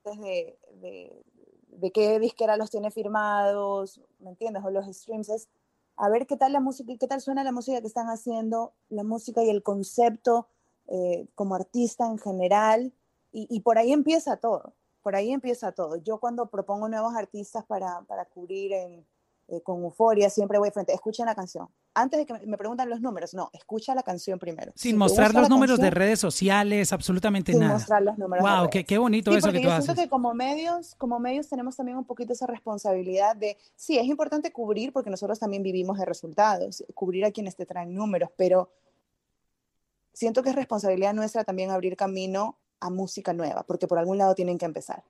[0.04, 1.24] de, de,
[1.68, 4.62] de qué disquera los tiene firmados, ¿me entiendes?
[4.64, 5.48] O los streams, es
[5.96, 8.74] a ver qué tal la música y qué tal suena la música que están haciendo,
[8.88, 10.48] la música y el concepto
[10.88, 12.92] eh, como artista en general.
[13.32, 15.96] Y, y, por ahí empieza todo, por ahí empieza todo.
[15.96, 19.06] Yo cuando propongo nuevos artistas para, para cubrir en,
[19.50, 21.68] eh, con euforia, siempre voy frente, escuchen la canción.
[21.94, 24.72] Antes de que me preguntan los números, no, escucha la canción primero.
[24.74, 27.72] Sin si mostrar los números canción, de redes sociales, absolutamente sin nada.
[27.72, 28.46] mostrar los números.
[28.46, 29.86] Wow, qué, qué, bonito sí, eso que tú yo haces.
[29.86, 34.04] siento que como medios, como medios tenemos también un poquito esa responsabilidad de, sí, es
[34.04, 38.70] importante cubrir porque nosotros también vivimos de resultados, cubrir a quienes te traen números, pero
[40.18, 44.34] siento que es responsabilidad nuestra también abrir camino a música nueva, porque por algún lado
[44.34, 45.04] tienen que empezar.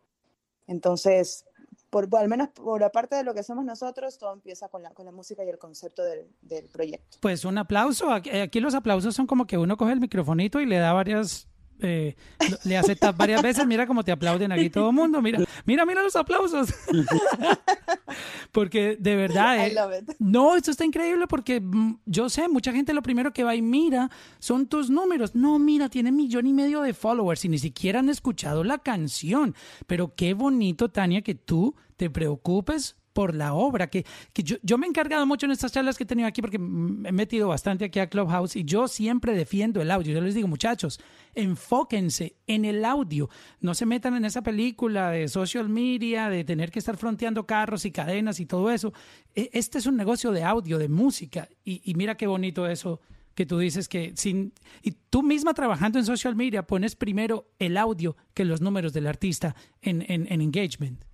[0.67, 1.47] Entonces,
[1.89, 5.07] por, al menos por aparte de lo que hacemos nosotros, todo empieza con la, con
[5.07, 7.17] la música y el concepto del, proyecto.
[7.23, 8.11] Pues un aplauso.
[8.11, 11.49] Aquí, aquí, los aplausos son como que uno coge el microfonito y le da varias.
[11.81, 12.17] Eh,
[12.65, 15.87] le hace tap varias veces, mira cómo te aplauden aquí todo el mundo, mira, mira,
[15.87, 16.75] mira los aplausos.
[18.53, 23.03] porque de verdad, eh, no, esto está increíble porque mm, yo sé, mucha gente lo
[23.03, 25.35] primero que va y mira son tus números.
[25.35, 29.55] No, mira, tiene millón y medio de followers y ni siquiera han escuchado la canción.
[29.87, 34.79] Pero qué bonito, Tania, que tú te preocupes por la obra, que, que yo, yo,
[34.79, 37.85] me he encargado mucho en estas charlas que he tenido aquí porque he metido bastante
[37.85, 40.15] aquí a Clubhouse y yo siempre defiendo el audio.
[40.15, 41.01] Yo les digo, muchachos,
[41.35, 43.29] enfóquense en el audio,
[43.61, 47.85] no se metan en esa película de social media, de tener que estar fronteando carros
[47.87, 48.93] y cadenas y todo eso.
[49.35, 53.01] Este es un negocio de audio, de música y, mira qué bonito eso
[53.35, 57.79] que tú dices que sin y tú misma trabajando en social media pones primero el
[57.79, 61.08] audio que los números del artista en, en engagement.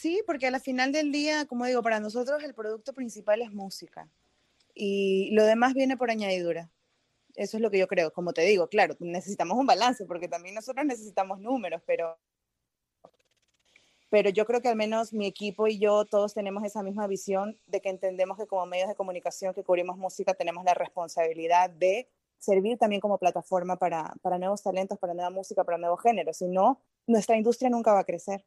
[0.00, 3.52] Sí, porque a la final del día, como digo, para nosotros el producto principal es
[3.52, 4.08] música
[4.74, 6.70] y lo demás viene por añadidura.
[7.34, 8.10] Eso es lo que yo creo.
[8.10, 12.16] Como te digo, claro, necesitamos un balance porque también nosotros necesitamos números, pero,
[14.08, 17.58] pero yo creo que al menos mi equipo y yo todos tenemos esa misma visión
[17.66, 22.08] de que entendemos que como medios de comunicación que cubrimos música tenemos la responsabilidad de
[22.38, 26.38] servir también como plataforma para, para nuevos talentos, para nueva música, para nuevos géneros.
[26.38, 28.42] Si no, nuestra industria nunca va a crecer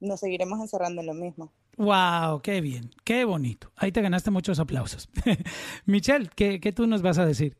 [0.00, 1.52] nos seguiremos encerrando en lo mismo.
[1.76, 2.40] ¡Wow!
[2.42, 2.90] ¡Qué bien!
[3.04, 3.72] ¡Qué bonito!
[3.76, 5.08] Ahí te ganaste muchos aplausos.
[5.86, 7.56] Michelle, ¿qué, ¿qué, tú nos vas a decir?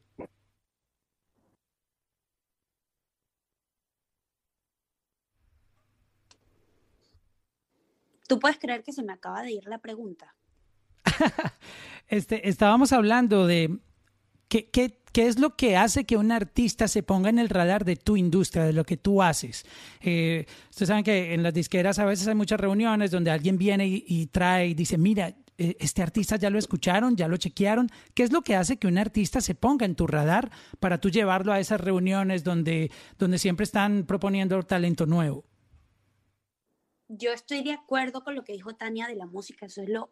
[8.26, 10.34] ¿Tú puedes creer que se me acaba de ir la pregunta?
[12.08, 13.78] este, estábamos hablando de
[14.48, 17.84] qué, qué, qué es lo que hace que un artista se ponga en el radar
[17.84, 19.64] de tu industria, de lo que tú haces.
[20.00, 23.86] Eh, ustedes saben que en las disqueras a veces hay muchas reuniones donde alguien viene
[23.86, 27.90] y, y trae y dice, mira, este artista ya lo escucharon, ya lo chequearon.
[28.14, 31.10] ¿Qué es lo que hace que un artista se ponga en tu radar para tú
[31.10, 35.44] llevarlo a esas reuniones donde, donde siempre están proponiendo talento nuevo?
[37.08, 40.10] Yo estoy de acuerdo con lo que dijo Tania de la música, eso es lo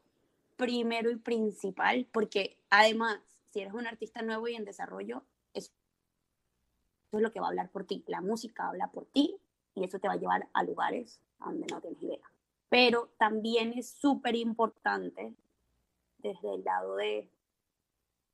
[0.57, 3.21] primero y principal, porque además,
[3.57, 5.25] si eres un artista nuevo y en desarrollo,
[5.55, 5.73] eso
[7.13, 8.05] es lo que va a hablar por ti.
[8.07, 9.37] La música habla por ti
[9.75, 12.31] y eso te va a llevar a lugares donde no tienes idea
[12.69, 15.35] pero también es súper importante
[16.19, 17.31] desde el lado de,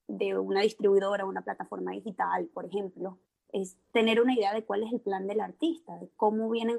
[0.09, 3.19] de una distribuidora, una plataforma digital, por ejemplo,
[3.51, 6.77] es tener una idea de cuál es el plan del artista, de cómo vienen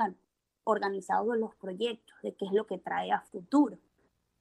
[0.63, 3.77] organizados los proyectos, de qué es lo que trae a futuro.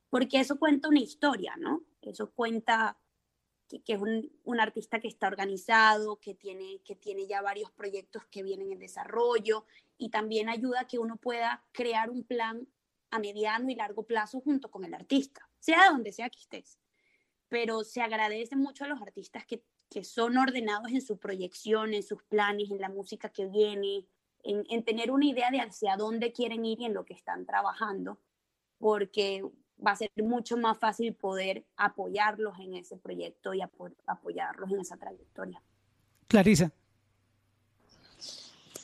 [0.09, 1.83] Porque eso cuenta una historia, ¿no?
[2.01, 2.97] Eso cuenta
[3.81, 8.25] que, es un, un, artista que está organizado, que tiene, que tiene ya varios proyectos
[8.27, 9.65] que vienen en desarrollo
[9.97, 12.69] y también ayuda a que uno pueda crear un plan
[13.11, 16.79] a mediano y largo plazo junto con el artista, sea donde sea que estés.
[17.49, 22.03] Pero se agradece mucho a los artistas que, que son ordenados en su proyección, en
[22.03, 24.07] sus planes, en la música que viene,
[24.43, 27.45] en, en, tener una idea de hacia dónde quieren ir y en lo que están
[27.45, 28.19] trabajando,
[28.79, 29.45] porque
[29.85, 34.81] va a ser mucho más fácil poder apoyarlos en ese proyecto y apo apoyarlos en
[34.81, 35.63] esa trayectoria.
[36.29, 36.73] Clarisa.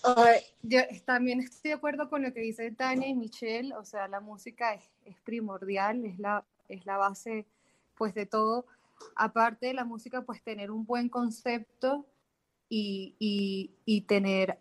[0.05, 4.07] Uh, yo también estoy de acuerdo con lo que dice Tania y Michelle, o sea,
[4.07, 7.47] la música es, es primordial, es la es la base
[7.97, 8.67] pues de todo.
[9.17, 12.07] Aparte de la música, pues tener un buen concepto
[12.69, 14.59] y, y, y tener,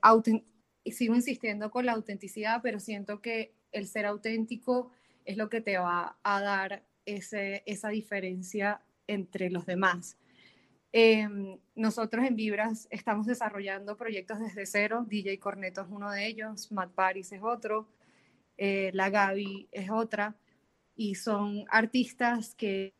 [0.85, 4.91] sigo insistiendo con la autenticidad, pero siento que el ser auténtico
[5.27, 10.17] es lo que te va a dar ese, esa diferencia entre los demás.
[10.93, 11.27] Eh,
[11.75, 15.05] nosotros en Vibras estamos desarrollando proyectos desde cero.
[15.07, 17.89] DJ Corneto es uno de ellos, Matt Paris es otro,
[18.57, 20.33] eh, La Gaby es otra,
[20.95, 22.93] y son artistas que,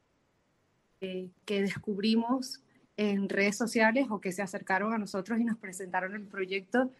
[1.00, 2.62] eh, que descubrimos
[2.98, 6.92] en redes sociales o que se acercaron a nosotros y nos presentaron el proyecto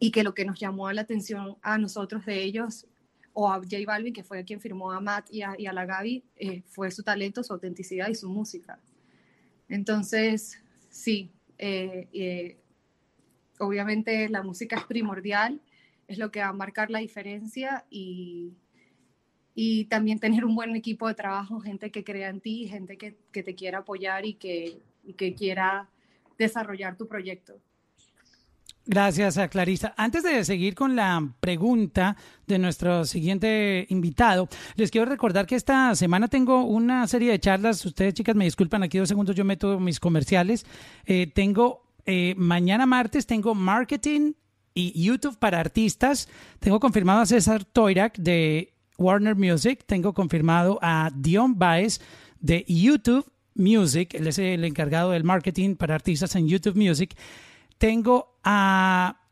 [0.00, 2.86] y que lo que nos llamó la atención a nosotros de ellos
[3.34, 6.62] o a J Balvin, que fue quien firmó a Matt y a, la Gaby, eh,
[6.66, 8.78] fue su talento, su autenticidad y su música.
[9.68, 12.58] Entonces, sí, eh, eh,
[13.58, 15.60] obviamente la música es primordial,
[16.08, 18.52] es lo que va a marcar la diferencia y,
[19.54, 23.16] y también tener un buen equipo de trabajo, gente que crea en ti, gente que,
[23.32, 25.88] que te quiera apoyar y que, y que quiera
[26.38, 27.60] desarrollar tu proyecto.
[28.84, 29.94] Gracias a Clarisa.
[29.96, 32.16] Antes de seguir con la pregunta
[32.48, 37.84] de nuestro siguiente invitado, les quiero recordar que esta semana tengo una serie de charlas.
[37.86, 40.66] Ustedes, chicas, me disculpan, aquí dos segundos yo meto mis comerciales.
[41.06, 44.32] Eh, tengo eh, mañana martes, tengo marketing
[44.74, 46.28] y YouTube para artistas.
[46.58, 49.84] Tengo confirmado a César Toirac de Warner Music.
[49.86, 52.00] Tengo confirmado a Dion Baez
[52.40, 54.14] de YouTube Music.
[54.14, 57.14] Él es el encargado del marketing para artistas en YouTube Music
[57.82, 59.22] tengo a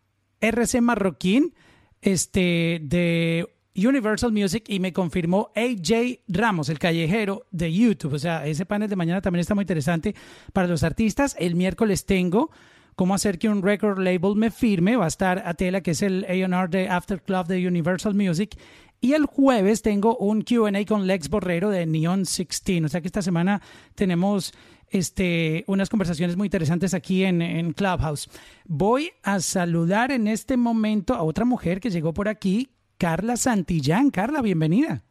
[0.41, 1.55] RC Marroquín
[2.03, 8.15] este, de Universal Music y me confirmó AJ Ramos, el callejero de YouTube.
[8.15, 10.17] O sea, ese panel de mañana también está muy interesante
[10.53, 11.37] para los artistas.
[11.39, 12.51] El miércoles tengo
[12.97, 14.97] cómo hacer que un record label me firme.
[14.97, 18.59] Va a estar Atela, que es el A&R de After Club de Universal Music.
[19.01, 22.85] Y el jueves tengo un QA con Lex Borrero de Neon 16.
[22.85, 23.63] O sea que esta semana
[23.95, 24.53] tenemos
[24.91, 28.29] este, unas conversaciones muy interesantes aquí en, en, Clubhouse.
[28.67, 32.69] Voy a saludar en este momento a otra mujer que llegó por aquí,
[32.99, 34.11] Carla Santillán.
[34.11, 35.05] Carla, bienvenida.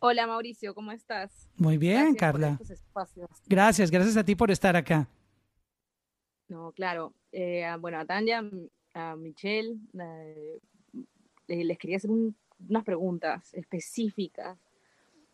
[0.00, 1.48] Hola Mauricio, ¿cómo estás?
[1.56, 2.58] Muy bien, gracias Carla.
[3.46, 5.08] Gracias, gracias a ti por estar acá.
[6.48, 7.12] No, claro.
[7.32, 8.48] Eh, bueno, a Tania,
[8.94, 9.76] a Michelle,
[11.48, 12.36] eh, les quería hacer un,
[12.68, 14.56] unas preguntas específicas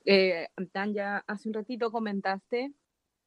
[0.04, 2.72] eh, Tanya, hace un ratito comentaste,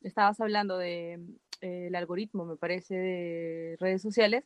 [0.01, 1.19] estabas hablando de
[1.61, 4.45] eh, algoritmo, me parece, de redes sociales,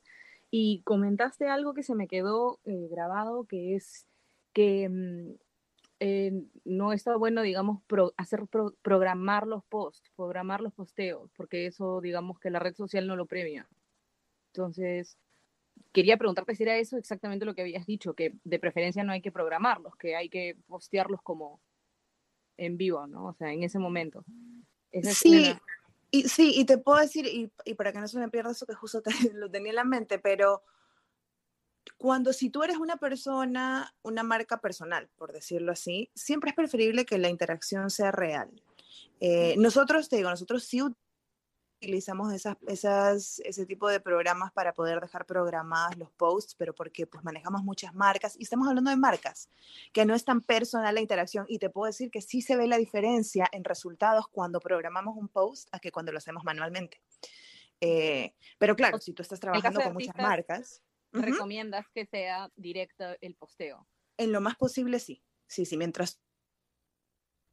[0.49, 4.07] y comentaste algo que se me quedó eh, grabado, que es
[4.53, 5.31] que mm,
[5.99, 6.31] eh,
[6.65, 7.83] no está bueno, digamos,
[8.17, 13.07] hacer pro, programar los posts, programar los posteos, porque eso, digamos, que la red social
[13.07, 13.67] no lo premia.
[14.53, 15.17] Entonces,
[15.93, 19.21] quería preguntarte si era eso exactamente lo que habías dicho, que de preferencia no hay
[19.21, 21.61] que programarlos, que hay que postearlos como,
[22.61, 23.25] en vivo, ¿no?
[23.25, 24.23] O sea, en ese momento.
[24.91, 25.53] Esa sí,
[26.11, 28.67] y, sí, y te puedo decir, y, y, para que no se me pierda eso
[28.67, 30.63] que justo te, lo tenía en la mente, pero
[31.97, 37.05] cuando si tú eres una persona, una marca personal, por decirlo así, siempre es preferible
[37.05, 38.49] que la interacción sea real.
[39.19, 40.81] Eh, nosotros, te digo, nosotros sí
[41.81, 47.07] utilizamos esas, esas, ese tipo de programas para poder dejar programadas los posts, pero porque
[47.07, 49.49] pues manejamos muchas marcas y estamos hablando de marcas,
[49.91, 52.67] que no es tan personal la interacción y te puedo decir que sí se ve
[52.67, 57.01] la diferencia en resultados cuando programamos un post a que cuando lo hacemos manualmente.
[57.79, 60.83] Eh, pero claro, si tú estás trabajando con muchas marcas...
[61.13, 61.93] ¿Recomiendas uh -huh.
[61.93, 63.85] que sea directo el posteo?
[64.17, 65.21] En lo más posible, sí.
[65.47, 66.21] Sí, sí, mientras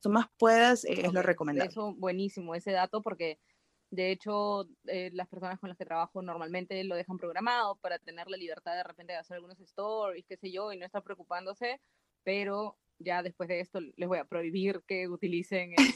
[0.00, 1.04] tú más puedas, eh, okay.
[1.06, 1.70] es lo recomendable.
[1.70, 3.40] Eso, buenísimo ese dato porque
[3.90, 8.28] de hecho, eh, las personas con las que trabajo normalmente lo dejan programado para tener
[8.28, 11.80] la libertad de repente de hacer algunos stories, qué sé yo, y no estar preocupándose,
[12.22, 15.72] pero ya después de esto les voy a prohibir que utilicen.
[15.76, 15.86] El...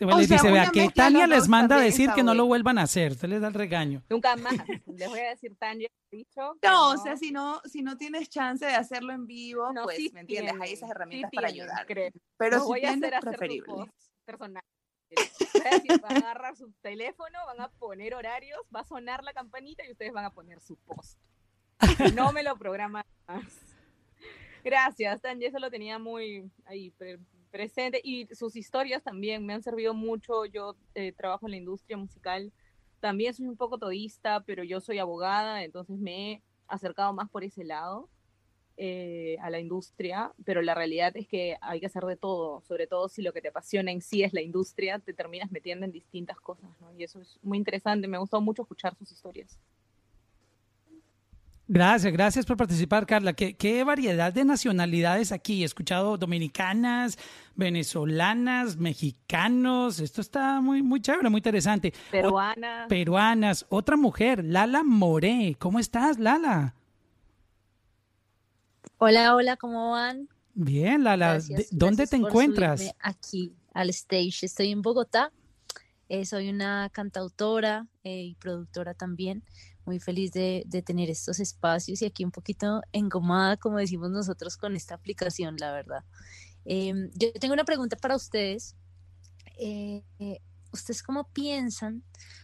[0.12, 3.12] o dice, vea, que Tania les manda a decir que no lo vuelvan a hacer,
[3.12, 4.02] usted les da el regaño.
[4.08, 4.54] Nunca más,
[4.86, 6.56] les voy a decir, Tania, dicho.
[6.62, 9.84] No, no, o sea, si no, si no tienes chance de hacerlo en vivo, no,
[9.84, 10.52] pues, sí ¿me entiendes?
[10.52, 11.86] Tienen, Hay esas herramientas sí para tienen, ayudar.
[11.86, 12.10] Creo.
[12.36, 13.74] Pero no si voy a hacer preferible.
[14.24, 14.62] personal.
[16.02, 19.92] Van a agarrar su teléfono, van a poner horarios, va a sonar la campanita y
[19.92, 21.18] ustedes van a poner su post.
[22.14, 23.60] No me lo programan más.
[24.62, 27.18] Gracias, Tanya, eso lo tenía muy ahí pre
[27.50, 30.44] presente y sus historias también me han servido mucho.
[30.44, 32.52] Yo eh, trabajo en la industria musical,
[32.98, 37.44] también soy un poco todista, pero yo soy abogada, entonces me he acercado más por
[37.44, 38.08] ese lado.
[38.76, 42.88] Eh, a la industria, pero la realidad es que hay que hacer de todo, sobre
[42.88, 45.92] todo si lo que te apasiona en sí es la industria, te terminas metiendo en
[45.92, 46.92] distintas cosas, ¿no?
[46.98, 49.56] Y eso es muy interesante, me ha gustado mucho escuchar sus historias.
[51.66, 53.32] Gracias, gracias por participar, Carla.
[53.32, 55.62] ¿Qué, qué variedad de nacionalidades aquí.
[55.62, 57.16] He escuchado dominicanas,
[57.54, 59.98] venezolanas, mexicanos.
[60.00, 61.92] Esto está muy, muy chévere, muy interesante.
[62.08, 62.86] O- Peruana.
[62.88, 63.64] peruanas.
[63.70, 65.56] Otra mujer, Lala Moré.
[65.58, 66.74] ¿Cómo estás, Lala?
[68.98, 70.28] Hola, hola, ¿cómo van?
[70.54, 71.32] Bien, Lala.
[71.34, 72.82] Gracias, ¿De- ¿Dónde gracias te encuentras?
[73.00, 74.46] aquí al stage.
[74.46, 75.32] Estoy en Bogotá.
[76.08, 79.42] Eh, soy una cantautora eh, y productora también.
[79.84, 84.56] Muy feliz de, de tener estos espacios y aquí un poquito engomada, como decimos nosotros,
[84.56, 86.04] con esta aplicación, la verdad.
[86.64, 88.76] Em, yo tengo una pregunta para ustedes.
[89.58, 90.02] Eh,
[90.72, 92.02] ¿ustedes cómo piensan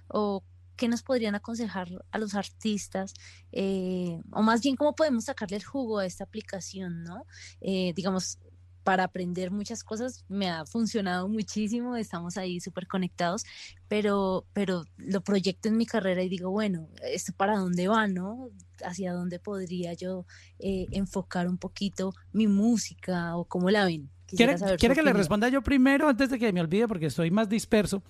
[0.09, 0.43] o
[0.81, 3.13] qué nos podrían aconsejar a los artistas?
[3.53, 7.27] Eh, o más bien, ¿cómo podemos sacarle el jugo a esta aplicación, no?
[7.61, 8.39] Eh, digamos,
[8.83, 13.45] para aprender muchas cosas me ha funcionado muchísimo, estamos ahí súper conectados,
[13.89, 18.49] pero, pero lo proyecto en mi carrera y digo, bueno, ¿esto para dónde va, no?
[18.83, 20.25] ¿Hacia dónde podría yo
[20.59, 24.09] eh, enfocar un poquito mi música o cómo la ven?
[24.27, 27.51] ¿Quiere, quiere que le responda yo primero antes de que me olvide porque estoy más
[27.51, 28.03] disperso?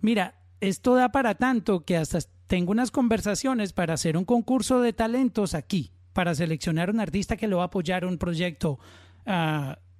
[0.00, 4.92] Mira, esto da para tanto que hasta tengo unas conversaciones para hacer un concurso de
[4.92, 8.78] talentos aquí, para seleccionar un artista que lo va a apoyar un proyecto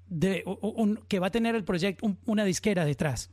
[0.08, 3.30] de, u- u- un- que va a tener el proyecto, un- una disquera detrás.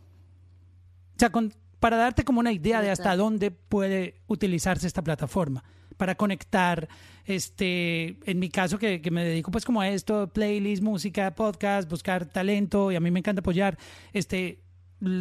[1.16, 5.64] O sea, con- para darte como una idea de hasta dónde puede utilizarse esta plataforma
[5.98, 6.88] para conectar,
[7.26, 11.90] este, en mi caso que, que me dedico pues como a esto, playlist, música, podcast,
[11.90, 13.78] buscar talento y a mí me encanta apoyar,
[14.14, 14.60] este,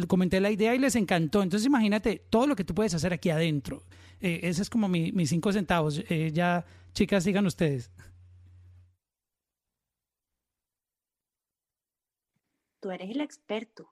[0.07, 1.41] comenté la idea y les encantó.
[1.43, 3.83] Entonces imagínate todo lo que tú puedes hacer aquí adentro.
[4.19, 6.03] Eh, ese es como mi- mis cinco centavos.
[6.09, 7.91] Eh, ya, chicas, digan ustedes.
[12.79, 13.91] Tú eres el experto.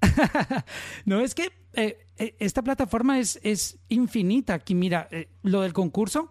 [1.04, 2.06] No, es que eh,
[2.38, 4.54] esta plataforma es, es infinita.
[4.54, 5.08] Aquí, mira,
[5.42, 6.30] lo del concurso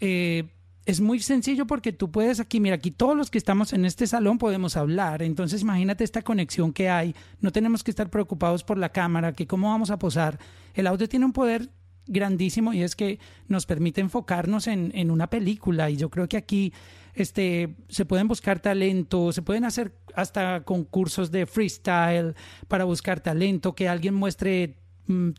[0.00, 0.50] eh,
[0.90, 4.06] es muy sencillo porque tú puedes aquí, mira, aquí todos los que estamos en este
[4.06, 5.22] salón podemos hablar.
[5.22, 7.14] Entonces, imagínate esta conexión que hay.
[7.40, 10.38] No tenemos que estar preocupados por la cámara, que cómo vamos a posar.
[10.74, 11.70] El audio tiene un poder
[12.06, 15.90] grandísimo y es que nos permite enfocarnos en, en una película.
[15.90, 16.72] Y yo creo que aquí
[17.14, 22.34] este, se pueden buscar talento, se pueden hacer hasta concursos de freestyle
[22.66, 24.76] para buscar talento, que alguien muestre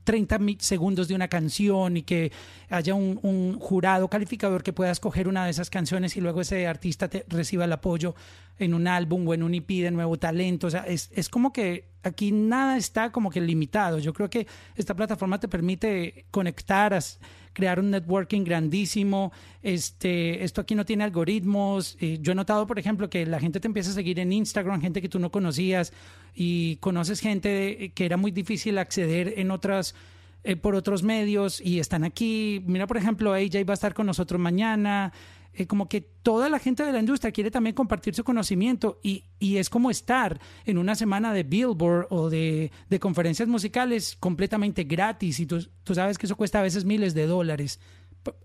[0.04, 2.32] 30 mi- segundos de una canción y que
[2.70, 7.08] haya un, jurado calificador que pueda escoger una de esas canciones y luego ese artista
[7.08, 8.16] te- reciba el apoyo
[8.60, 10.68] en un álbum o en un EP de nuevo talento.
[10.68, 14.00] O sea, es, es como que aquí nada está como que limitado.
[14.00, 17.20] Yo creo que esta plataforma te permite conectar, as-
[17.54, 19.32] crear un networking grandísimo.
[19.62, 21.98] Este, esto aquí no tiene algoritmos.
[22.00, 24.82] Eh, yo he notado, por ejemplo, que la gente te empieza a seguir en Instagram,
[24.82, 25.94] gente que tú no conocías
[26.36, 29.96] y conoces gente de- que era muy difícil acceder en otras
[30.44, 32.64] eh, por otros medios y están aquí.
[32.66, 35.14] Mira, por ejemplo, AJ va a estar con nosotros mañana.
[35.54, 39.26] Eh, como que toda la gente de la industria quiere también compartir su conocimiento y,
[39.38, 44.86] y es como estar en una semana de Billboard o de, de conferencias musicales completamente
[44.86, 47.82] gratis y tú, tú sabes que eso cuesta a veces miles de dólares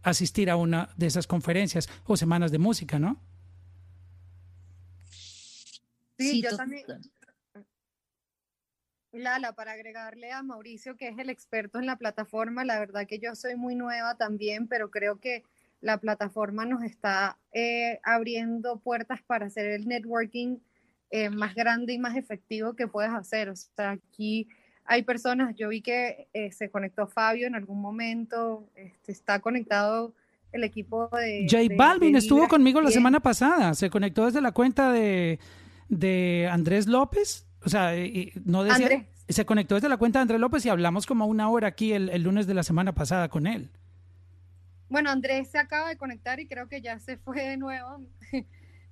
[0.03, 3.21] asistir a una de esas conferencias o semanas de música, ¿no?
[6.19, 6.87] Sí, Sí, yo to- también.
[9.13, 13.19] Lala, para agregarle a Mauricio, que es el experto en la plataforma, la verdad que
[13.19, 15.43] yo soy muy nueva también, pero creo que
[15.87, 20.59] la plataforma nos está eh, abriendo puertas para hacer el networking
[21.13, 23.49] eh, más grande y más efectivo que puedes hacer.
[23.49, 24.49] O sea, aquí
[24.85, 30.13] hay personas, yo vi que eh, se conectó Fabio en algún momento, este, está conectado
[30.51, 31.47] el equipo de...
[31.49, 35.39] J Balvin de estuvo conmigo la semana pasada, se conectó desde la cuenta de,
[35.89, 39.05] de Andrés López, o sea, y no decía, Andrés.
[39.29, 42.09] se conectó desde la cuenta de Andrés López y hablamos como una hora aquí el,
[42.09, 43.71] el lunes de la semana pasada con él.
[44.89, 48.07] Bueno, Andrés se acaba de conectar y creo que ya se fue de nuevo,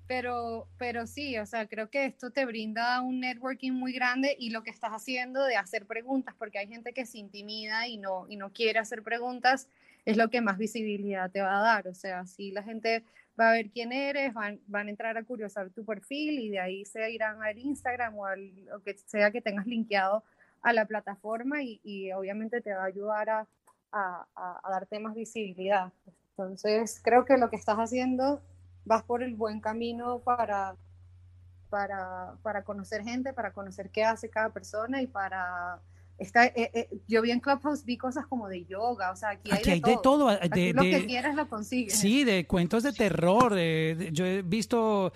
[0.09, 4.51] pero, pero sí, o sea, creo que esto te brinda un networking muy grande y
[4.51, 8.27] lo que estás haciendo de hacer preguntas, porque hay gente que se intimida y no,
[8.29, 9.69] y no quiere hacer preguntas,
[10.05, 13.05] es lo que más visibilidad te va a dar, o sea, si la gente
[13.39, 16.59] va a ver quién eres, van, van a entrar a curiosar tu perfil y de
[16.59, 20.25] ahí se irán al Instagram o al lo que sea que tengas linkeado
[20.61, 23.47] a la plataforma y obviamente te va a ayudar a,
[23.95, 25.93] a, darte más visibilidad.
[26.31, 28.43] Entonces, creo que lo que estás haciendo
[28.85, 30.75] vas por el buen camino para,
[31.71, 35.79] para, para conocer gente, para conocer qué hace cada persona y para
[36.17, 39.51] Está, eh, eh, yo vi en Clubhouse, vi cosas como de yoga, o sea, aquí
[39.51, 41.99] hay, de, hay de todo, eh, Aquí de- lo de- que quieras lo consigues.
[41.99, 43.53] Sí, de cuentos de terror.
[43.53, 45.13] de- de- yo he visto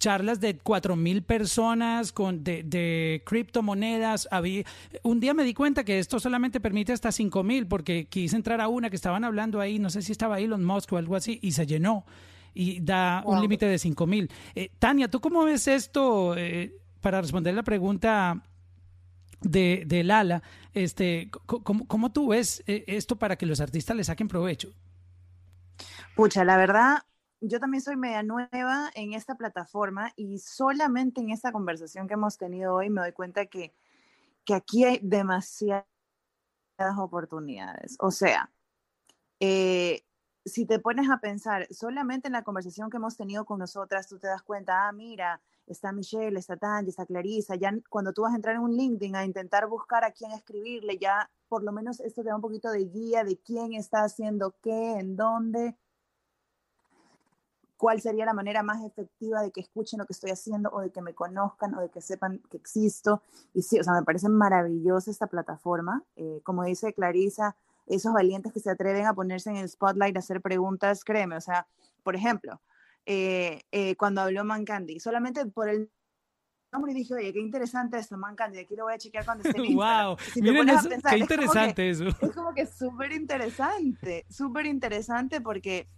[0.00, 4.26] charlas de cuatro mil personas con de, criptomonedas.
[4.30, 4.64] Había,
[5.02, 8.60] un día me di cuenta que esto solamente permite hasta cinco mil porque quise entrar
[8.60, 11.38] a una que estaban hablando ahí, no sé si estaba Elon Musk o algo así,
[11.40, 12.04] y se llenó.
[12.52, 14.30] Y da un límite de cinco mil.
[14.54, 16.34] Eh, Tania, ¿tú cómo ves esto?
[16.36, 18.42] eh, para responder la pregunta
[19.50, 20.42] de, de Lala,
[20.74, 24.72] este, ¿cómo, ¿cómo tú ves eh, esto para que los artistas le saquen provecho?
[26.14, 26.98] Pucha, la verdad,
[27.40, 32.38] yo también soy media nueva en esta plataforma y solamente en esta conversación que hemos
[32.38, 33.74] tenido hoy me doy cuenta que,
[34.44, 35.84] que aquí hay demasiadas
[36.98, 37.96] oportunidades.
[38.00, 38.50] O sea,
[39.40, 40.02] eh,
[40.44, 44.18] si te pones a pensar solamente en la conversación que hemos tenido con nosotras, tú
[44.18, 48.32] te das cuenta, ah, mira, está Michelle, está Tanya, está Clarisa, ya cuando tú vas
[48.32, 52.00] a entrar en un LinkedIn a intentar buscar a quién escribirle, ya por lo menos
[52.00, 55.76] esto te da un poquito de guía de quién está haciendo qué, en dónde,
[57.76, 60.90] cuál sería la manera más efectiva de que escuchen lo que estoy haciendo o de
[60.90, 63.22] que me conozcan o de que sepan que existo.
[63.52, 66.02] Y sí, o sea, me parece maravillosa esta plataforma.
[66.16, 67.56] Eh, como dice Clarisa,
[67.86, 71.40] esos valientes que se atreven a ponerse en el spotlight a hacer preguntas, créeme, o
[71.40, 71.66] sea,
[72.02, 72.60] por ejemplo,
[73.06, 75.90] eh, eh, cuando habló Man Candy, solamente por el
[76.72, 79.58] nombre dije, oye, qué interesante esto, Man Candy, aquí lo voy a chequear cuando esté
[79.58, 79.64] en.
[79.76, 82.08] Wow, si miren eso, pensar, qué es como que- interesante eso.
[82.08, 85.88] es como que súper interesante, súper interesante porque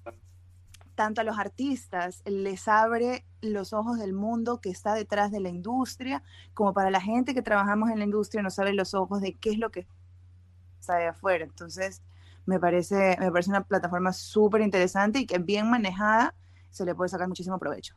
[0.95, 5.49] tanto a los artistas les abre los ojos del mundo que está detrás de la
[5.49, 6.23] industria,
[6.55, 9.51] como para la gente que trabajamos en la industria nos abre los ojos de qué
[9.51, 9.87] es lo que
[10.81, 11.45] está de afuera.
[11.45, 12.03] Entonces,
[12.47, 16.35] me parece, me parece una plataforma súper interesante y que bien manejada
[16.71, 17.95] se le puede sacar muchísimo provecho.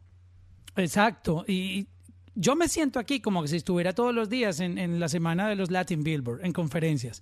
[0.75, 1.43] Exacto.
[1.47, 1.87] Y
[2.35, 5.49] yo me siento aquí como que si estuviera todos los días en, en la semana
[5.49, 7.21] de los Latin Billboard, en conferencias.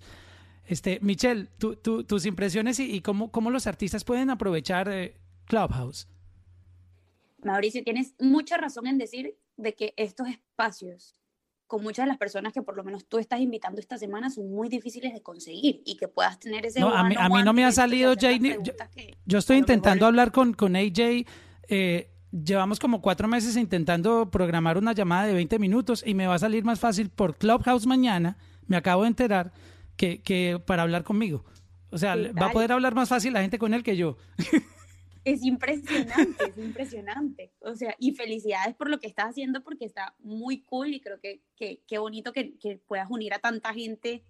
[0.66, 5.16] Este, Michelle, tú- tú- tus impresiones y, y cómo, cómo los artistas pueden aprovechar eh,
[5.46, 6.06] Clubhouse.
[7.42, 11.16] Mauricio, tienes mucha razón en decir de que estos espacios
[11.70, 14.50] con muchas de las personas que por lo menos tú estás invitando esta semana son
[14.50, 17.44] muy difíciles de conseguir y que puedas tener ese No, a mí, a mí one-on-one
[17.44, 18.56] no me ha salido ni-
[19.24, 21.24] Yo, estoy intentando hablar con, con AJ.
[21.68, 26.34] eh, llevamos como cuatro meses intentando programar una llamada de 20 minutos y me va
[26.34, 28.36] a salir más fácil por Clubhouse mañana.
[28.66, 29.52] Me acabo de enterar
[29.94, 31.44] que, que para hablar conmigo.
[31.90, 34.16] O sea, ¿Qué va a poder hablar más fácil la gente con él que yo.
[35.24, 37.52] Es impresionante, es impresionante.
[37.60, 41.20] O sea, y felicidades por lo que estás haciendo porque está muy cool y creo
[41.20, 44.24] que que- qué bonito que, que puedas unir a tanta gente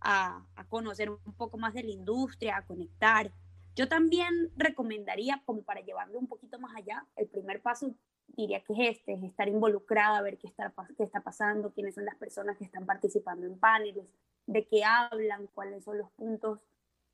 [0.00, 3.32] a, a conocer un poco más de la industria, a conectar.
[3.74, 7.94] Yo también recomendaría, como para llevarlo un poquito más allá, el primer paso
[8.28, 12.04] diría que es este, es estar involucrada, ver qué está, qué está pasando, quiénes son
[12.04, 14.06] las personas que están participando en paneles,
[14.46, 16.60] de qué hablan, cuáles son los puntos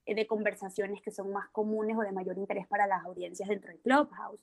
[0.06, 3.78] de conversaciones que son más comunes o de mayor interés para las audiencias dentro de
[3.80, 4.40] Clubhouse.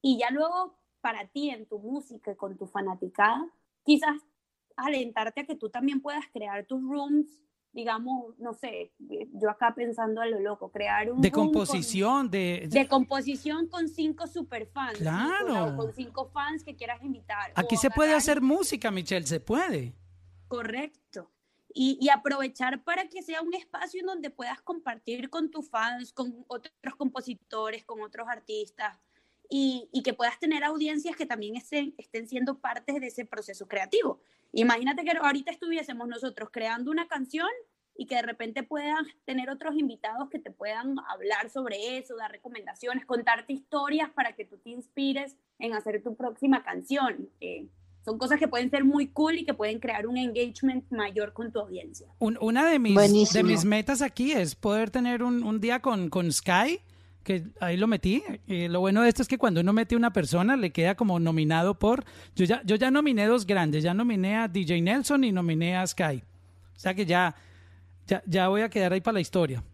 [0.00, 3.46] Y ya luego, para ti, en tu música y con tu fanaticada,
[3.84, 4.16] quizás
[4.76, 7.26] alentarte a que tú también puedas crear tus rooms,
[7.72, 11.52] digamos, no sé, eh, yo acá pensando a lo loco, crear un De room con-
[11.54, 14.98] composición, de, de composición con cinco superfans.
[14.98, 15.04] ¿sí?
[15.04, 15.76] Con- Claro.
[15.76, 17.52] Con, cinco fans que quieras invitar.
[17.54, 19.94] Aquí se puede hacer música, Michelle, se puede.
[20.48, 21.30] Correcto.
[21.76, 26.44] Y, aprovechar para que sea un espacio en donde puedas compartir con tus fans, con
[26.46, 28.96] otros compositores, con otros artistas,
[29.48, 31.94] y, que puedas tener audiencias que también estén,
[32.28, 34.20] siendo partes de ese proceso creativo.
[34.52, 37.48] Imagínate que ahorita estuviésemos nosotros creando una canción
[37.96, 42.30] y que de repente puedan tener otros invitados que te puedan hablar sobre eso, dar
[42.30, 47.30] recomendaciones, contarte historias para que tú te inspires en hacer tu próxima canción.
[48.04, 51.50] Son cosas que pueden ser muy cool y que pueden crear un engagement mayor con
[51.52, 52.06] tu audiencia.
[52.18, 52.94] Un- una de mis,
[53.32, 56.80] de mis metas aquí es poder tener un, un día con, con Sky,
[57.22, 58.22] que ahí lo metí.
[58.46, 61.18] Eh, lo bueno de esto es que cuando uno mete una persona le queda como
[61.18, 62.04] nominado por...
[62.36, 65.86] Yo ya, yo ya nominé dos grandes, ya nominé a DJ Nelson y nominé a
[65.86, 66.22] Sky.
[66.76, 67.34] O sea que ya,
[68.06, 69.64] ya, ya voy a quedar ahí para la historia.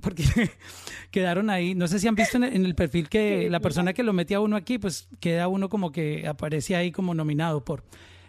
[0.00, 0.24] Porque
[1.10, 4.12] quedaron ahí, no sé si han visto en el, perfil que la persona que lo
[4.12, 7.84] metía a uno aquí, pues queda uno como que aparece ahí como nominado por...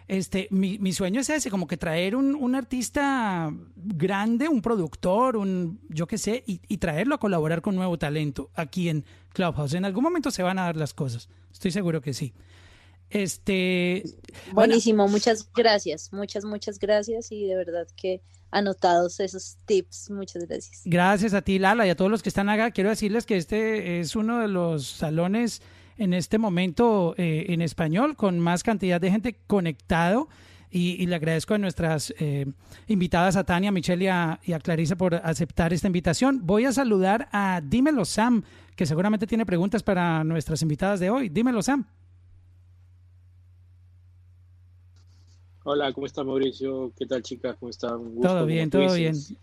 [0.08, 5.36] Este, mi, mi sueño es ese, como que traer un, un artista grande, un productor,
[5.36, 9.74] un yo qué sé, y, y traerlo a colaborar con nuevo talento aquí en Clubhouse.
[9.74, 12.34] En algún momento se van a dar las cosas, estoy seguro que sí.
[13.12, 14.02] Este,
[14.52, 18.22] bueno, Buenísimo, muchas gracias, muchas, muchas gracias y de verdad que
[18.52, 20.82] anotados esos tips, muchas gracias.
[20.84, 22.70] Gracias a ti, Lala, y a todos los que están acá.
[22.70, 25.62] Quiero decirles que este es uno de los salones
[25.96, 30.28] en este momento eh, en español con más cantidad de gente conectado.
[30.74, 32.46] y, le agradezco a nuestras eh,
[32.86, 36.40] invitadas, a Tania, a Michelle y a, y a Clarisa por aceptar esta invitación.
[36.44, 38.42] Voy a saludar a Dímelo Sam,
[38.74, 41.28] que seguramente tiene preguntas para nuestras invitadas de hoy.
[41.28, 41.86] Dímelo Sam.
[45.64, 46.92] Hola, ¿cómo está Mauricio?
[46.96, 47.56] ¿Qué tal chicas?
[47.58, 47.98] ¿Cómo están?
[48.14, 49.28] Gusto, Todo bien, todo dices.
[49.28, 49.38] bien.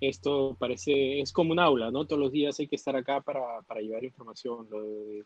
[0.00, 2.04] Esto parece, es como un aula, ¿no?
[2.06, 4.66] Todos los días hay que estar acá para, para llevar información.
[4.70, 5.24] Lo de,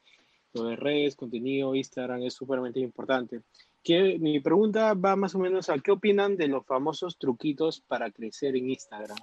[0.52, 3.40] lo de redes, contenido, Instagram es súpermente importante.
[3.82, 8.10] ¿Qué- mi pregunta va más o menos a qué opinan de los famosos truquitos para
[8.10, 9.16] crecer en Instagram.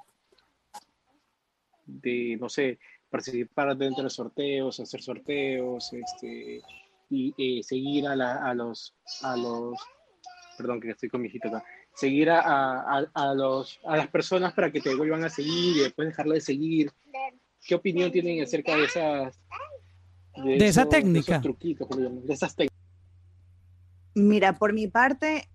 [1.86, 2.80] De, no sé,
[3.10, 6.62] participar dentro de sorteos, hacer sorteos, este,
[7.10, 9.78] y eh, seguir a, la- a los, a los,
[10.58, 11.64] perdón que estoy con mi hijito acá,
[11.96, 15.80] seguir a, a, a- los, a las personas para que te vuelvan a seguir y
[15.82, 16.92] después dejarlo de seguir.
[17.66, 19.40] ¿Qué opinión tienen acerca de esas,
[20.36, 21.42] De esa esos- técnica.
[21.42, 22.78] truquitos, de esas técnicas?
[24.16, 25.50] Mira, por mi parte,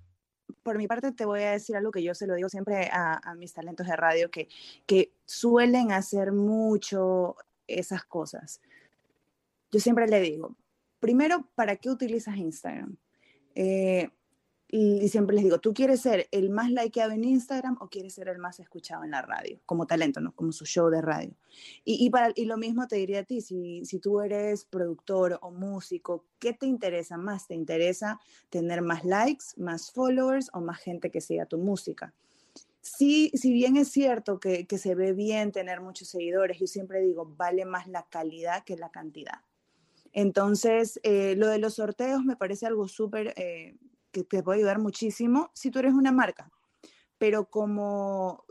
[0.63, 3.21] por mi parte te voy a decir algo que yo se lo digo siempre a,
[3.23, 4.49] a mis talentos de radio, que,
[4.87, 8.61] que suelen hacer mucho esas cosas.
[9.71, 10.57] Yo siempre le digo,
[10.99, 12.97] primero, ¿para qué utilizas Instagram?
[13.55, 14.09] Eh,
[14.71, 18.29] y, siempre les digo, ¿tú quieres ser el más likeado en Instagram o quieres ser
[18.29, 19.59] el más escuchado en la radio?
[19.65, 20.35] Como talento, ¿no?
[20.35, 21.35] Como su show de radio.
[21.85, 25.39] Y, y, para, y lo mismo te diría a ti, si, si tú eres productor
[25.41, 27.47] o músico, ¿qué te interesa más?
[27.47, 28.21] ¿Te interesa
[28.51, 32.13] tener más likes, más followers o más gente que siga tu música?
[32.83, 37.01] Sí, si bien es cierto que, que se ve bien tener muchos seguidores, yo siempre
[37.01, 39.41] digo, vale más la calidad que la cantidad.
[40.13, 43.77] Entonces, eh, lo de los sorteos me parece algo súper eh,
[44.11, 46.51] que te puede ayudar muchísimo si tú eres una marca.
[47.19, 48.45] Pero como,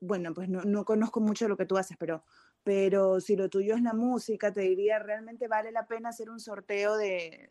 [0.00, 2.24] bueno, pues no, no conozco mucho lo que tú haces, pero,
[2.62, 6.40] pero si lo tuyo es la música, te diría, realmente vale la pena hacer un
[6.40, 7.50] sorteo de,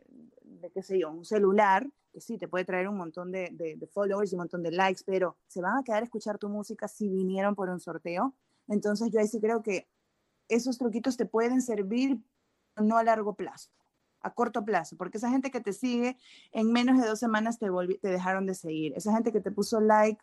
[0.74, 3.88] qué sé yo, un celular, que sí, te puede traer un montón de, de, de
[3.88, 6.88] followers y un montón de likes, pero se van a quedar a escuchar tu música
[6.88, 8.36] si vinieron por un sorteo.
[8.68, 9.88] Entonces yo ahí sí creo que
[10.50, 12.20] esos truquitos te pueden servir,
[12.76, 13.72] no a largo plazo,
[14.28, 16.18] a corto plazo, porque esa gente que te sigue
[16.52, 17.68] en menos de dos semanas te,
[18.02, 18.94] te dejaron de seguir.
[18.96, 20.22] Esa gente que te puso like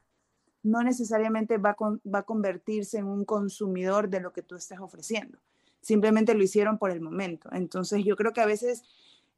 [0.63, 4.81] no necesariamente va con- va a convertirse en un consumidor de lo que tú estás
[4.81, 5.39] ofreciendo.
[5.83, 7.51] Simplemente lo hicieron por el momento.
[7.53, 8.83] Entonces yo creo que a veces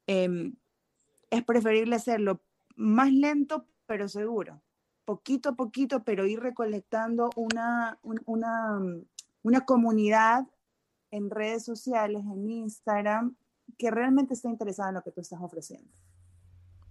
[0.07, 0.55] em,
[1.29, 2.39] es preferible hacerlo
[2.77, 4.61] más lento, pero seguro.
[5.03, 8.79] Poquito a poquito, pero ir recolectando una, un- una,
[9.43, 10.45] una comunidad
[11.11, 13.35] en redes sociales, en Instagram,
[13.77, 15.89] que realmente esté interesada en lo que tú estás ofreciendo.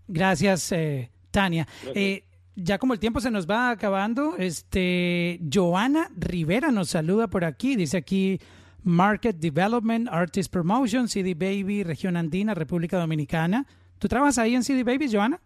[0.09, 1.67] Gracias, eh, Tania.
[1.83, 1.97] Gracias.
[1.97, 2.25] Eh,
[2.57, 7.77] ya como el tiempo se nos va acabando, este Joana Rivera nos saluda por aquí.
[7.77, 8.41] Dice aquí
[8.83, 13.67] Market Development, Artist Promotion, CD Baby, Región Andina, República Dominicana.
[13.99, 15.41] ¿Tú trabajas ahí en CD Baby, Joana?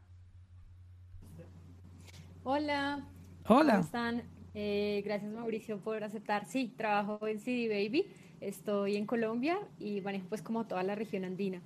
[2.45, 3.05] Hola.
[3.49, 3.73] Hola.
[3.73, 4.23] ¿Cómo están?
[4.55, 6.47] Eh, gracias Mauricio por aceptar.
[6.47, 8.07] Sí, trabajo en CD Baby.
[8.41, 11.61] Estoy en Colombia y manejo pues como toda la región andina.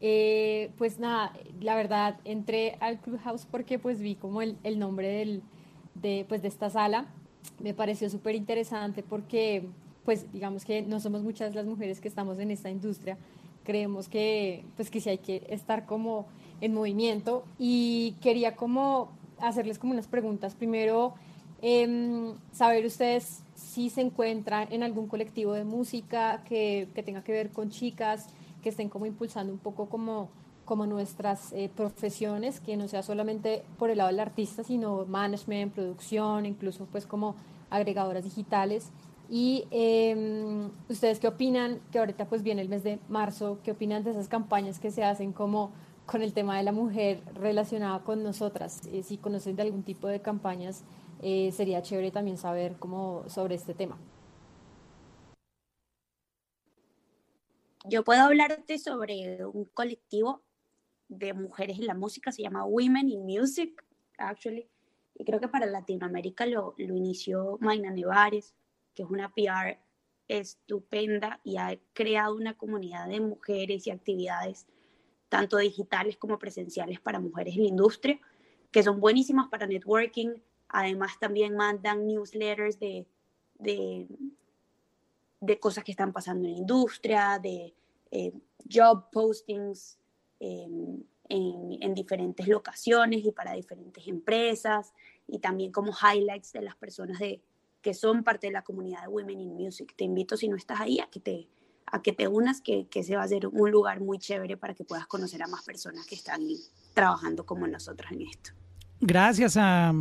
[0.00, 5.42] Eh, pues nada, la verdad entré al Clubhouse porque pues vi como el, nombre del,
[5.94, 7.06] de, pues, de esta sala.
[7.62, 9.66] Me pareció súper interesante porque
[10.04, 13.16] pues digamos que no somos muchas las mujeres que estamos en esta industria.
[13.64, 16.26] Creemos que pues que sí hay que estar como
[16.60, 20.54] en movimiento y quería como hacerles como unas preguntas.
[20.54, 21.14] Primero,
[21.66, 27.32] em, saber ustedes si se encuentran en algún colectivo de música que, que tenga que
[27.32, 28.28] ver con chicas,
[28.62, 30.28] que estén como impulsando un poco como,
[30.66, 35.72] como nuestras eh, profesiones, que no sea solamente por el lado del artista, sino management,
[35.72, 37.34] producción, incluso pues como
[37.70, 38.90] agregadoras digitales.
[39.30, 44.04] Y em, ustedes qué opinan, que ahorita pues viene el mes de marzo, qué opinan
[44.04, 45.70] de esas campañas que se hacen como
[46.04, 48.82] con el tema de la mujer relacionada con nosotras.
[48.92, 50.84] Eh, si conocen de algún tipo de campañas,
[51.24, 53.98] eh, sería chévere también saber cómo sobre este tema.
[57.86, 60.42] Yo puedo hablarte sobre un colectivo
[61.08, 63.84] de mujeres en la música, se llama Women in Music,
[64.18, 64.68] actually,
[65.14, 68.54] y creo que para Latinoamérica lo, lo inició Maina Nevares,
[68.94, 69.78] que es una PR
[70.28, 74.66] estupenda y ha creado una comunidad de mujeres y actividades,
[75.30, 78.20] tanto digitales como presenciales, para mujeres en la industria,
[78.70, 80.34] que son buenísimas para networking.
[80.76, 83.06] Además, también mandan newsletters de,
[83.60, 84.08] de,
[85.40, 87.72] de cosas que están pasando en la industria, de
[88.10, 88.32] eh,
[88.68, 90.00] job postings
[90.40, 94.92] en, en, en, diferentes locaciones y para diferentes empresas,
[95.28, 97.40] y también como highlights de las personas de,
[97.80, 99.94] que son parte de la comunidad de Women in Music.
[99.96, 101.48] Te invito, si no estás ahí, a que te,
[101.86, 104.74] a que te unas, que, que se va a ser un lugar muy chévere para
[104.74, 106.42] que puedas conocer a más personas que están
[106.94, 108.50] trabajando como nosotras en esto.
[109.00, 109.92] Gracias a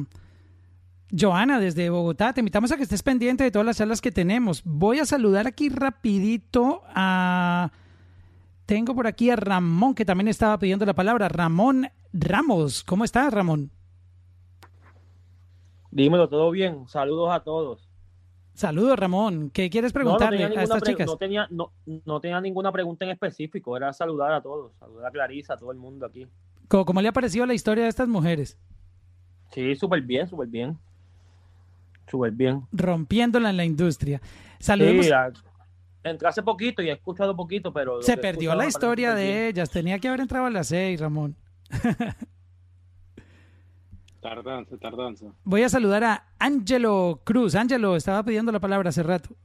[1.17, 2.33] Joana desde Bogotá.
[2.33, 4.61] Te invitamos a que estés pendiente de todas las charlas que tenemos.
[4.65, 7.71] Voy a saludar aquí rapidito a...
[8.65, 11.27] Tengo por aquí a Ramón, que también estaba pidiendo la palabra.
[11.29, 12.83] Ramón Ramos.
[12.83, 13.69] ¿Cómo estás, Ramón?
[15.91, 16.87] Dímelo, todo bien.
[16.87, 17.89] Saludos a todos.
[18.53, 19.49] Saludos, Ramón.
[19.51, 21.07] ¿Qué quieres No, no preguntarle tenía a estas pre- chicas?
[21.07, 21.71] no tenía, no,
[22.05, 25.71] no tenía ninguna pregunta en específico, era saludar a todos, saludar a Clarisa, a todo
[25.71, 26.27] el mundo aquí.
[26.67, 28.57] ¿Cómo, cómo le ha parecido la historia de estas mujeres?
[29.51, 30.77] Sí, súper bien, súper bien.
[32.07, 32.67] Súper bien.
[32.71, 34.21] Rompiéndola en la industria.
[34.59, 35.05] Saludemos.
[35.05, 35.11] Sí,
[36.03, 38.01] entré hace poquito y he escuchado poquito, pero...
[38.01, 39.69] Se perdió la historia de ellas.
[39.69, 41.35] Tenía que haber entrado a las seis, Ramón.
[44.21, 45.33] Tardanza, tardanza.
[45.43, 47.55] Voy a saludar a Ángelo Cruz.
[47.55, 49.35] Ángelo, estaba pidiendo la palabra hace rato.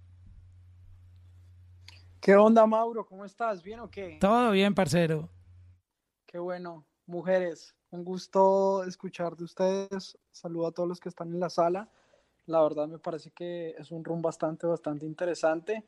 [2.21, 3.05] ¿Qué onda, Mauro?
[3.05, 3.61] ¿Cómo estás?
[3.61, 4.19] ¿Bien o qué?
[4.21, 5.29] Todo bien, parcero.
[6.27, 6.87] Qué bueno.
[7.07, 10.17] Mujeres, un gusto escuchar de ustedes.
[10.31, 11.91] Saludo a todos los que están en la sala.
[12.49, 15.85] La verdad me parece que es un room bastante, bastante interesante.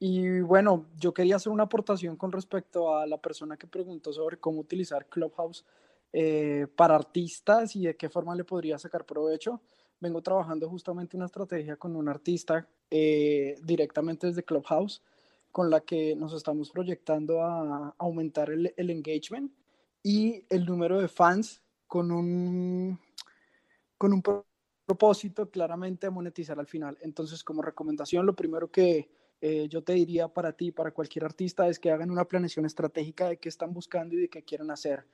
[0.00, 4.38] Y bueno, yo quería hacer una aportación con respecto a la persona que preguntó sobre
[4.38, 5.66] cómo utilizar Clubhouse
[6.12, 9.62] eh, para artistas y de qué forma le podría sacar provecho.
[10.00, 15.02] Vengo trabajando justamente una estrategia con un artista eh, directamente desde Clubhouse,
[15.52, 19.52] con la que nos estamos proyectando a aumentar el, el engagement
[20.04, 23.00] y el número de fans con un,
[23.98, 24.22] con un
[24.92, 26.98] propósito claramente monetizar al final.
[27.00, 29.08] Entonces, como recomendación, lo primero que
[29.40, 33.26] eh, yo te diría para ti, para cualquier artista, es que hagan una planeación estratégica
[33.26, 35.06] de qué están buscando y de qué quieren hacer.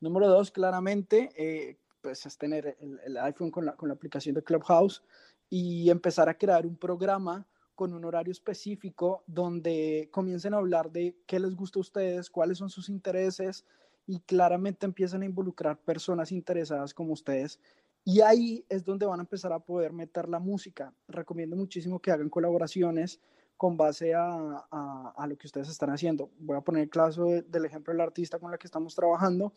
[0.00, 4.34] Número dos, claramente, eh, pues es tener el, el iPhone con la, con la aplicación
[4.34, 5.02] de Clubhouse
[5.50, 11.14] y empezar a crear un programa con un horario específico donde comiencen a hablar de
[11.26, 13.66] qué les gusta a ustedes, cuáles son sus intereses
[14.06, 17.60] y claramente empiecen a involucrar personas interesadas como ustedes.
[18.08, 20.94] Y ahí es donde van a empezar a poder meter la música.
[21.08, 23.20] Recomiendo muchísimo que hagan colaboraciones
[23.56, 26.30] con base a, a- lo que ustedes están haciendo.
[26.38, 29.52] Voy a poner el caso de- del ejemplo del artista con la que estamos trabajando.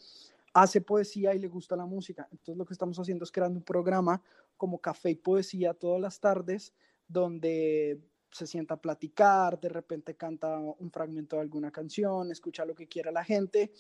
[0.52, 2.28] Hace poesía y le gusta la música.
[2.32, 4.20] Entonces lo que estamos haciendo es creando un programa
[4.58, 6.74] como Café y Poesía todas las tardes
[7.08, 8.00] donde
[8.32, 12.88] se sienta a platicar, de repente canta un fragmento de alguna canción, escucha lo que
[12.88, 13.72] quiera la gente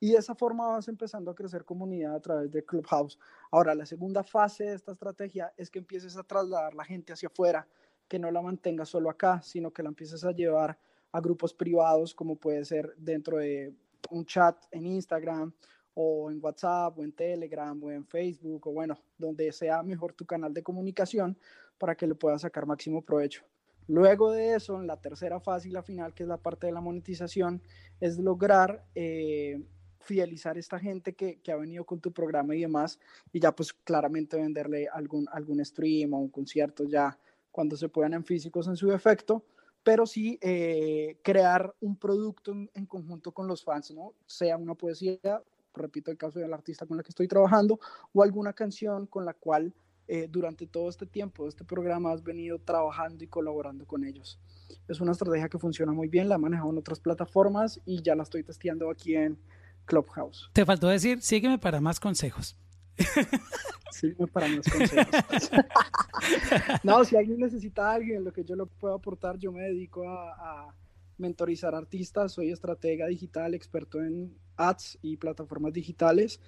[0.00, 3.18] y de esa forma vas empezando a crecer comunidad a través de Clubhouse.
[3.50, 7.28] Ahora, la segunda fase de esta estrategia es que empieces a trasladar la gente hacia
[7.28, 7.68] afuera,
[8.08, 10.78] que no la mantengas solo acá, sino que la empieces a llevar
[11.12, 13.74] a grupos privados, como puede ser dentro de
[14.10, 15.52] un chat en Instagram
[15.94, 20.24] o en WhatsApp o en Telegram o en Facebook o bueno, donde sea mejor tu
[20.24, 21.36] canal de comunicación
[21.76, 23.44] para que le puedas sacar máximo provecho.
[23.88, 26.72] Luego de eso, en la tercera fase y la final, que es la parte de
[26.72, 27.62] la monetización,
[28.00, 29.62] es lograr eh,
[30.00, 33.00] fidelizar a esta gente que, ha venido con tu programa y demás,
[33.32, 37.18] y ya pues claramente venderle algún, algún stream o un concierto ya
[37.50, 39.42] cuando se puedan en físicos en su defecto,
[39.82, 44.12] pero sí eh, crear un producto en, en conjunto con los fans, ¿no?
[44.26, 45.42] Sea una poesía,
[45.72, 47.80] repito el caso del artista con la que estoy trabajando,
[48.12, 49.72] o alguna canción con la cual
[50.10, 54.40] eh, durante todo este tiempo de este programa has venido trabajando y colaborando con ellos.
[54.88, 58.14] Es una estrategia que funciona muy bien, la he manejado en otras plataformas y ya
[58.14, 59.38] la estoy testeando aquí en
[59.84, 60.50] Clubhouse.
[60.54, 62.56] Te faltó decir, sígueme para más consejos.
[63.92, 65.50] Sígueme para más consejos.
[66.82, 70.08] no, si alguien necesita a alguien, lo que yo lo puedo aportar, yo me dedico
[70.08, 70.32] a,
[70.68, 70.74] a
[71.18, 76.40] mentorizar artistas, soy estratega digital, experto en ads y plataformas digitales.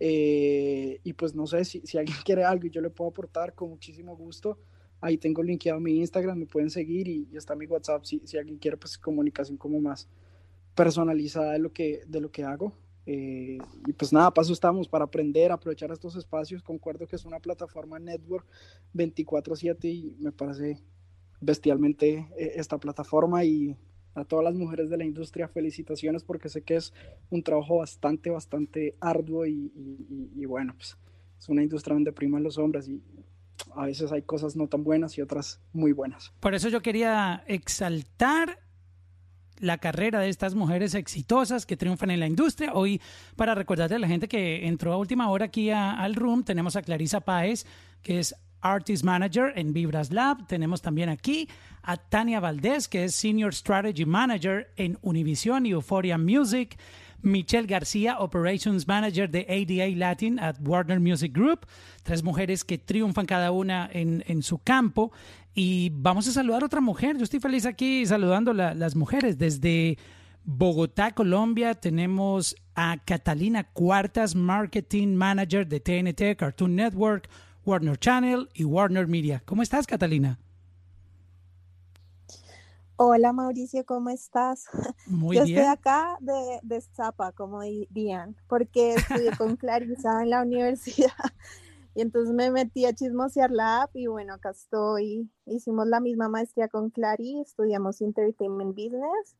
[0.00, 3.54] Eh, y pues no sé si, si alguien quiere algo y yo le puedo aportar
[3.54, 4.58] con muchísimo gusto.
[5.00, 8.36] Ahí tengo linkeado mi Instagram, me pueden seguir y, y está mi WhatsApp si, si
[8.36, 10.08] alguien quiere pues comunicación como más
[10.74, 12.72] personalizada de lo que, de lo que hago.
[13.10, 16.62] Eh, y pues nada, paso estamos para aprender, aprovechar estos espacios.
[16.62, 18.46] Concuerdo que es una plataforma network
[18.94, 20.78] 24/7 y me parece
[21.40, 23.76] bestialmente eh, esta plataforma y
[24.18, 26.92] a todas las mujeres de la industria felicitaciones porque sé que es
[27.30, 30.96] un trabajo bastante, bastante arduo y, bueno, pues
[31.38, 33.00] es una industria donde priman los hombres y
[33.74, 36.32] a veces hay cosas no tan buenas y otras muy buenas.
[36.40, 38.58] Por eso yo quería exaltar
[39.60, 42.74] la carrera de estas mujeres exitosas que triunfan en la industria.
[42.74, 43.00] Hoy,
[43.36, 46.82] para recordarle a la gente que entró a última hora aquí al room, tenemos a
[46.82, 47.66] Clarisa Páez,
[48.02, 50.46] que es Artist Manager en Vibras Lab.
[50.46, 51.48] Tenemos también aquí
[51.82, 56.78] a Tania Valdés, que es Senior Strategy Manager en Univision y Euphoria Music.
[57.20, 61.66] Michelle García, Operations Manager de ADA Latin at Warner Music Group.
[62.04, 65.10] Tres mujeres que triunfan cada una en, en su campo.
[65.52, 67.16] Y vamos a saludar a otra mujer.
[67.16, 69.98] Yo estoy feliz aquí saludando las mujeres desde
[70.50, 77.28] Bogotá, Colombia, tenemos a Catalina Cuartas, Marketing Manager de TNT, Cartoon Network,
[77.68, 79.42] Warner Channel y Warner Media.
[79.44, 80.38] ¿Cómo estás, Catalina?
[82.96, 84.64] Hola Mauricio, ¿cómo estás?
[85.06, 85.58] Muy Yo bien.
[85.58, 91.12] estoy acá de, de Zapa, como dirían, porque estudié con Clarisa en la universidad
[91.94, 95.30] y entonces me metí a chismosear la app y bueno, acá estoy.
[95.44, 99.36] Hicimos la misma maestría con Clary, estudiamos Entertainment Business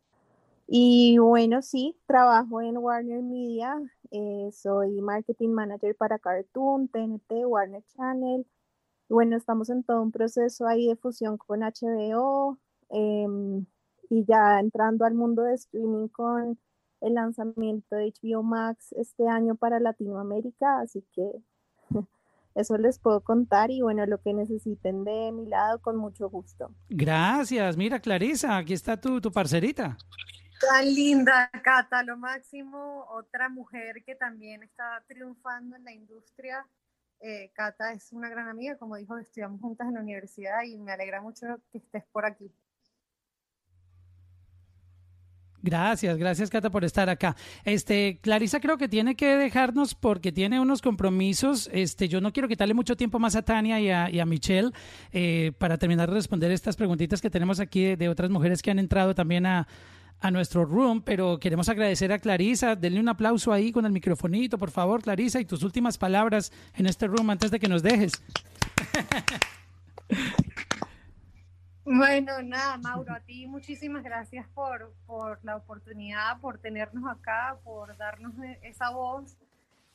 [0.71, 3.75] y bueno, sí, trabajo en Warner Media,
[4.11, 8.47] eh, soy Marketing Manager para Cartoon, TNT, Warner Channel.
[9.09, 12.59] Bueno, estamos en todo un proceso ahí de fusión con HBO
[12.91, 13.65] em,
[14.11, 16.59] y ya entrando al mundo de streaming con
[17.01, 21.33] el lanzamiento de HBO Max este año para Latinoamérica, así que
[22.55, 26.71] eso les puedo contar y bueno, lo que necesiten de mi lado con mucho gusto.
[26.91, 27.79] Gracias.
[27.79, 29.97] Mira, Clarisa, aquí está tu, tu parcerita.
[30.61, 33.07] Tan linda, Cata, lo máximo.
[33.11, 36.67] Otra mujer que también está triunfando en la industria.
[37.21, 40.93] Eh, Cata es una gran amiga, como dijo, estudiamos juntas en la universidad y me
[40.93, 42.51] alegra mucho que estés por aquí.
[45.61, 47.35] Gracias, gracias Cata por estar acá.
[47.65, 51.69] Este, Clarisa creo que tiene que dejarnos porque tiene unos compromisos.
[51.73, 54.71] Este, yo no quiero quitarle mucho tiempo más a Tania y a, a Michelle
[55.13, 58.79] eh, para terminar de responder estas preguntitas que tenemos aquí de otras mujeres que han
[58.79, 59.67] entrado también a,
[60.21, 62.75] a nuestro room, pero queremos agradecer a Clarisa.
[62.77, 66.87] Denle un aplauso ahí con el microfonito, por favor, Clarisa, y tus últimas palabras en
[66.87, 68.13] este room antes de que nos dejes.
[71.85, 77.97] Bueno, nada, Mauro, a ti muchísimas gracias por, por la oportunidad, por tenernos acá, por
[77.97, 79.37] darnos e- esa voz.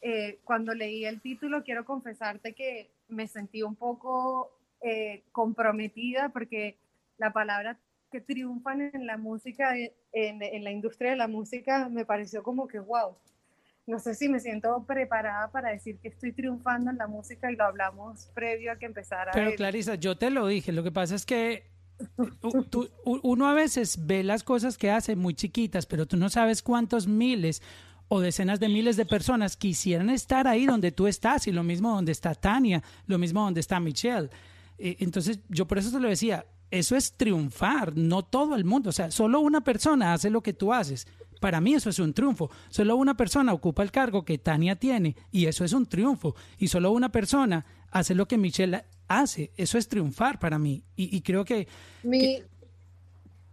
[0.01, 6.77] Eh, cuando leí el título, quiero confesarte que me sentí un poco eh, comprometida porque
[7.19, 7.77] la palabra
[8.13, 9.91] que triunfan en la música, en,
[10.43, 13.15] en la industria de la música, me pareció como que, wow,
[13.87, 17.55] no sé si me siento preparada para decir que estoy triunfando en la música y
[17.55, 19.31] lo hablamos previo a que empezara.
[19.33, 21.63] Pero el- Clarisa, yo te lo dije, lo que pasa es que
[22.69, 26.61] tú- uno a veces ve las cosas que hace muy chiquitas, pero tú no sabes
[26.61, 27.61] cuántos miles
[28.09, 31.89] o decenas de miles de personas quisieran estar ahí donde tú estás y lo mismo
[31.95, 34.29] donde está Tania, lo mismo donde está Michelle.
[34.77, 36.45] Eh, Entonces, yo por eso te lo decía,
[36.79, 40.53] eso es triunfar, no todo el mundo, o sea, solo una persona hace lo que
[40.53, 41.07] tú haces.
[41.39, 42.49] Para mí eso es un triunfo.
[42.69, 46.35] Solo una persona ocupa el cargo que Tania tiene y eso es un triunfo.
[46.57, 49.51] Y solo una persona hace lo que Michelle hace.
[49.57, 50.83] Eso es triunfar para mí.
[50.95, 51.67] Y, y creo que...
[52.03, 52.41] Mi...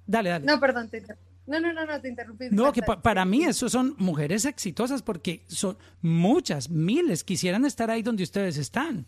[0.07, 0.47] Dale, dale.
[0.47, 1.03] No, perdón, te
[1.49, 2.47] No, no, no, no, te interrumpí.
[2.53, 7.91] No, que pa- para mí eso son mujeres exitosas porque son muchas, miles, quisieran estar
[7.91, 9.07] ahí donde ustedes están.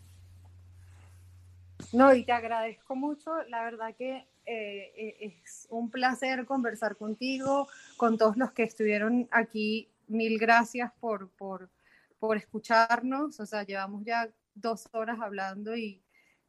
[1.91, 3.31] No, y te agradezco mucho.
[3.49, 9.27] La verdad que eh, eh, es un placer conversar contigo, con todos los que estuvieron
[9.31, 9.89] aquí.
[10.07, 11.69] Mil gracias por, por,
[12.19, 13.39] por escucharnos.
[13.39, 16.01] O sea, llevamos ya dos horas hablando y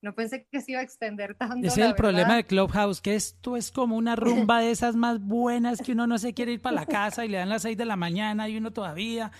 [0.02, 1.66] no pensé que se iba a extender tanto.
[1.66, 5.18] Ese es el problema de Clubhouse, que esto es como una rumba de esas más
[5.18, 7.78] buenas que uno no se quiere ir para la casa y le dan las seis
[7.78, 9.32] de la mañana y uno todavía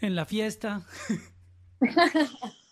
[0.00, 0.82] en la fiesta.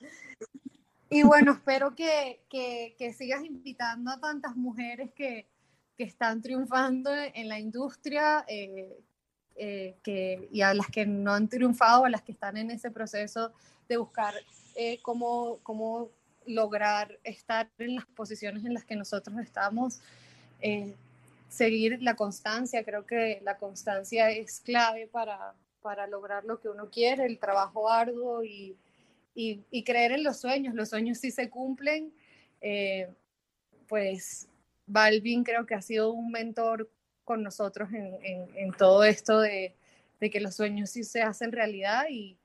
[1.13, 5.47] Y bueno, espero que, que, que sigas invitando a tantas mujeres que,
[5.95, 8.99] que están triunfando en la industria eh,
[9.57, 12.91] eh, que, y a las que no han triunfado, a las que están en ese
[12.91, 13.53] proceso
[13.91, 14.33] de buscar
[14.75, 16.09] eh, cómo, cómo
[16.47, 20.01] lograr estar en las posiciones en las que nosotros estamos.
[20.63, 20.95] eh,
[21.51, 25.53] seguir la constancia, creo que la constancia es clave para,
[25.83, 28.75] para lograr lo que uno quiere, el trabajo arduo y,
[29.35, 30.75] y, creer en los sueños.
[30.75, 32.13] Los sueños sí se cumplen.
[32.61, 33.09] Eh,
[33.89, 34.49] pues
[34.87, 36.91] Balvin creo que ha sido un mentor
[37.25, 39.75] con nosotros en todo esto de,
[40.21, 42.37] de, que los sueños sí se hacen realidad y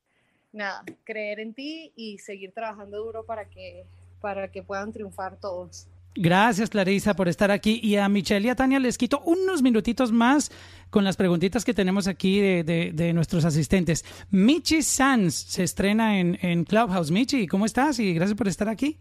[0.52, 3.84] nada, creer en ti y seguir trabajando duro para que,
[4.20, 5.88] para que puedan triunfar todos.
[6.14, 7.80] Gracias, Clarisa, por estar aquí.
[7.82, 10.50] Y a Michelle y a Tania les quito unos minutitos más
[10.90, 14.04] con las preguntitas que tenemos aquí de, nuestros asistentes.
[14.30, 17.10] Michi Sanz se estrena en, en Clubhouse.
[17.10, 17.98] Michi, ¿cómo estás?
[17.98, 18.98] Y gracias por estar aquí.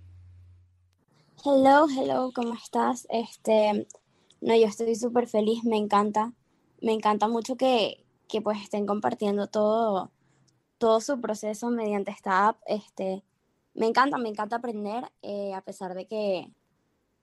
[1.45, 3.07] Hello, hello, ¿cómo estás?
[3.09, 3.87] Este,
[4.41, 6.33] no, yo estoy súper feliz, me encanta,
[6.81, 10.11] me encanta mucho que, que pues estén compartiendo todo,
[10.77, 12.57] todo su proceso mediante esta app.
[12.65, 13.23] Este,
[13.75, 16.51] me encanta, me encanta aprender, eh, a pesar de que,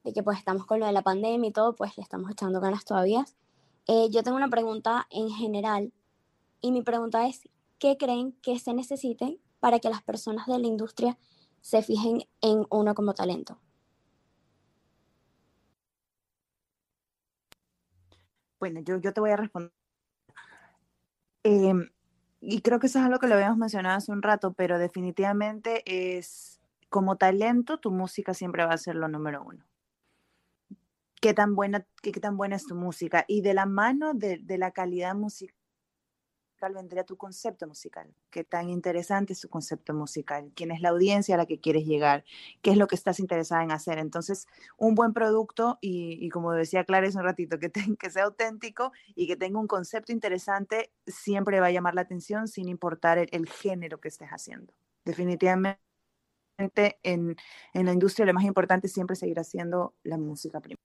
[0.04, 2.60] de que pues estamos con lo de la pandemia y todo, pues le estamos echando
[2.60, 3.24] ganas todavía.
[3.86, 5.92] Eh, yo tengo una pregunta en general
[6.60, 7.48] y mi pregunta es,
[7.78, 11.18] ¿qué creen que se necesite para que las personas de la industria
[11.60, 13.58] se fijen en uno como talento?
[18.60, 19.72] Bueno, yo, yo te voy a responder.
[21.42, 21.90] Em,
[22.40, 25.82] y creo que eso es algo que lo habíamos mencionado hace un rato, pero definitivamente
[25.86, 29.64] es como talento, tu música siempre va a ser lo número uno.
[31.24, 33.24] Qué tan buena, qué, tan buena es tu música.
[33.26, 35.54] Y de la mano de, de la calidad musical
[36.74, 38.14] vendría tu concepto musical.
[38.28, 40.52] Qué tan interesante es tu concepto musical.
[40.54, 42.26] ¿Quién es la audiencia a la que quieres llegar?
[42.60, 43.96] ¿Qué es lo que estás interesada en hacer?
[43.96, 44.46] Entonces,
[44.76, 48.24] un buen producto y, y como decía Clara hace un ratito, que, te, que sea
[48.24, 53.16] auténtico y que tenga un concepto interesante, siempre va a llamar la atención sin importar
[53.16, 54.74] el, género que estés haciendo.
[55.06, 55.78] Definitivamente
[57.02, 57.34] en,
[57.72, 60.84] en la industria lo más importante siempre seguir haciendo la música primero.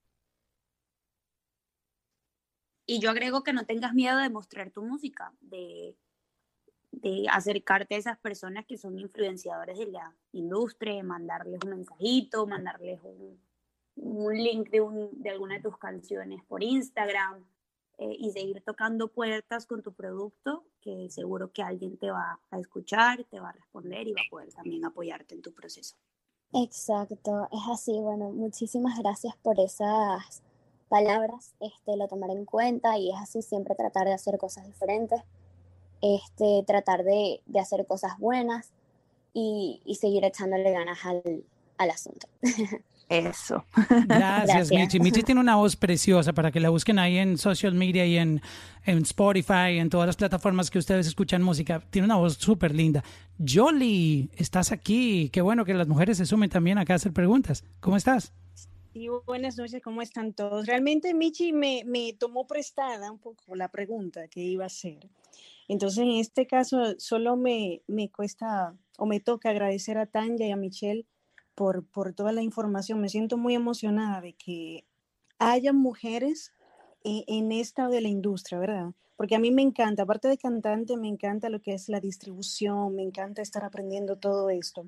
[2.90, 5.96] Y yo agrego que no tengas miedo de mostrar tu música, de,
[6.90, 13.00] de acercarte a esas personas que son influenciadores de la industria, mandarles un mensajito, mandarles
[13.04, 13.40] un,
[13.96, 17.46] un link de, un, de alguna de tus canciones por Instagram
[18.00, 22.60] eh, y seguir tocando puertas con tu producto, que seguro que alguien te va a
[22.60, 25.96] escuchar, te va a responder y va a poder también apoyarte en tu proceso.
[26.54, 27.92] Exacto, es así.
[28.00, 30.42] Bueno, muchísimas gracias por esas
[30.90, 35.22] palabras, este, lo tomaré en cuenta y es así siempre tratar de hacer cosas diferentes,
[36.02, 38.72] este, tratar de, de hacer cosas buenas
[39.34, 41.44] y, y, seguir echándole ganas al,
[41.78, 42.28] al asunto.
[43.10, 43.66] Eso.
[43.76, 45.00] Gracias, Gracias, Michi.
[45.00, 48.42] Michi tiene una voz preciosa para que la busquen ahí en social media y en,
[48.86, 51.82] en Spotify, en todas las plataformas que ustedes escuchan música.
[51.90, 53.04] Tiene una voz súper linda.
[53.44, 55.30] Jolie, estás aquí.
[55.34, 57.64] Qué bueno que las mujeres se sumen también acá a hacer preguntas.
[57.80, 58.32] ¿Cómo estás?
[58.92, 60.66] Sí, buenas noches, ¿cómo están todos?
[60.66, 65.08] Realmente Michi me, me tomó prestada un poco la pregunta que iba a hacer.
[65.68, 70.52] Entonces, en este caso, solo me, me cuesta o me toca agradecer a Tanya y
[70.52, 71.06] a Michelle
[71.54, 73.00] por, por toda la información.
[73.00, 74.86] Me siento muy emocionada de que
[75.38, 76.52] haya mujeres
[77.04, 78.94] en, en esta de la industria, ¿verdad?
[79.18, 82.96] Porque a mí me encanta, aparte de cantante, me encanta lo que es la distribución,
[82.96, 84.88] me encanta estar aprendiendo todo esto.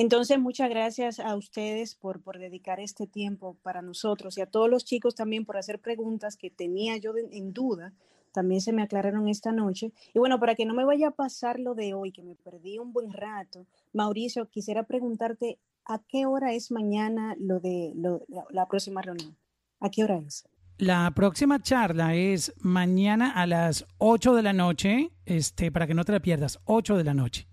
[0.00, 4.70] Entonces, muchas gracias a ustedes por, por dedicar este tiempo para nosotros y a todos
[4.70, 7.92] los chicos también por hacer preguntas que tenía yo en duda.
[8.30, 9.90] También se me aclararon esta noche.
[10.14, 12.78] Y bueno, para que no me vaya a pasar lo de hoy, que me perdí
[12.78, 17.92] un buen rato, Mauricio, quisiera preguntarte a qué hora es mañana lo de
[18.50, 19.36] la próxima reunión.
[19.80, 20.44] ¿A qué hora es?
[20.76, 26.04] La próxima charla es mañana a las 8 de la noche, este, para que no
[26.04, 27.48] te la pierdas, 8 de la noche.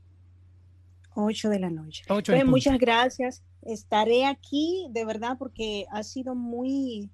[1.15, 2.03] 8 de la noche.
[2.07, 3.43] 8 Entonces, muchas gracias.
[3.61, 7.09] Estaré aquí de verdad porque ha sido muy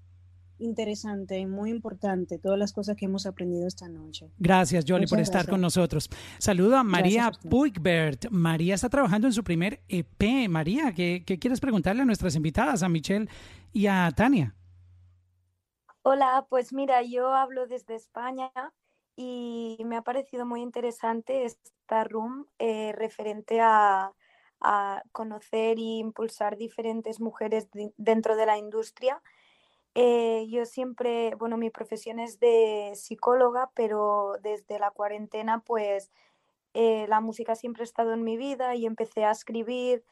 [0.62, 4.32] interesante y muy importante todas las cosas que hemos aprendido esta noche.
[4.38, 5.52] Gracias, Jolie, por estar gracias.
[5.52, 6.10] con nosotros.
[6.38, 8.30] Saludo a María Puigbert.
[8.30, 10.48] María está trabajando en su primer EP.
[10.50, 13.28] María, ¿qué, ¿qué, quieres preguntarle a nuestras invitadas, a Michelle
[13.74, 14.56] y a Tania?
[16.04, 18.52] Hola, pues mira, yo hablo desde España
[19.22, 24.14] y me ha parecido muy interesante esta room eh, referente a,
[25.12, 29.20] conocer e impulsar diferentes mujeres de, dentro de la industria.
[29.96, 36.12] Eh, yo siempre, bueno, mi profesión es de psicóloga, pero desde la cuarentena, pues
[36.76, 40.04] eh, la música siempre ha estado en mi vida y empecé a escribir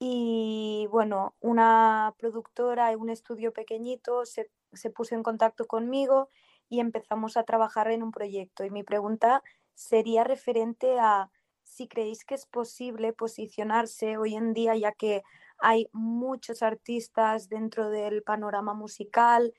[0.00, 6.28] y bueno, una productora y un estudio pequeñito se, se puso en contacto conmigo
[6.72, 8.64] y empezamos a trabajar en un proyecto.
[8.64, 9.42] Y mi pregunta
[9.74, 11.30] sería referente a
[11.62, 15.22] si creéis que es posible posicionarse hoy en día, ya que
[15.58, 19.52] hay muchos artistas dentro del panorama musical,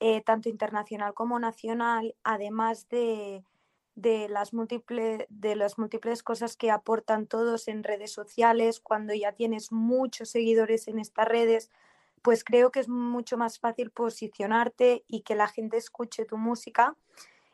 [0.00, 3.44] eh, tanto internacional como nacional, además de,
[3.94, 9.70] de, las de las múltiples cosas que aportan todos en redes sociales, cuando ya tienes
[9.70, 11.70] muchos seguidores en estas redes,
[12.26, 16.96] pues creo que es mucho más fácil posicionarte y que la gente escuche tu música.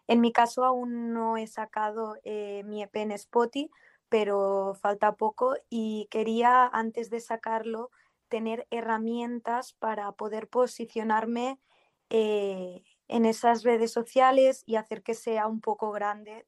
[0.09, 3.70] En mi caso aún no he sacado eh, mi EP en Spotify,
[4.09, 7.90] pero falta poco y quería antes de sacarlo
[8.31, 11.61] tener herramientas para poder posicionarme
[12.09, 16.47] eh, en esas redes sociales y hacer que sea un poco grande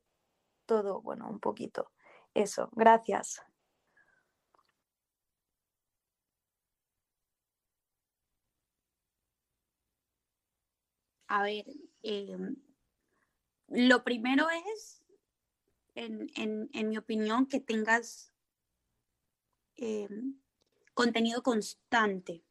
[0.65, 1.91] todo, bueno, un poquito.
[2.33, 3.43] Eso, gracias.
[11.27, 11.65] A ver,
[12.03, 12.37] eh,
[13.69, 15.03] lo primero es,
[15.95, 18.33] en, mi opinión, que tengas
[19.77, 20.09] eh,
[20.93, 22.45] contenido constante,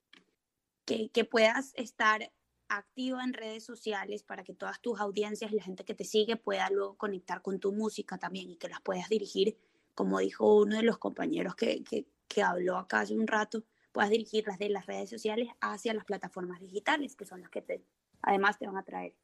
[0.86, 2.34] que, puedas estar
[2.68, 6.36] activo en redes sociales para que todas tus audiencias y la gente que te sigue
[6.36, 9.58] pueda luego conectar con tu música también y que las puedas dirigir,
[9.94, 14.10] como dijo uno de los compañeros que, que, que habló acá hace un rato, puedas
[14.10, 17.86] dirigirlas de las redes sociales hacia las plataformas digitales, que son las que te
[18.24, 19.16] además te van a traer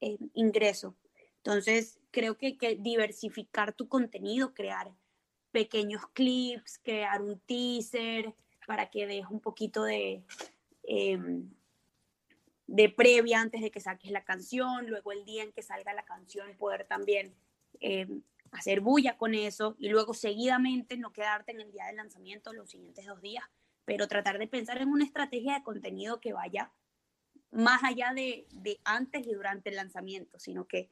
[0.00, 0.96] eh, ingreso.
[1.36, 4.92] Entonces, creo que, que diversificar tu contenido, crear
[5.50, 8.34] pequeños clips, crear un teaser
[8.66, 10.22] para que des un poquito de,
[10.82, 11.50] em,
[12.66, 16.04] de previa antes de que saques la canción, luego el día en que salga la
[16.04, 17.34] canción poder también
[17.80, 18.22] em,
[18.52, 22.70] hacer bulla con eso y luego seguidamente no quedarte en el día del lanzamiento los
[22.70, 23.44] siguientes dos días,
[23.84, 26.72] pero tratar de pensar en una estrategia de contenido que vaya
[27.50, 30.90] más allá de, de antes y durante el lanzamiento, sino que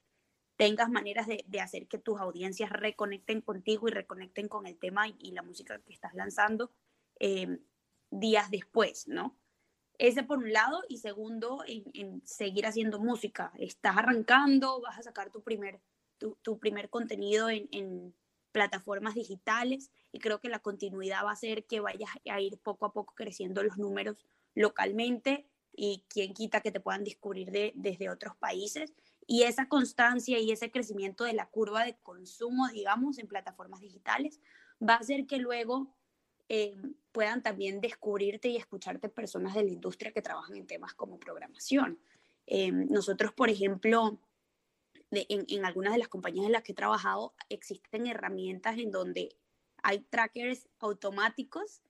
[0.56, 5.06] tengas maneras de, de, hacer que tus audiencias reconecten contigo y reconecten con el tema
[5.08, 6.72] y, la música que estás lanzando
[7.20, 7.60] eh,
[8.10, 9.38] días después, ¿no?
[9.98, 13.52] Ese por un lado, y segundo, en, en, seguir haciendo música.
[13.58, 15.80] Estás arrancando, vas a sacar tu primer,
[16.18, 18.14] tu, tu primer contenido en, en,
[18.50, 22.86] plataformas digitales y creo que la continuidad va a ser que vayas a ir poco
[22.86, 25.46] a poco creciendo los números localmente
[25.78, 28.92] y quien quita que te puedan descubrir de, desde otros países.
[29.28, 34.40] Y esa constancia y ese crecimiento de la curva de consumo, digamos, en plataformas digitales,
[34.86, 35.94] va a hacer que luego
[36.48, 36.76] eh,
[37.12, 42.00] puedan también descubrirte y escucharte personas de la industria que trabajan en temas como programación.
[42.46, 44.18] Eh, nosotros, por ejemplo,
[45.12, 48.90] de, en, en, algunas de las compañías en las que he trabajado, existen herramientas en
[48.90, 49.36] donde
[49.82, 51.82] hay trackers automáticos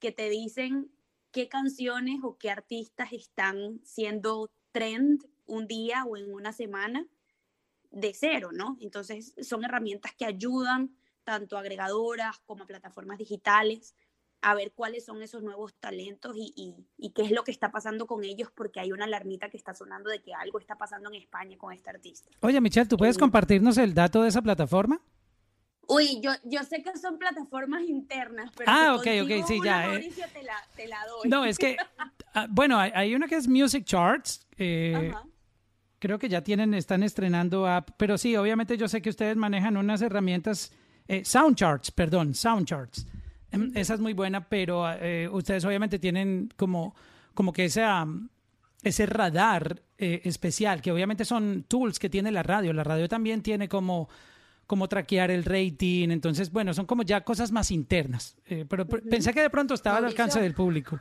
[0.00, 0.90] que te dicen
[1.36, 7.06] qué canciones o qué artistas están siendo trend un día o en una semana
[7.90, 8.78] de cero, ¿no?
[8.80, 13.94] Entonces son herramientas que ayudan tanto a agregadoras como a plataformas digitales
[14.40, 17.70] a ver cuáles son esos nuevos talentos y, y, y, qué es lo que está
[17.70, 21.10] pasando con ellos, porque hay una alarmita que está sonando de que algo está pasando
[21.10, 22.30] en España con este artista.
[22.40, 25.02] Oye, Michelle, ¿tú puedes compartirnos el dato de esa plataforma?
[25.88, 29.86] Uy, yo, yo sé que son plataformas internas, pero ah, si ok, ok, sí, ya.
[29.88, 30.28] Mauricio, eh.
[30.32, 31.28] te, la, te, la, doy.
[31.28, 31.76] No, es que,
[32.34, 34.46] ah, bueno, hay, hay, una que es Music Charts.
[34.58, 35.12] Eh,
[35.98, 39.76] creo que ya tienen, están estrenando app, pero sí, obviamente yo sé que ustedes manejan
[39.76, 40.72] unas herramientas,
[41.06, 43.06] eh, Sound Charts, perdón, Sound Charts.
[43.74, 46.94] Esa es muy buena, pero eh, ustedes obviamente tienen como,
[47.32, 47.84] como que ese,
[48.82, 52.74] ese radar especial, que obviamente son tools que tiene la radio.
[52.74, 54.10] La radio también tiene como,
[54.66, 56.10] como traquear el rating.
[56.10, 58.36] Entonces, bueno, son como ya cosas más internas.
[58.46, 59.10] Eh, pero uh -huh.
[59.10, 60.98] pensé que de pronto estaba Mauricio, al alcance del público.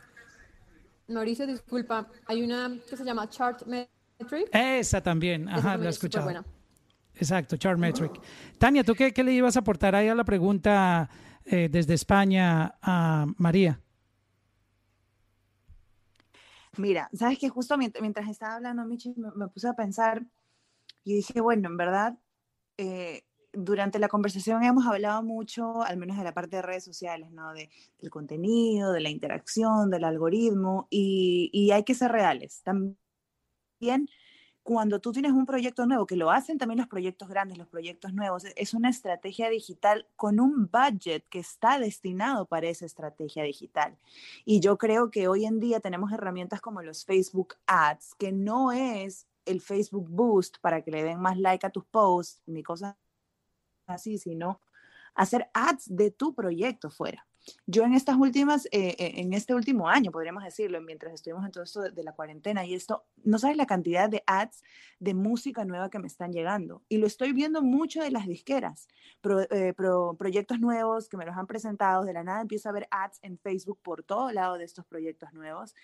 [1.08, 4.50] Mauricio, disculpa, hay una que se llama Chartmetric.
[4.52, 6.26] Esa también, ajá, Esa la he escuchado.
[6.26, 6.46] Buena.
[7.16, 8.12] Exacto, Chartmetric.
[8.58, 11.10] Tania, ¿tú qué, qué, le ibas a aportar ahí a la pregunta
[11.46, 13.80] eh, desde España a María?
[16.78, 20.24] Mira, sabes que justo mientras, mientras estaba hablando, Michi, me, me, puse a pensar
[21.06, 22.18] y dije, bueno, en verdad,
[22.78, 23.24] eh,
[23.56, 27.54] durante la conversación hemos hablado mucho, al menos de la parte de redes sociales, ¿no?
[27.54, 27.70] De,
[28.00, 32.62] del contenido, de la interacción, del algoritmo, y, y hay que ser reales.
[32.64, 34.08] También
[34.66, 38.16] cuando tú tienes un proyecto nuevo, que lo hacen también los proyectos grandes, los proyectos
[38.16, 43.96] nuevos, es una estrategia digital con un budget que está destinado para esa estrategia digital.
[44.44, 48.72] Y yo creo que hoy en día tenemos herramientas como los Facebook Ads, que no
[48.72, 52.96] es el Facebook Boost para que le den más like a tus posts ni cosas
[53.88, 54.62] así, sino
[55.16, 57.26] hacer ads de tu proyecto fuera.
[57.68, 61.64] Yo en estas últimas, eh, en este último año, podríamos decirlo, mientras estuvimos en todo
[61.64, 64.64] esto de, de, la cuarentena y esto, no sabes la cantidad de ads
[65.00, 66.82] de música nueva que me están llegando.
[66.90, 68.88] Y lo estoy viendo mucho de las disqueras,
[69.22, 72.74] pro, eh, pro, proyectos nuevos que me los han presentado, de la nada empiezo a
[72.74, 75.76] ver ads en Facebook por todo lado de estos proyectos nuevos.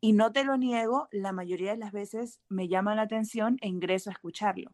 [0.00, 3.68] Y no te lo niego, la mayoría de las veces me llama la atención e
[3.68, 4.72] ingreso a escucharlo.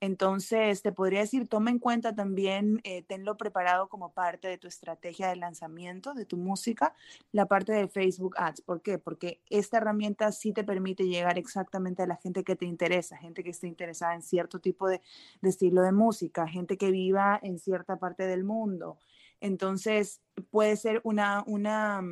[0.00, 4.68] Entonces, te podría decir, toma en cuenta también, eh, tenlo preparado como parte de tu
[4.68, 6.94] estrategia de lanzamiento de tu música,
[7.32, 8.60] la parte de Facebook Ads.
[8.60, 8.98] ¿Por qué?
[8.98, 13.42] Porque esta herramienta sí te permite llegar exactamente a la gente que te interesa, gente
[13.42, 15.00] que esté interesada en cierto tipo de,
[15.40, 18.98] de estilo de música, gente que viva en cierta parte del mundo.
[19.40, 20.20] Entonces,
[20.50, 22.02] puede ser una, una,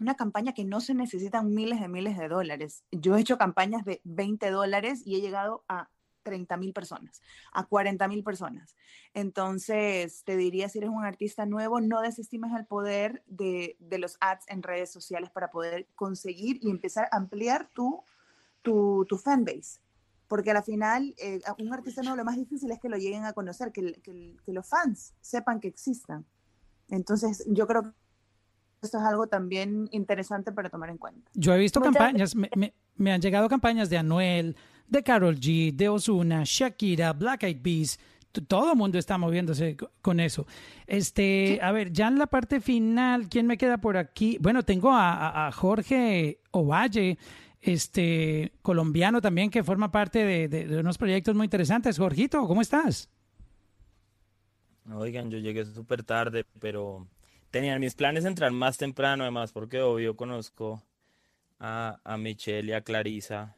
[0.00, 2.84] una campaña que no se necesitan miles de miles de dólares.
[2.90, 5.88] Yo he hecho campañas de 20 dólares y he llegado a
[6.22, 7.20] 30 mil personas,
[7.52, 8.76] a 40 mil personas.
[9.14, 14.16] Entonces, te diría, si eres un artista nuevo, no desestimes el poder de, de los
[14.20, 18.02] ads en redes sociales para poder conseguir y empezar a ampliar tu,
[18.62, 19.80] tu, tu fanbase.
[20.28, 23.32] Porque al final, eh, un artista nuevo lo más difícil es que lo lleguen a
[23.32, 26.24] conocer, que, que, que los fans sepan que existan.
[26.88, 27.90] Entonces, yo creo que
[28.82, 31.30] esto es algo también interesante para tomar en cuenta.
[31.34, 34.56] Yo he visto Muchas campañas, me, me, me, han llegado campañas de Anuel,
[34.90, 37.98] de Carol G, de Ozuna, Shakira, Black Eyed Peas.
[38.46, 40.46] Todo el mundo está moviéndose con eso.
[40.86, 44.38] Este, a ver, ya en la parte final, ¿quién me queda por aquí?
[44.40, 47.18] Bueno, tengo a, a Jorge Ovalle.
[47.60, 51.98] este colombiano también que forma parte de, de- de unos proyectos muy interesantes.
[51.98, 53.10] Jorgito, ¿cómo estás?
[54.92, 57.06] Oigan, yo llegué súper tarde, pero
[57.50, 60.82] tenía mis planes entrar más temprano, además, porque obvio conozco
[61.58, 63.56] a, a Michelle y a Clarisa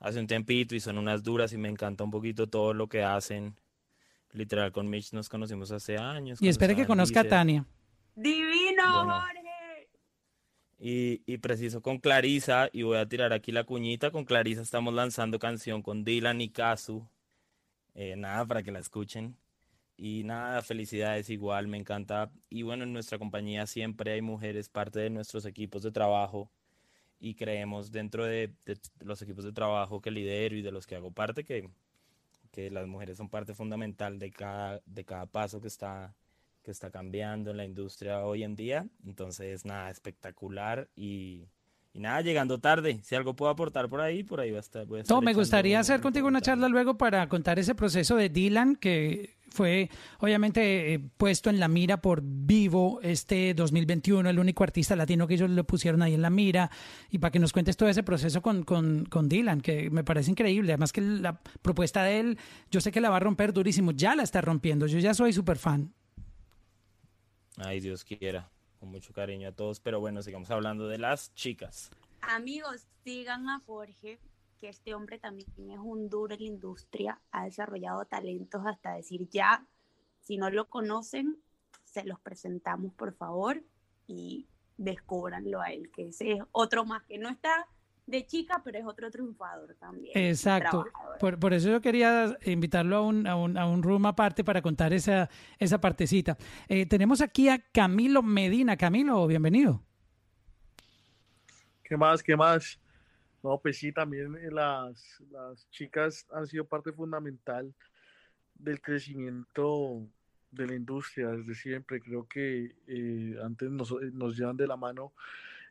[0.00, 3.04] hace un tempito y son unas duras y me encanta un poquito todo lo que
[3.04, 3.54] hacen.
[4.32, 6.40] Literal, con Mitch nos conocimos hace años.
[6.40, 7.24] Y espere que conozca a.
[7.24, 7.66] Tania.
[8.14, 9.20] Divino, Bueno.
[9.20, 9.88] Jorge.
[10.78, 14.94] Y, y preciso con Clarisa, y voy a tirar aquí la cuñita, con Clarisa estamos
[14.94, 17.06] lanzando canción con Dylan y Kazu.
[17.94, 19.36] Eh, nada, para que la escuchen.
[19.96, 22.30] Y nada, felicidades igual, me encanta.
[22.48, 26.50] Y bueno, en nuestra compañía siempre hay mujeres, parte de nuestros equipos de trabajo.
[27.20, 30.96] Y creemos dentro de, de los equipos de trabajo que lidero y de los que
[30.96, 31.70] hago parte que,
[32.50, 36.14] que las mujeres son parte fundamental de cada, de cada paso que está,
[36.62, 38.88] que está cambiando en la industria hoy en día.
[39.04, 41.46] Entonces, nada, espectacular y,
[41.92, 43.00] y nada, llegando tarde.
[43.02, 44.86] Si algo puedo aportar por ahí, por ahí va a estar.
[44.86, 47.74] voy a estar No, me gustaría un hacer contigo una charla luego para contar ese
[47.74, 49.90] proceso de Dylan que fue
[50.20, 55.34] obviamente eh, puesto en la mira por Vivo este 2021, el único artista latino que
[55.34, 56.70] ellos le pusieron ahí en la mira
[57.10, 60.30] y para que nos cuentes todo ese proceso con, con, con Dylan, que me parece
[60.30, 60.72] increíble.
[60.72, 62.38] Además que la propuesta de él,
[62.70, 65.32] yo sé que la va a romper durísimo, ya la está rompiendo, yo ya soy
[65.32, 65.92] súper fan.
[67.56, 68.48] Ay, Dios quiera.
[68.80, 69.78] Con mucho cariño a todos.
[69.78, 71.90] Pero bueno, sigamos hablando de las chicas.
[72.22, 74.18] Amigos, sigan a Jorge,
[74.58, 79.28] que este hombre también es un duro en la industria, ha desarrollado talentos hasta decir
[79.30, 79.66] ya,
[80.20, 81.38] si no lo conocen,
[81.84, 83.62] se los presentamos por favor
[84.06, 84.46] y
[84.76, 87.68] descúbranlo a él, que ese es otro más que no está
[88.10, 90.12] de chica, pero es otro triunfador también.
[90.14, 90.84] Exacto.
[91.18, 94.60] Por, por eso yo quería invitarlo a un, a un, a un room aparte para
[94.60, 95.28] contar esa,
[95.58, 96.36] esa partecita.
[96.68, 98.76] Eh, tenemos aquí a Camilo Medina.
[98.76, 99.82] Camilo, bienvenido.
[101.82, 102.22] ¿Qué más?
[102.22, 102.78] ¿Qué más?
[103.42, 107.72] No, pues sí, también eh, las, las chicas han sido parte fundamental
[108.54, 110.06] del crecimiento
[110.50, 112.00] de la industria desde siempre.
[112.00, 115.12] Creo que eh, antes nos, nos llevan de la mano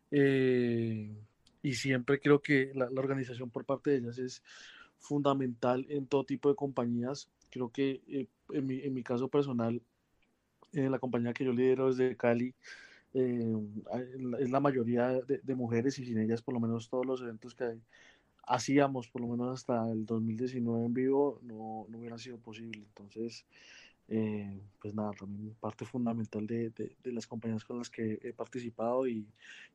[0.10, 1.16] eh,
[1.62, 4.44] y siempre creo que la, organización por parte de ellas es
[5.00, 7.30] fundamental en todo tipo de compañías.
[7.50, 9.82] Creo que eh, en mi, en mi caso personal,
[10.74, 12.54] en la compañía que yo lidero desde Cali,
[13.14, 13.56] eh,
[14.40, 17.80] es la mayoría de, mujeres y sin ellas por lo menos todos los eventos que
[18.46, 22.82] hacíamos por lo menos hasta el 2019 en vivo no, no hubieran sido posible.
[22.82, 23.46] Entonces,
[24.10, 28.34] eh, pues nada, también parte fundamental de, de, de las compañías con las que he
[28.34, 29.28] participado y,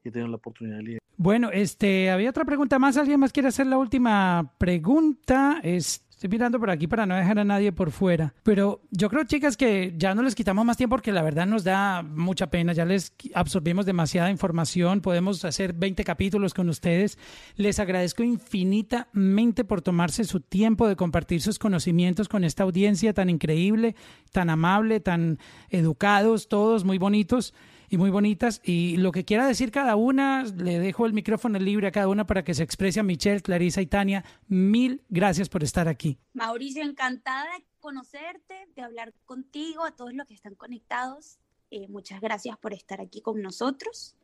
[0.02, 1.03] y he tenido la oportunidad de liderar.
[1.16, 2.96] Bueno, este, había otra pregunta más.
[2.96, 5.60] ¿Alguien más quiere hacer la última pregunta?
[5.62, 8.32] Es- Estoy mirando por aquí para no dejar a nadie por fuera.
[8.44, 11.64] Pero yo creo, chicas, que ya no les quitamos más tiempo porque la verdad nos
[11.64, 12.72] da mucha pena.
[12.72, 15.02] Ya les absorbimos demasiada información.
[15.02, 17.18] Podemos hacer 20 capítulos con ustedes.
[17.56, 23.28] Les agradezco infinitamente por tomarse su tiempo de compartir sus conocimientos con esta audiencia tan
[23.28, 23.94] increíble,
[24.32, 27.52] tan amable, tan educados, todos muy bonitos
[27.94, 28.60] y muy bonitas.
[28.64, 32.26] Y lo que quiera decir cada una, le dejo el micrófono libre a cada una
[32.26, 34.24] para que se exprese a Michelle, Clarisa y Tania.
[34.48, 36.18] Mil gracias por estar aquí.
[36.32, 41.38] Mauricio, encantada de conocerte, de hablar contigo, a todos los que están conectados.
[41.70, 44.16] Eh, muchas gracias por estar aquí con nosotros.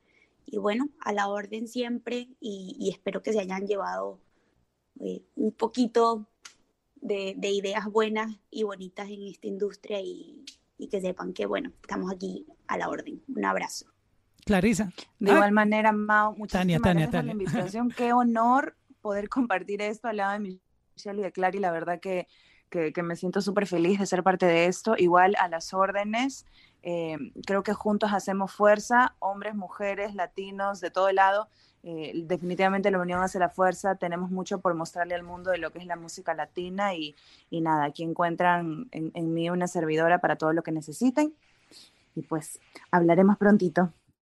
[0.46, 4.18] Y bueno, a la orden siempre y, y espero que se hayan llevado
[4.98, 6.26] eh, un poquito
[6.96, 10.44] de, de ideas buenas y bonitas en esta industria y,
[10.80, 13.22] y que sepan que, bueno, estamos aquí a la orden.
[13.34, 13.86] Un abrazo.
[14.44, 14.90] Clarisa.
[15.18, 17.32] De Ah, igual manera, Mao, muchísimas Tania, Tania, gracias por la Tania.
[17.32, 17.90] invitación.
[17.90, 20.40] Qué honor poder compartir esto al lado de
[20.96, 21.58] Michelle y de Clary.
[21.58, 22.26] La verdad que,
[22.70, 24.94] que, que me siento súper feliz de ser parte de esto.
[24.96, 26.46] Igual a las órdenes.
[26.82, 31.48] eh, creo que juntos hacemos fuerza, hombres, mujeres, latinos, de todo lado.
[31.82, 33.94] Eh, definitivamente la unión hace la fuerza.
[33.94, 37.14] Tenemos mucho por mostrarle al mundo de lo que es la música latina y,
[37.50, 41.34] nada, aquí encuentran en, en mí una servidora para todo lo que necesiten.
[42.14, 42.60] Y pues
[42.90, 43.92] hablaremos prontito.